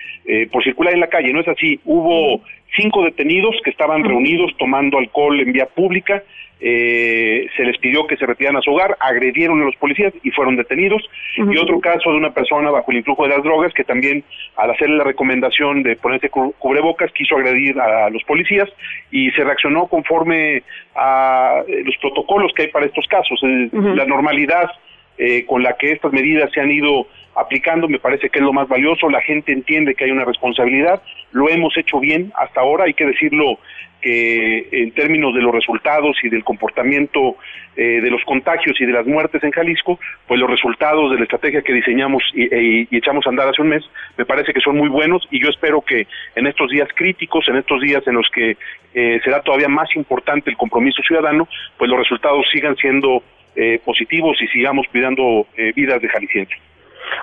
[0.51, 1.79] por circular en la calle, no es así.
[1.85, 2.41] Hubo
[2.75, 6.23] cinco detenidos que estaban reunidos tomando alcohol en vía pública,
[6.59, 10.31] eh, se les pidió que se retiraran a su hogar, agredieron a los policías y
[10.31, 11.03] fueron detenidos.
[11.35, 14.23] Y otro caso de una persona bajo el influjo de las drogas que también
[14.55, 18.67] al hacerle la recomendación de ponerse cubrebocas quiso agredir a los policías
[19.11, 20.63] y se reaccionó conforme
[20.95, 23.39] a eh, los protocolos que hay para estos casos.
[23.43, 24.71] La normalidad
[25.17, 28.53] eh, con la que estas medidas se han ido aplicando me parece que es lo
[28.53, 32.85] más valioso, la gente entiende que hay una responsabilidad, lo hemos hecho bien hasta ahora,
[32.85, 33.59] hay que decirlo
[34.01, 37.35] que en términos de los resultados y del comportamiento
[37.75, 41.23] eh, de los contagios y de las muertes en Jalisco, pues los resultados de la
[41.23, 43.83] estrategia que diseñamos y, echamos a andar hace un mes
[44.17, 47.57] me parece que son muy buenos y yo espero que en estos días críticos, en
[47.57, 48.57] estos días en los que
[48.93, 53.23] eh, será todavía más importante el compromiso ciudadano, pues los resultados sigan siendo
[53.57, 56.57] eh, positivos y sigamos cuidando vidas de jaliscienses.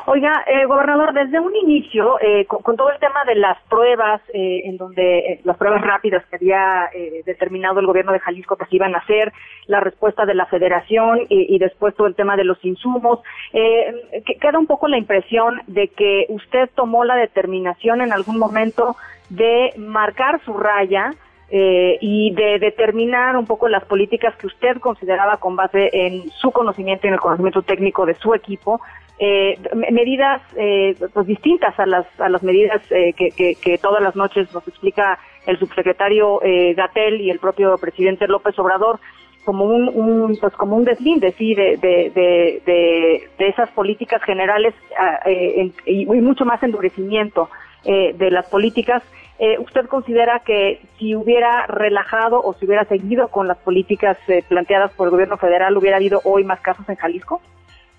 [0.07, 4.63] Oiga, eh, gobernador, desde un inicio, eh, con, todo el tema de las pruebas, eh,
[4.65, 6.91] en donde eh, las pruebas rápidas que había
[7.25, 9.33] determinado el gobierno de Jalisco que se iban a hacer,
[9.67, 13.21] la respuesta de la federación y, después todo el tema de los insumos,
[13.53, 18.97] queda un poco la impresión de que usted tomó la determinación en algún momento
[19.31, 21.13] de marcar su raya
[21.51, 27.07] y de determinar un poco las políticas que usted consideraba con base en su conocimiento
[27.07, 28.81] y en el conocimiento técnico de su equipo
[29.19, 29.59] eh,
[29.93, 34.53] medidas eh, pues distintas a las a las medidas eh, que, que, todas las noches
[34.53, 38.99] nos explica el subsecretario eh, Gatel y el propio presidente López Obrador
[39.45, 45.21] como un, un pues como un deslinde sí de, de, de, esas políticas generales ah,
[45.27, 47.51] eh, y, mucho más endurecimiento
[47.85, 49.03] eh, de las políticas
[49.39, 54.17] ¿Usted considera que si hubiera relajado o si hubiera seguido con las políticas
[54.49, 57.43] planteadas por el gobierno federal, hubiera habido hoy más casos en Jalisco?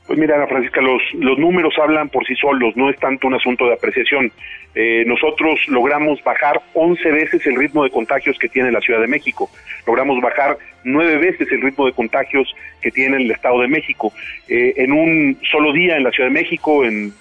[0.08, 3.34] Pues mira, Ana Francisca, los, los números hablan por sí solos, no es tanto un
[3.34, 4.32] asunto de apreciación.
[4.76, 9.08] Eh, nosotros logramos bajar 11 veces el ritmo de contagios que tiene la Ciudad de
[9.08, 9.50] México,
[9.88, 14.14] logramos bajar 9 veces el ritmo de contagios que tiene el Estado de México.
[14.48, 17.12] Eh, en un solo día en la Ciudad de México, en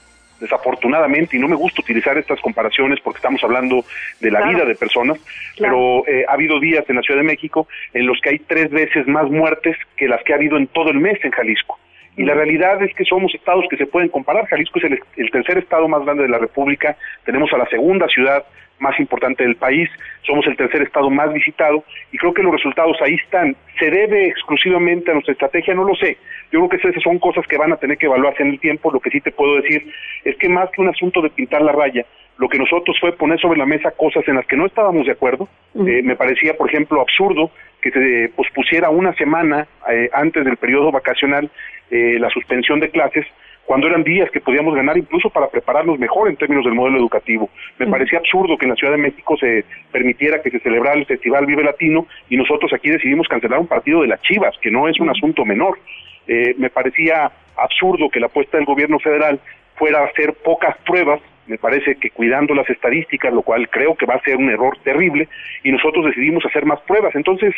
[0.45, 3.85] desafortunadamente, y no me gusta utilizar estas comparaciones porque estamos hablando
[4.21, 5.19] de la vida de personas,
[5.59, 8.71] pero eh, ha habido días en la Ciudad de México en los que hay tres
[8.71, 11.79] veces más muertes que las que ha habido en todo el mes en Jalisco.
[12.17, 14.47] Y la realidad es que somos estados que se pueden comparar.
[14.47, 14.85] Jalisco es
[15.17, 18.45] el, tercer estado más grande de la República, tenemos a la segunda ciudad
[18.85, 19.89] más importante del país,
[20.23, 21.83] somos el tercer estado más visitado
[22.13, 23.57] y creo que los resultados ahí están.
[23.79, 25.75] ¿Se debe exclusivamente a nuestra estrategia?
[25.75, 26.19] No lo sé.
[26.53, 28.93] Yo creo que esas son cosas que van a tener que evaluarse en el tiempo.
[28.93, 29.91] Lo que sí te puedo decir
[30.25, 32.05] es que más que un asunto de pintar la raya,
[32.39, 35.13] lo que nosotros fue poner sobre la mesa cosas en las que no estábamos de
[35.13, 35.49] acuerdo.
[35.75, 37.51] Eh, me parecía, por ejemplo, absurdo
[37.81, 41.51] que se pospusiera una semana eh, antes del periodo vacacional
[41.91, 43.27] eh, la suspensión de clases
[43.67, 47.49] cuando eran días que podíamos ganar incluso para prepararnos mejor en términos del modelo educativo.
[47.79, 51.07] Me parecía absurdo que en la Ciudad de México se permitiera que se celebrara el
[51.07, 54.89] Festival Vive Latino y nosotros aquí decidimos cancelar un partido de las Chivas, que no
[54.89, 55.79] es un asunto menor.
[56.27, 59.41] me parecía absurdo que la apuesta del gobierno federal
[59.77, 64.07] fuera a hacer pocas pruebas me parece que cuidando las estadísticas, lo cual creo que
[64.07, 65.29] va a ser un error terrible,
[65.63, 67.15] y nosotros decidimos hacer más pruebas.
[67.15, 67.55] Entonces,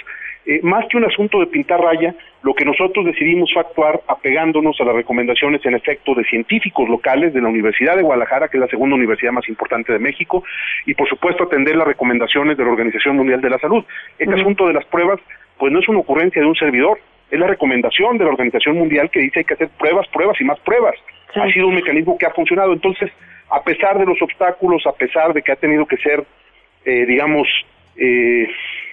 [0.46, 4.80] eh, más que un asunto de pintar raya, lo que nosotros decidimos fue actuar apegándonos
[4.80, 8.60] a las recomendaciones en efecto de científicos locales de la Universidad de Guadalajara, que es
[8.60, 10.44] la segunda universidad más importante de México,
[10.84, 13.84] y por supuesto atender las recomendaciones de la Organización Mundial de la Salud.
[14.18, 15.20] Este asunto de las pruebas,
[15.58, 16.98] pues no es una ocurrencia de un servidor,
[17.30, 20.44] es la recomendación de la Organización Mundial que dice hay que hacer pruebas, pruebas y
[20.44, 20.94] más pruebas.
[21.34, 22.72] Ha sido un mecanismo que ha funcionado.
[22.72, 23.10] Entonces,
[23.51, 26.24] a pesar de los obstáculos, a pesar de que ha tenido que ser,
[26.85, 27.48] eh, digamos,
[27.97, 28.48] eh,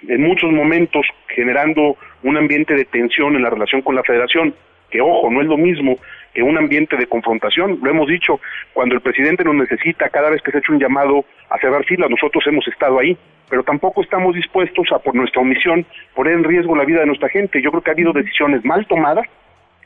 [0.07, 4.53] en muchos momentos generando un ambiente de tensión en la relación con la federación,
[4.89, 5.97] que ojo, no es lo mismo
[6.34, 8.39] que un ambiente de confrontación, lo hemos dicho,
[8.73, 11.84] cuando el presidente nos necesita, cada vez que se ha hecho un llamado a cerrar
[11.85, 13.17] filas, nosotros hemos estado ahí,
[13.49, 15.85] pero tampoco estamos dispuestos a, por nuestra omisión,
[16.15, 17.61] poner en riesgo la vida de nuestra gente.
[17.61, 19.27] Yo creo que ha habido decisiones mal tomadas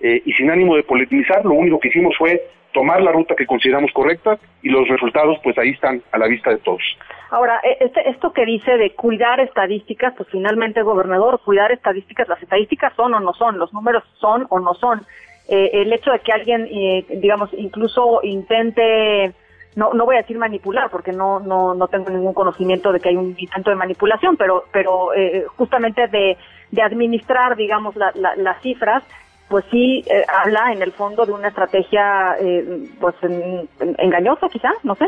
[0.01, 2.41] eh, y sin ánimo de polemizar, lo único que hicimos fue
[2.73, 6.51] tomar la ruta que consideramos correcta y los resultados pues ahí están a la vista
[6.51, 6.81] de todos.
[7.31, 12.41] Ahora, e, este, esto que dice de cuidar estadísticas, pues finalmente, gobernador, cuidar estadísticas, las
[12.41, 15.01] estadísticas son o no son, los números son o no son.
[15.49, 19.33] Eh, el hecho de que alguien, eh, digamos, incluso intente,
[19.75, 23.09] no, no voy a decir manipular, porque no, no, no tengo ningún conocimiento de que
[23.09, 26.37] hay un intento de manipulación, pero, pero eh, justamente de,
[26.71, 29.03] de administrar, digamos, las cifras,
[29.49, 33.15] pues sí eh, habla en el fondo de una estrategia eh, pues
[33.97, 35.05] engañosa quizá, no sé.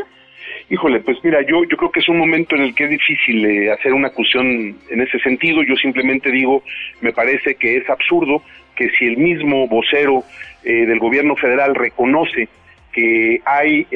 [0.70, 3.44] Híjole, pues mira, yo, yo creo que es un momento en el que es difícil
[3.44, 5.62] eh, hacer una acusación en ese sentido.
[5.62, 6.62] Yo simplemente digo,
[7.00, 8.42] me parece que es absurdo
[8.74, 10.24] que si el mismo vocero
[10.62, 12.48] del gobierno federal reconoce
[12.92, 13.86] que hay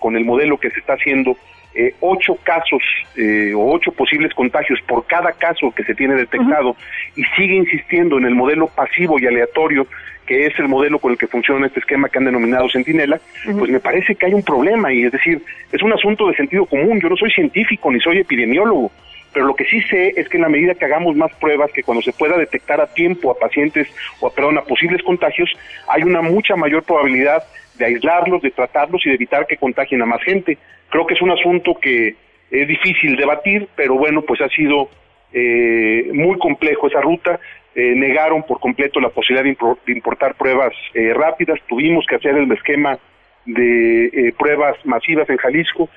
[0.00, 1.36] con el modelo que se está haciendo
[1.80, 2.82] eh, ocho casos
[3.16, 6.74] eh, o ocho posibles contagios por cada caso que se tiene detectado
[7.14, 9.86] y sigue insistiendo en el modelo pasivo y aleatorio
[10.26, 13.70] que es el modelo con el que funciona este esquema que han denominado Centinela, pues
[13.70, 15.40] me parece que hay un problema y es decir,
[15.70, 17.00] es un asunto de sentido común.
[17.00, 18.90] Yo no soy científico ni soy epidemiólogo,
[19.32, 21.82] pero lo que sí sé es que en la medida que hagamos más pruebas, que
[21.82, 23.88] cuando se pueda detectar a tiempo a pacientes
[24.20, 25.48] o perdón, a posibles contagios,
[25.86, 27.44] hay una mucha mayor probabilidad
[27.78, 30.58] de aislarlos, de tratarlos y de evitar que contagien a más gente.
[30.90, 32.16] Creo que es un asunto que
[32.50, 34.88] es difícil debatir, pero bueno, pues ha sido
[35.32, 37.38] eh, muy complejo esa ruta.
[37.74, 39.44] Eh, negaron por completo la posibilidad
[39.86, 41.60] de, importar pruebas eh, rápidas.
[41.68, 42.98] Tuvimos que hacer el esquema
[43.44, 45.88] de pruebas masivas en Jalisco,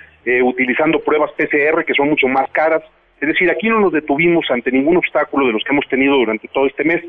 [0.44, 2.82] utilizando pruebas PCR que son mucho más caras.
[3.20, 6.48] Es decir, aquí no nos detuvimos ante ningún obstáculo de los que hemos tenido durante
[6.48, 7.04] todo este mes.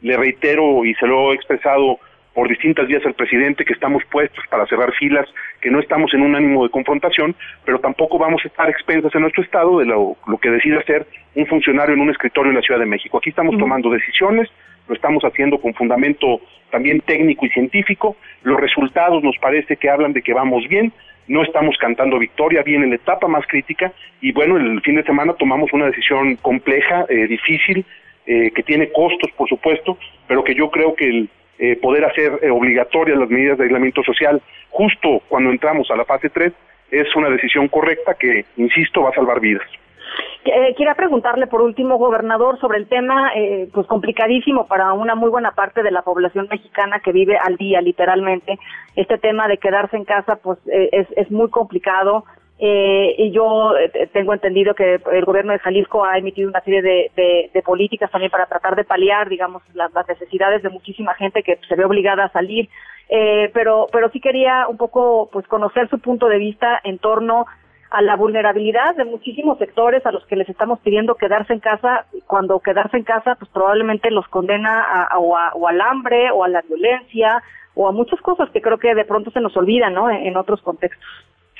[0.00, 2.00] Le reitero y se lo he expresado
[2.34, 5.26] por distintas vías al presidente que estamos puestos para cerrar filas,
[5.60, 7.34] que no estamos en un ánimo de confrontación,
[7.64, 11.06] pero tampoco vamos a estar expensas en nuestro Estado de lo, que decide hacer
[11.36, 13.18] un funcionario en un escritorio en la Ciudad de México.
[13.18, 14.50] Aquí estamos tomando decisiones,
[14.88, 16.40] lo estamos haciendo con fundamento
[16.70, 20.92] también técnico y científico, los resultados nos parece que hablan de que vamos bien,
[21.28, 25.34] no estamos cantando victoria, viene la etapa más crítica y bueno, el fin de semana
[25.34, 27.86] tomamos una decisión compleja, eh, difícil,
[28.26, 31.28] eh, que tiene costos, por supuesto, pero que yo creo que el
[31.58, 36.04] eh, poder hacer eh, obligatorias las medidas de aislamiento social justo cuando entramos a la
[36.04, 36.52] fase 3
[36.90, 39.66] es una decisión correcta que, insisto, va a salvar vidas.
[40.44, 45.30] Eh, quería preguntarle por último, gobernador, sobre el tema, eh, pues complicadísimo para una muy
[45.30, 48.58] buena parte de la población mexicana que vive al día, literalmente.
[48.94, 52.24] Este tema de quedarse en casa, pues es, es muy complicado.
[52.58, 56.82] Eh, y yo eh, tengo entendido que el gobierno de Jalisco ha emitido una serie
[56.82, 61.58] de, de, políticas también para tratar de paliar, digamos, las, necesidades de muchísima gente que
[61.68, 62.68] se ve obligada a salir.
[63.08, 67.46] Eh, pero, pero sí quería un poco, pues, conocer su punto de vista en torno
[67.90, 72.06] a la vulnerabilidad de muchísimos sectores a los que les estamos pidiendo quedarse en casa,
[72.26, 76.62] cuando quedarse en casa, pues probablemente los condena a, o, al hambre o a la
[76.62, 77.42] violencia
[77.74, 80.10] o a muchas cosas que creo que de pronto se nos olvidan, ¿no?
[80.10, 81.08] en otros contextos.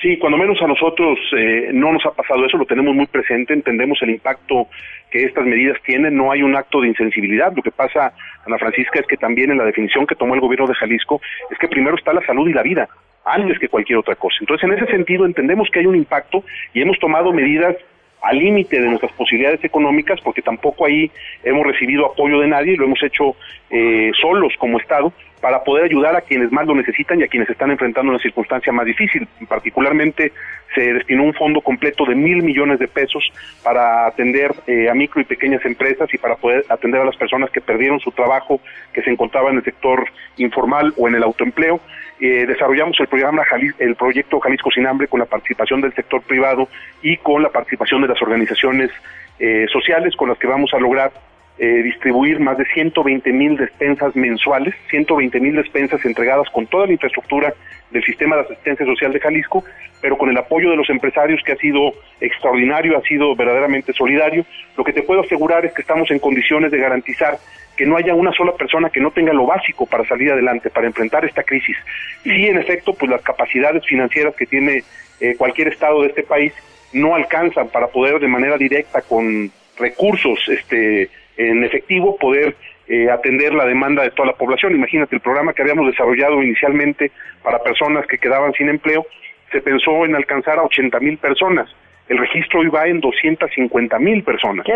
[0.01, 3.53] Sí, cuando menos a nosotros eh, no nos ha pasado eso, lo tenemos muy presente,
[3.53, 4.67] entendemos el impacto
[5.09, 7.53] que estas medidas tienen, no hay un acto de insensibilidad.
[7.55, 8.13] Lo que pasa,
[8.45, 11.57] Ana Francisca, es que también en la definición que tomó el gobierno de Jalisco es
[11.57, 12.89] que primero está la salud y la vida,
[13.23, 14.35] antes que cualquier otra cosa.
[14.41, 16.43] Entonces, en ese sentido, entendemos que hay un impacto
[16.73, 17.77] y hemos tomado medidas
[18.21, 21.09] al límite de nuestras posibilidades económicas, porque tampoco ahí
[21.43, 23.35] hemos recibido apoyo de nadie, lo hemos hecho
[23.69, 25.13] eh, solos como Estado,
[25.45, 28.73] para poder ayudar a quienes más lo necesitan y a quienes están enfrentando una circunstancia
[28.73, 29.27] más difícil.
[29.47, 30.31] Particularmente
[30.73, 33.23] se destinó un fondo completo de mil millones de pesos
[33.63, 37.51] para atender eh, a micro y pequeñas empresas y para poder atender a las personas
[37.51, 38.59] que perdieron su trabajo,
[38.91, 40.05] que se encontraban en el sector
[40.37, 41.79] informal o en el autoempleo.
[42.19, 43.43] Eh, desarrollamos el programa
[43.77, 46.69] el proyecto Jalisco sin hambre con la participación del sector privado
[47.03, 48.89] y con la participación de las organizaciones
[49.37, 51.11] eh, sociales con las que vamos a lograr
[51.57, 56.93] eh, distribuir más de 120 mil despensas mensuales, 120 mil despensas entregadas con toda la
[56.93, 57.53] infraestructura
[57.91, 59.63] del sistema de asistencia social de Jalisco,
[60.01, 64.45] pero con el apoyo de los empresarios que ha sido extraordinario, ha sido verdaderamente solidario.
[64.75, 67.37] Lo que te puedo asegurar es que estamos en condiciones de garantizar
[67.77, 70.87] que no haya una sola persona que no tenga lo básico para salir adelante, para
[70.87, 71.77] enfrentar esta crisis.
[72.23, 74.83] Sí, en efecto, pues las capacidades financieras que tiene
[75.19, 76.53] eh, cualquier estado de este país
[76.93, 82.55] no alcanzan para poder de manera directa con recursos este en efectivo poder
[82.87, 84.75] eh, atender la demanda de toda la población.
[84.75, 89.05] Imagínate, el programa que habíamos desarrollado inicialmente para personas que quedaban sin empleo,
[89.51, 91.67] se pensó en alcanzar a 80 mil personas.
[92.07, 94.67] El registro iba en 250 mil personas.
[94.67, 94.73] Qué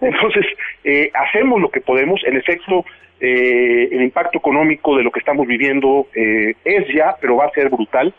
[0.00, 0.46] Entonces,
[0.84, 2.22] eh, hacemos lo que podemos.
[2.24, 2.86] En efecto,
[3.20, 7.68] eh, el impacto económico de lo que estamos viviendo es ya, pero va a ser
[7.68, 8.14] brutal.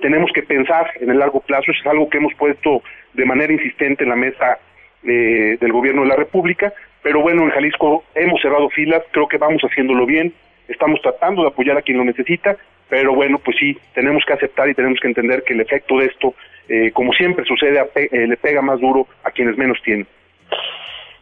[0.00, 2.82] tenemos que pensar en el largo plazo, eso es algo que hemos puesto
[3.14, 4.58] de manera insistente en la mesa
[5.02, 6.72] del gobierno de la República,
[7.02, 10.34] pero bueno, en Jalisco hemos cerrado filas, creo que vamos haciéndolo bien,
[10.68, 12.56] estamos tratando de apoyar a quien lo necesita,
[12.90, 16.06] pero bueno, pues sí, tenemos que aceptar y tenemos que entender que el efecto de
[16.06, 16.34] esto,
[16.68, 20.06] eh, como siempre sucede, eh, le pega más duro a quienes menos tienen.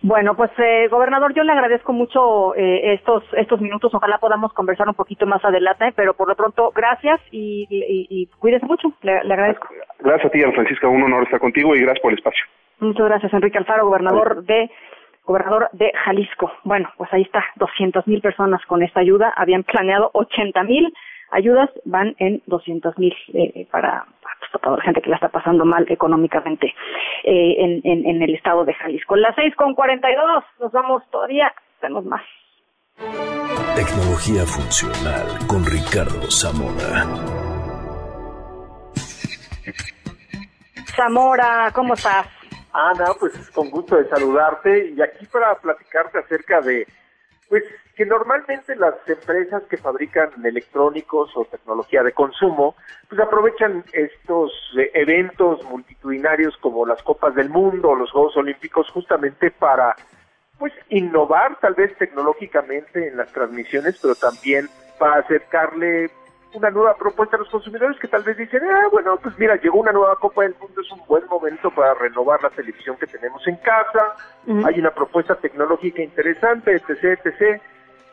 [0.01, 3.93] Bueno, pues eh, gobernador, yo le agradezco mucho estos estos minutos.
[3.93, 8.65] Ojalá podamos conversar un poquito más adelante, pero por lo pronto, gracias y, y, cuídese
[8.65, 8.93] mucho.
[9.03, 9.67] Le, agradezco.
[9.99, 10.87] Gracias a ti, Ana Francisca.
[10.87, 12.45] Un honor estar contigo y gracias por el espacio.
[12.81, 14.71] Muchas gracias, Enrique Alfaro, gobernador de
[15.25, 16.51] gobernador de Jalisco.
[16.65, 19.33] Bueno, pues ahí está, 200 mil personas con esta ayuda.
[19.37, 20.93] Habían planeado 80 mil
[21.31, 25.65] ayudas, van en 200 mil eh, para, pues, toda la gente que la está pasando
[25.65, 26.75] mal económicamente
[27.25, 29.17] eh, en, en, en, el estado de Jalisco.
[29.17, 32.23] Las 6 con 42, nos vamos todavía, tenemos más.
[33.77, 37.05] Tecnología funcional con Ricardo Zamora.
[40.97, 42.38] Zamora, ¿cómo estás?
[42.73, 44.91] Ana, pues con gusto de saludarte.
[44.91, 46.87] Y aquí para platicarte acerca de,
[47.49, 47.65] pues
[47.97, 52.77] que normalmente las empresas que fabrican electrónicos o tecnología de consumo,
[53.09, 58.89] pues aprovechan estos eh, eventos multitudinarios como las Copas del Mundo o los Juegos Olímpicos
[58.91, 59.97] justamente para,
[60.59, 64.69] pues innovar tal vez tecnológicamente en las transmisiones, pero también
[64.99, 66.11] para acercarle
[66.55, 69.81] una nueva propuesta a los consumidores que tal vez dicen, ah, bueno, pues mira, llegó
[69.81, 73.47] una nueva Copa del Mundo, es un buen momento para renovar la televisión que tenemos
[73.47, 74.15] en casa,
[74.67, 77.61] hay una propuesta tecnológica interesante, etc., etc.,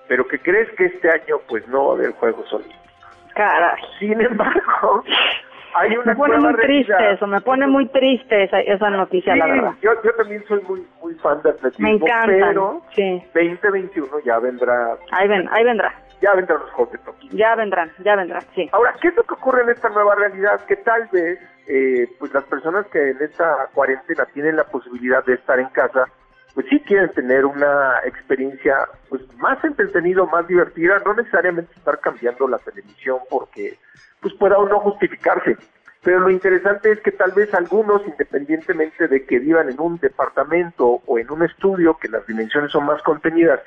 [0.08, 2.86] pero que crees que este año pues no va a haber Juegos Olímpicos.
[3.34, 3.82] Caray.
[4.00, 5.04] Sin embargo,
[5.74, 9.48] hay una me pone muy triste eso, me pone muy triste esa, esa noticia, la
[9.48, 9.74] verdad.
[9.82, 13.24] Yo, yo también soy muy muy fan de atletismo, me encanta, pero sí.
[13.34, 14.98] 2021 ya vendrá.
[15.12, 17.30] Ahí, ven, ahí vendrá ya vendrán los Juegos de Tokio.
[17.34, 18.70] Ya vendrán, ya vendrán, sí.
[18.72, 20.66] Ahora, ¿qué es lo que ocurre en esta nueva realidad?
[20.66, 25.34] Que tal vez, eh, pues las personas que en esta cuarentena tienen la posibilidad de
[25.36, 26.06] estar en casa,
[26.54, 28.78] pues sí quieren tener una experiencia
[29.10, 33.78] pues más entretenida, más divertida, no necesariamente estar cambiando la televisión porque
[34.22, 35.58] pues pueda o no justificarse.
[36.06, 41.02] Pero lo interesante es que tal vez algunos, independientemente de que vivan en un departamento
[41.04, 43.60] o en un estudio, que las dimensiones son más contenidas,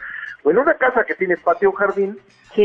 [0.44, 2.16] o en una casa que tiene patio o jardín,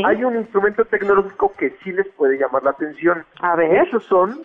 [0.05, 3.25] hay un instrumento tecnológico que sí les puede llamar la atención.
[3.41, 3.87] A ver.
[3.87, 4.41] Esos son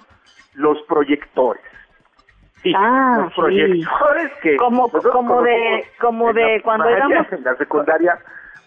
[0.54, 1.62] los proyectores.
[2.62, 8.18] Sí, ah, los proyectores que como como de como de cuando éramos en la secundaria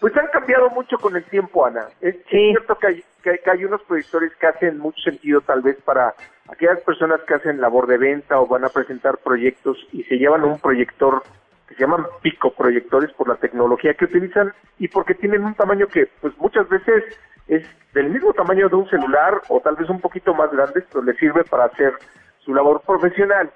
[0.02, 3.80] pues han cambiado mucho con el tiempo Ana es, cierto que hay, que hay unos
[3.82, 6.12] proyectores que hacen mucho sentido tal vez para
[6.48, 10.42] aquellas personas que hacen labor de venta o van a presentar proyectos y se llevan
[10.42, 11.22] un proyector
[11.68, 15.86] que se llaman pico proyectores por la tecnología que utilizan y porque tienen un tamaño
[15.86, 17.04] que pues muchas veces
[17.46, 17.64] es
[17.94, 21.16] del mismo tamaño de un celular o tal vez un poquito más grande, pero les
[21.16, 21.94] sirve para hacer
[22.40, 23.52] su labor profesional.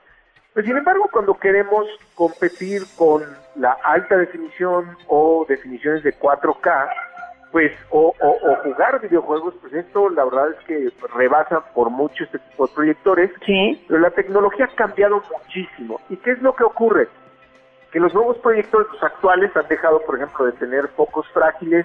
[0.57, 3.23] Pues, sin embargo, cuando queremos competir con
[3.57, 6.89] la alta definición o definiciones de 4K,
[7.53, 12.39] pues o, o, jugar videojuegos, pues esto la verdad es que rebasa por mucho este
[12.39, 13.85] tipo de proyectores, sí.
[13.87, 16.01] pero la tecnología ha cambiado muchísimo.
[16.09, 17.07] ¿Y qué es lo que ocurre?
[17.93, 21.85] Que los nuevos proyectores actuales han dejado, por ejemplo, de tener focos frágiles,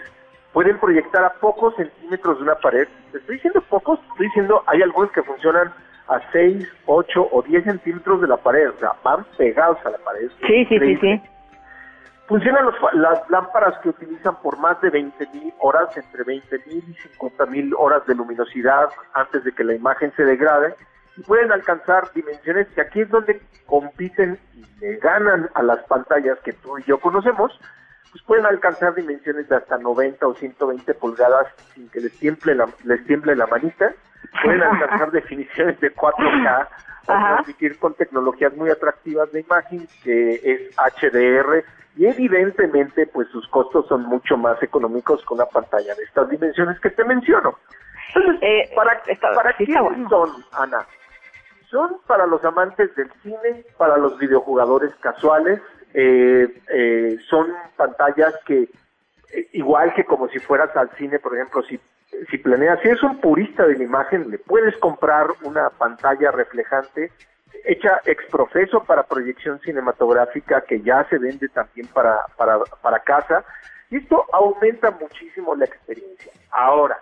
[0.53, 2.87] pueden proyectar a pocos centímetros de una pared.
[3.13, 5.73] Estoy diciendo pocos, estoy diciendo, hay algunos que funcionan
[6.11, 9.97] a 6, 8 o 10 centímetros de la pared, o sea, van pegados a la
[9.99, 10.29] pared.
[10.45, 11.21] Sí, sí, sí, sí.
[12.27, 18.05] Funcionan las lámparas que utilizan por más de 20.000 horas, entre 20.000 y 50.000 horas
[18.07, 20.75] de luminosidad antes de que la imagen se degrade
[21.17, 26.39] y pueden alcanzar dimensiones que aquí es donde compiten y le ganan a las pantallas
[26.39, 27.57] que tú y yo conocemos,
[28.11, 32.67] pues pueden alcanzar dimensiones de hasta 90 o 120 pulgadas sin que les tiemble la,
[32.83, 33.93] les tiemble la manita,
[34.43, 36.67] pueden alcanzar definiciones de 4K
[37.07, 41.63] o transmitir con tecnologías muy atractivas de imagen que es HDR
[41.97, 46.79] y evidentemente pues sus costos son mucho más económicos con una pantalla de estas dimensiones
[46.79, 47.57] que te menciono.
[48.13, 49.01] Entonces, eh, ¿para,
[49.35, 49.77] para quiénes
[50.09, 50.85] son, Ana?
[51.69, 55.61] Son para los amantes del cine, para los videojugadores casuales,
[55.93, 61.61] eh, eh, son pantallas que, eh, igual que como si fueras al cine, por ejemplo,
[61.63, 61.79] si,
[62.29, 67.11] si planeas, si eres un purista de la imagen, le puedes comprar una pantalla reflejante
[67.65, 73.43] hecha exprofeso para proyección cinematográfica que ya se vende también para, para, para casa.
[73.89, 76.31] Y esto aumenta muchísimo la experiencia.
[76.51, 76.97] Ahora,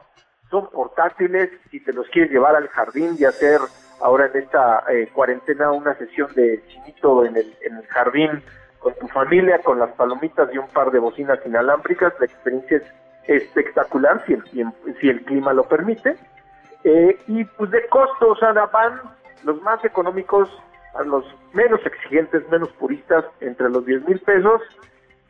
[0.50, 3.60] son portátiles, si te los quieres llevar al jardín y hacer
[4.02, 8.44] ahora en esta eh, cuarentena una sesión de chinito en el, en el jardín
[8.80, 12.84] con tu familia, con las palomitas y un par de bocinas inalámbricas, la experiencia es
[13.28, 14.44] espectacular si el,
[15.00, 16.16] si el clima lo permite.
[16.84, 18.40] Eh, y pues de costos,
[18.72, 19.02] van
[19.44, 20.50] los más económicos
[20.96, 24.62] a los menos exigentes, menos puristas, entre los 10 mil pesos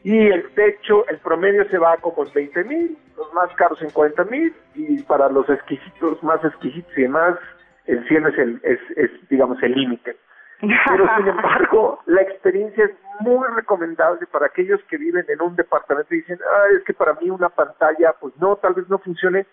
[0.03, 3.89] y el techo, el promedio se va como en 20 mil, los más caros en
[3.89, 7.37] 40 mil y para los exquisitos, más exquisitos y demás,
[7.85, 10.15] el cielo es, el, es, es digamos, el límite.
[10.59, 12.91] Pero sin embargo, la experiencia es
[13.21, 17.13] muy recomendable para aquellos que viven en un departamento y dicen, ah, es que para
[17.15, 19.45] mí una pantalla, pues no, tal vez no funcione.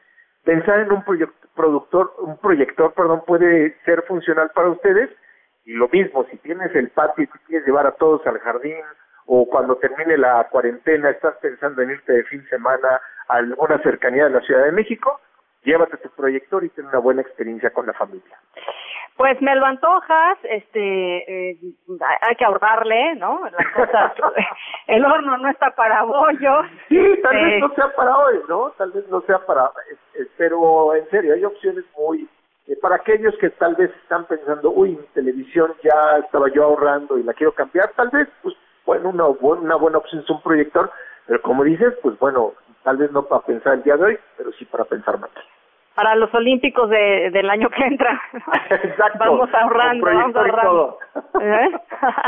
[0.45, 1.05] Pensar en un
[1.55, 5.11] productor, un proyector, perdón, puede ser funcional para ustedes.
[5.65, 8.77] Y lo mismo, si tienes el patio y quieres llevar a todos al jardín,
[9.27, 13.79] o cuando termine la cuarentena estás pensando en irte de fin de semana a alguna
[13.83, 15.21] cercanía de la Ciudad de México,
[15.67, 18.39] llévate tu proyector y ten una buena experiencia con la familia.
[19.17, 21.59] Pues me lo antojas, este, eh,
[22.21, 23.41] hay que ahorrarle, ¿no?
[23.51, 24.13] Las cosas,
[24.87, 26.67] el horno no está para bollos.
[26.89, 28.71] Sí, tal vez eh, no sea para hoy, ¿no?
[28.77, 29.71] Tal vez no sea para,
[30.37, 32.29] pero en serio, hay opciones muy,
[32.67, 37.19] eh, para aquellos que tal vez están pensando, uy, mi televisión ya estaba yo ahorrando
[37.19, 40.93] y la quiero cambiar, tal vez, pues, bueno, una, una buena opción es un proyector,
[41.27, 42.53] pero como dices, pues bueno,
[42.85, 45.31] tal vez no para pensar el día de hoy, pero sí para pensar más
[45.97, 48.21] para los Olímpicos de, del año que entra.
[48.71, 49.19] Exacto.
[49.19, 50.99] Vamos ahorrando, vamos ahorrando.
[51.41, 51.71] ¿Eh?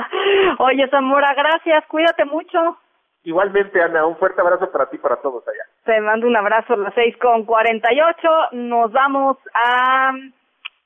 [0.59, 2.79] Oye, Zamora, gracias, cuídate mucho.
[3.25, 5.65] Igualmente, Ana, un fuerte abrazo para ti y para todos allá.
[5.85, 8.31] Te mando un abrazo a las seis con cuarenta y ocho.
[8.53, 10.13] Nos vamos a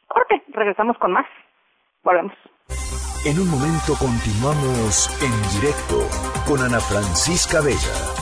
[0.08, 0.42] corte.
[0.48, 1.26] Regresamos con más.
[2.02, 2.32] Volvemos.
[3.24, 6.02] En un momento continuamos en directo
[6.48, 8.21] con Ana Francisca Vega.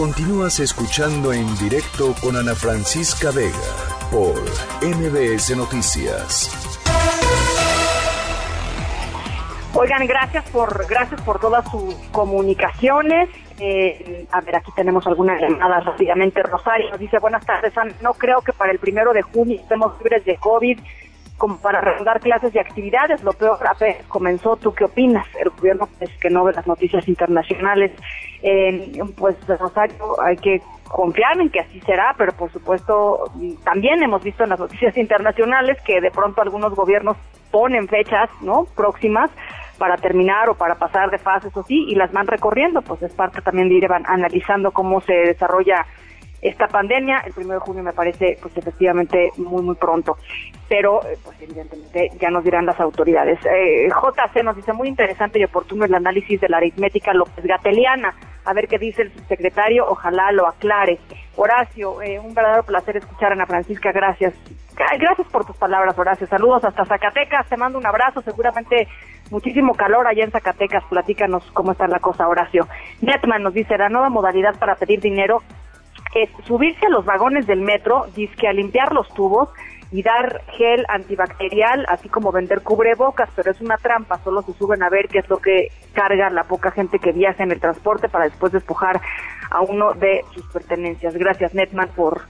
[0.00, 3.52] Continúas escuchando en directo con Ana Francisca Vega
[4.10, 4.32] por
[4.80, 6.48] MBS Noticias.
[9.74, 13.28] Oigan, gracias por gracias por todas sus comunicaciones.
[13.58, 16.42] Eh, a ver, aquí tenemos algunas llamadas rápidamente.
[16.44, 20.24] Rosario nos dice, buenas tardes, no creo que para el primero de junio estemos libres
[20.24, 20.80] de COVID
[21.36, 23.22] como para reanudar clases y actividades.
[23.22, 24.56] Lo peor apenas comenzó.
[24.56, 25.26] ¿Tú qué opinas?
[25.38, 27.92] El gobierno es que no ve las noticias internacionales.
[28.42, 33.30] Eh, pues Rosario, hay que confiar en que así será, pero por supuesto
[33.64, 37.16] también hemos visto en las noticias internacionales que de pronto algunos gobiernos
[37.50, 38.66] ponen fechas, ¿no?
[38.76, 39.30] Próximas
[39.78, 43.14] para terminar o para pasar de fases o sí y las van recorriendo, pues es
[43.14, 45.86] parte también de ir analizando cómo se desarrolla
[46.42, 47.22] esta pandemia.
[47.26, 50.16] El primero de junio me parece, pues efectivamente, muy, muy pronto.
[50.68, 53.38] Pero, eh, pues evidentemente, ya nos dirán las autoridades.
[53.44, 58.14] Eh, JC nos dice, muy interesante y oportuno el análisis de la aritmética López Gateliana.
[58.44, 60.98] A ver qué dice el subsecretario, ojalá lo aclare.
[61.36, 64.34] Horacio, eh, un verdadero placer escuchar a Ana Francisca, gracias.
[64.98, 66.26] Gracias por tus palabras, Horacio.
[66.26, 68.88] Saludos hasta Zacatecas, te mando un abrazo, seguramente
[69.30, 70.84] muchísimo calor allá en Zacatecas.
[70.84, 72.66] Platícanos cómo está la cosa, Horacio.
[73.02, 75.42] Netman nos dice, la nueva modalidad para pedir dinero
[76.14, 79.48] es subirse a los vagones del metro, disque a limpiar los tubos
[79.92, 84.82] y dar gel antibacterial, así como vender cubrebocas, pero es una trampa, solo se suben
[84.82, 88.08] a ver qué es lo que carga la poca gente que viaja en el transporte
[88.08, 89.00] para después despojar
[89.50, 91.14] a uno de sus pertenencias.
[91.14, 92.22] Gracias, Netman, por,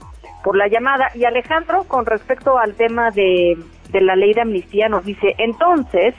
[0.43, 1.11] por la llamada.
[1.13, 3.57] Y Alejandro, con respecto al tema de,
[3.91, 6.15] de la ley de amnistía, nos dice, entonces,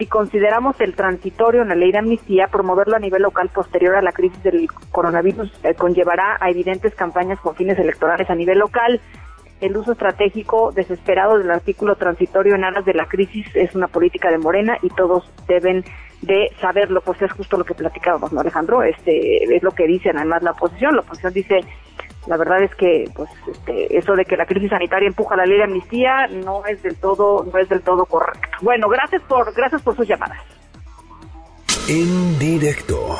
[0.00, 4.00] si consideramos el transitorio en la ley de amnistía, promoverlo a nivel local posterior a
[4.00, 8.98] la crisis del coronavirus eh, conllevará a evidentes campañas con fines electorales a nivel local
[9.60, 14.30] el uso estratégico desesperado del artículo transitorio en aras de la crisis es una política
[14.30, 15.84] de Morena y todos deben
[16.22, 18.82] de saberlo, pues es justo lo que platicábamos, ¿no, Alejandro?
[18.82, 20.94] Este es lo que dicen además la oposición.
[20.94, 21.60] La oposición dice,
[22.26, 25.58] la verdad es que pues este, eso de que la crisis sanitaria empuja la ley
[25.58, 28.48] de amnistía no es del todo no es del todo correcto.
[28.60, 30.42] Bueno, gracias por gracias por sus llamadas.
[31.88, 33.16] En directo.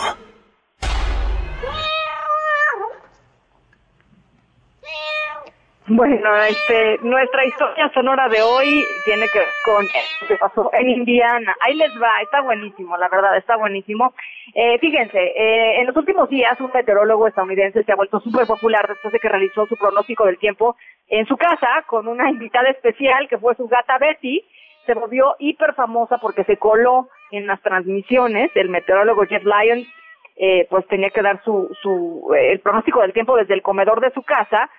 [5.92, 10.88] Bueno, este, nuestra historia sonora de hoy tiene que ver con lo que pasó en
[10.88, 11.52] Indiana.
[11.62, 14.14] Ahí les va, está buenísimo, la verdad, está buenísimo.
[14.54, 18.86] Eh, fíjense, eh, en los últimos días un meteorólogo estadounidense se ha vuelto súper popular
[18.86, 20.76] después de que realizó su pronóstico del tiempo
[21.08, 24.44] en su casa con una invitada especial que fue su gata Betty.
[24.86, 28.52] Se volvió hiper famosa porque se coló en las transmisiones.
[28.54, 29.88] El meteorólogo Jeff Lyons,
[30.36, 34.00] eh, pues tenía que dar su, su, eh, el pronóstico del tiempo desde el comedor
[34.00, 34.70] de su casa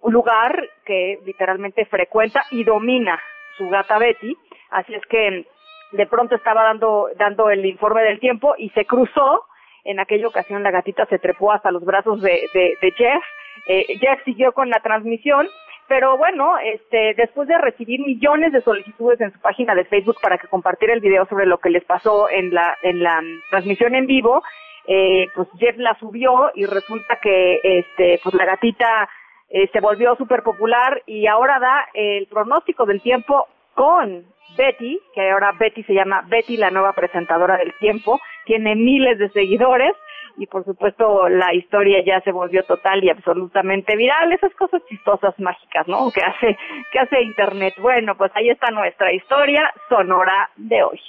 [0.00, 3.20] un lugar que literalmente frecuenta y domina
[3.56, 4.36] su gata Betty,
[4.70, 5.46] así es que
[5.92, 9.44] de pronto estaba dando, dando el informe del tiempo y se cruzó,
[9.84, 13.22] en aquella ocasión la gatita se trepó hasta los brazos de, de, Jeff,
[13.66, 15.48] eh, Jeff siguió con la transmisión,
[15.88, 20.38] pero bueno, este, después de recibir millones de solicitudes en su página de Facebook para
[20.38, 23.20] que compartiera el video sobre lo que les pasó en la, en la
[23.50, 24.42] transmisión en vivo,
[24.86, 29.08] eh, pues Jeff la subió y resulta que este, pues la gatita
[29.52, 34.24] eh, se volvió súper popular y ahora da el pronóstico del tiempo con
[34.56, 39.28] Betty, que ahora Betty se llama Betty, la nueva presentadora del tiempo, tiene miles de
[39.30, 39.92] seguidores
[40.38, 45.38] y por supuesto la historia ya se volvió total y absolutamente viral, esas cosas chistosas
[45.38, 46.10] mágicas, ¿no?
[46.10, 46.58] Que hace
[46.90, 47.74] que hace internet.
[47.78, 51.00] Bueno, pues ahí está nuestra historia sonora de hoy.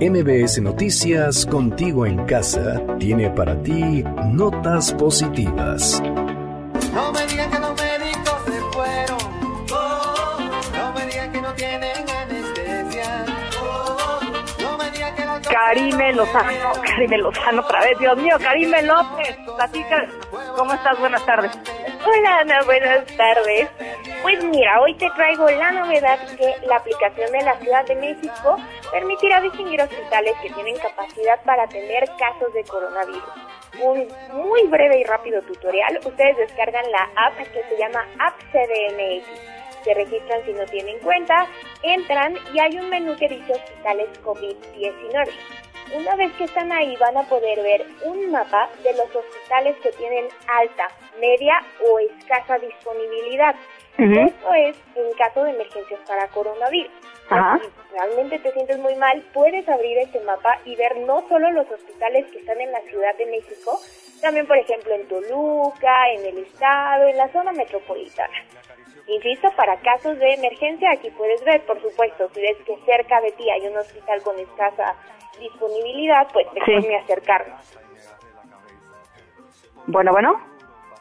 [0.00, 6.02] MBS Noticias contigo en casa tiene para ti notas positivas.
[15.60, 20.06] Karime Lozano, Karime Lozano otra vez, Dios mío, Karime López, platica,
[20.56, 20.98] ¿cómo estás?
[20.98, 21.52] Buenas tardes.
[22.02, 23.68] Hola Ana, buenas tardes.
[24.22, 28.56] Pues mira, hoy te traigo la novedad que la aplicación de la Ciudad de México
[28.90, 33.50] permitirá distinguir hospitales que tienen capacidad para atender casos de coronavirus
[33.82, 35.98] un muy breve y rápido tutorial.
[36.04, 39.49] Ustedes descargan la app que se llama App CDMX.
[39.84, 41.46] Se registran si no tienen cuenta,
[41.82, 45.30] entran y hay un menú que dice hospitales COVID-19.
[45.94, 49.90] Una vez que están ahí van a poder ver un mapa de los hospitales que
[49.92, 50.88] tienen alta,
[51.18, 51.54] media
[51.84, 53.56] o escasa disponibilidad.
[53.98, 56.92] Esto es en caso de emergencias para coronavirus.
[57.30, 61.70] Si realmente te sientes muy mal, puedes abrir este mapa y ver no solo los
[61.70, 63.78] hospitales que están en la Ciudad de México,
[64.20, 68.34] también por ejemplo en Toluca, en el estado, en la zona metropolitana.
[69.10, 73.32] Insisto, para casos de emergencia aquí puedes ver, por supuesto, si ves que cerca de
[73.32, 74.94] ti hay un hospital con escasa
[75.40, 77.60] disponibilidad, pues déjame acercarnos.
[79.86, 80.40] Bueno, bueno.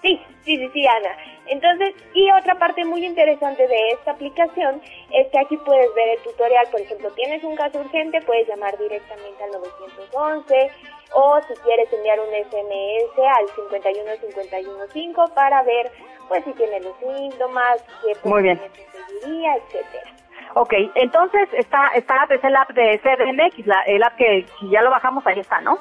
[0.01, 1.17] Sí, sí, sí, sí, Ana.
[1.47, 4.81] Entonces, y otra parte muy interesante de esta aplicación
[5.11, 8.77] es que aquí puedes ver el tutorial, por ejemplo, tienes un caso urgente, puedes llamar
[8.77, 10.71] directamente al 911
[11.13, 15.91] o si quieres enviar un SMS al 51515 para ver
[16.27, 18.59] pues si tiene los síntomas, qué muy bien.
[18.91, 20.11] seguiría, etcétera.
[20.55, 24.81] Ok, entonces está, está es el app de CDMX, la, el app que si ya
[24.81, 25.77] lo bajamos ahí está, ¿no?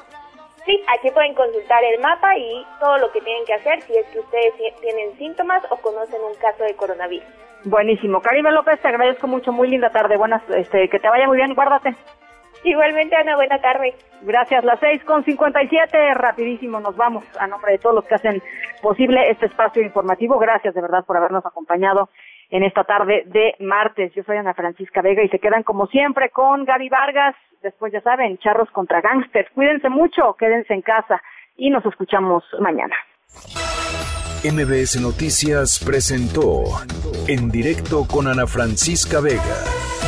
[0.64, 4.06] Sí, aquí pueden consultar el mapa y todo lo que tienen que hacer si es
[4.08, 7.26] que ustedes tienen síntomas o conocen un caso de coronavirus.
[7.64, 8.20] Buenísimo.
[8.20, 9.50] Karime López, te agradezco mucho.
[9.50, 10.16] Muy linda tarde.
[10.16, 11.54] Buenas, este, que te vaya muy bien.
[11.54, 11.94] Guárdate.
[12.64, 13.94] Igualmente, Ana, buena tarde.
[14.22, 14.64] Gracias.
[14.64, 16.14] Las seis con cincuenta y siete.
[16.14, 18.42] Rapidísimo, nos vamos a nombre de todos los que hacen
[18.82, 20.38] posible este espacio informativo.
[20.38, 22.08] Gracias de verdad por habernos acompañado
[22.50, 24.12] en esta tarde de martes.
[24.14, 27.36] Yo soy Ana Francisca Vega y se quedan como siempre con Gaby Vargas.
[27.62, 29.50] Después ya saben, charros contra gangsters.
[29.50, 31.20] Cuídense mucho, quédense en casa
[31.56, 32.94] y nos escuchamos mañana.
[34.44, 36.62] MBS Noticias presentó
[37.26, 40.07] en directo con Ana Francisca Vega.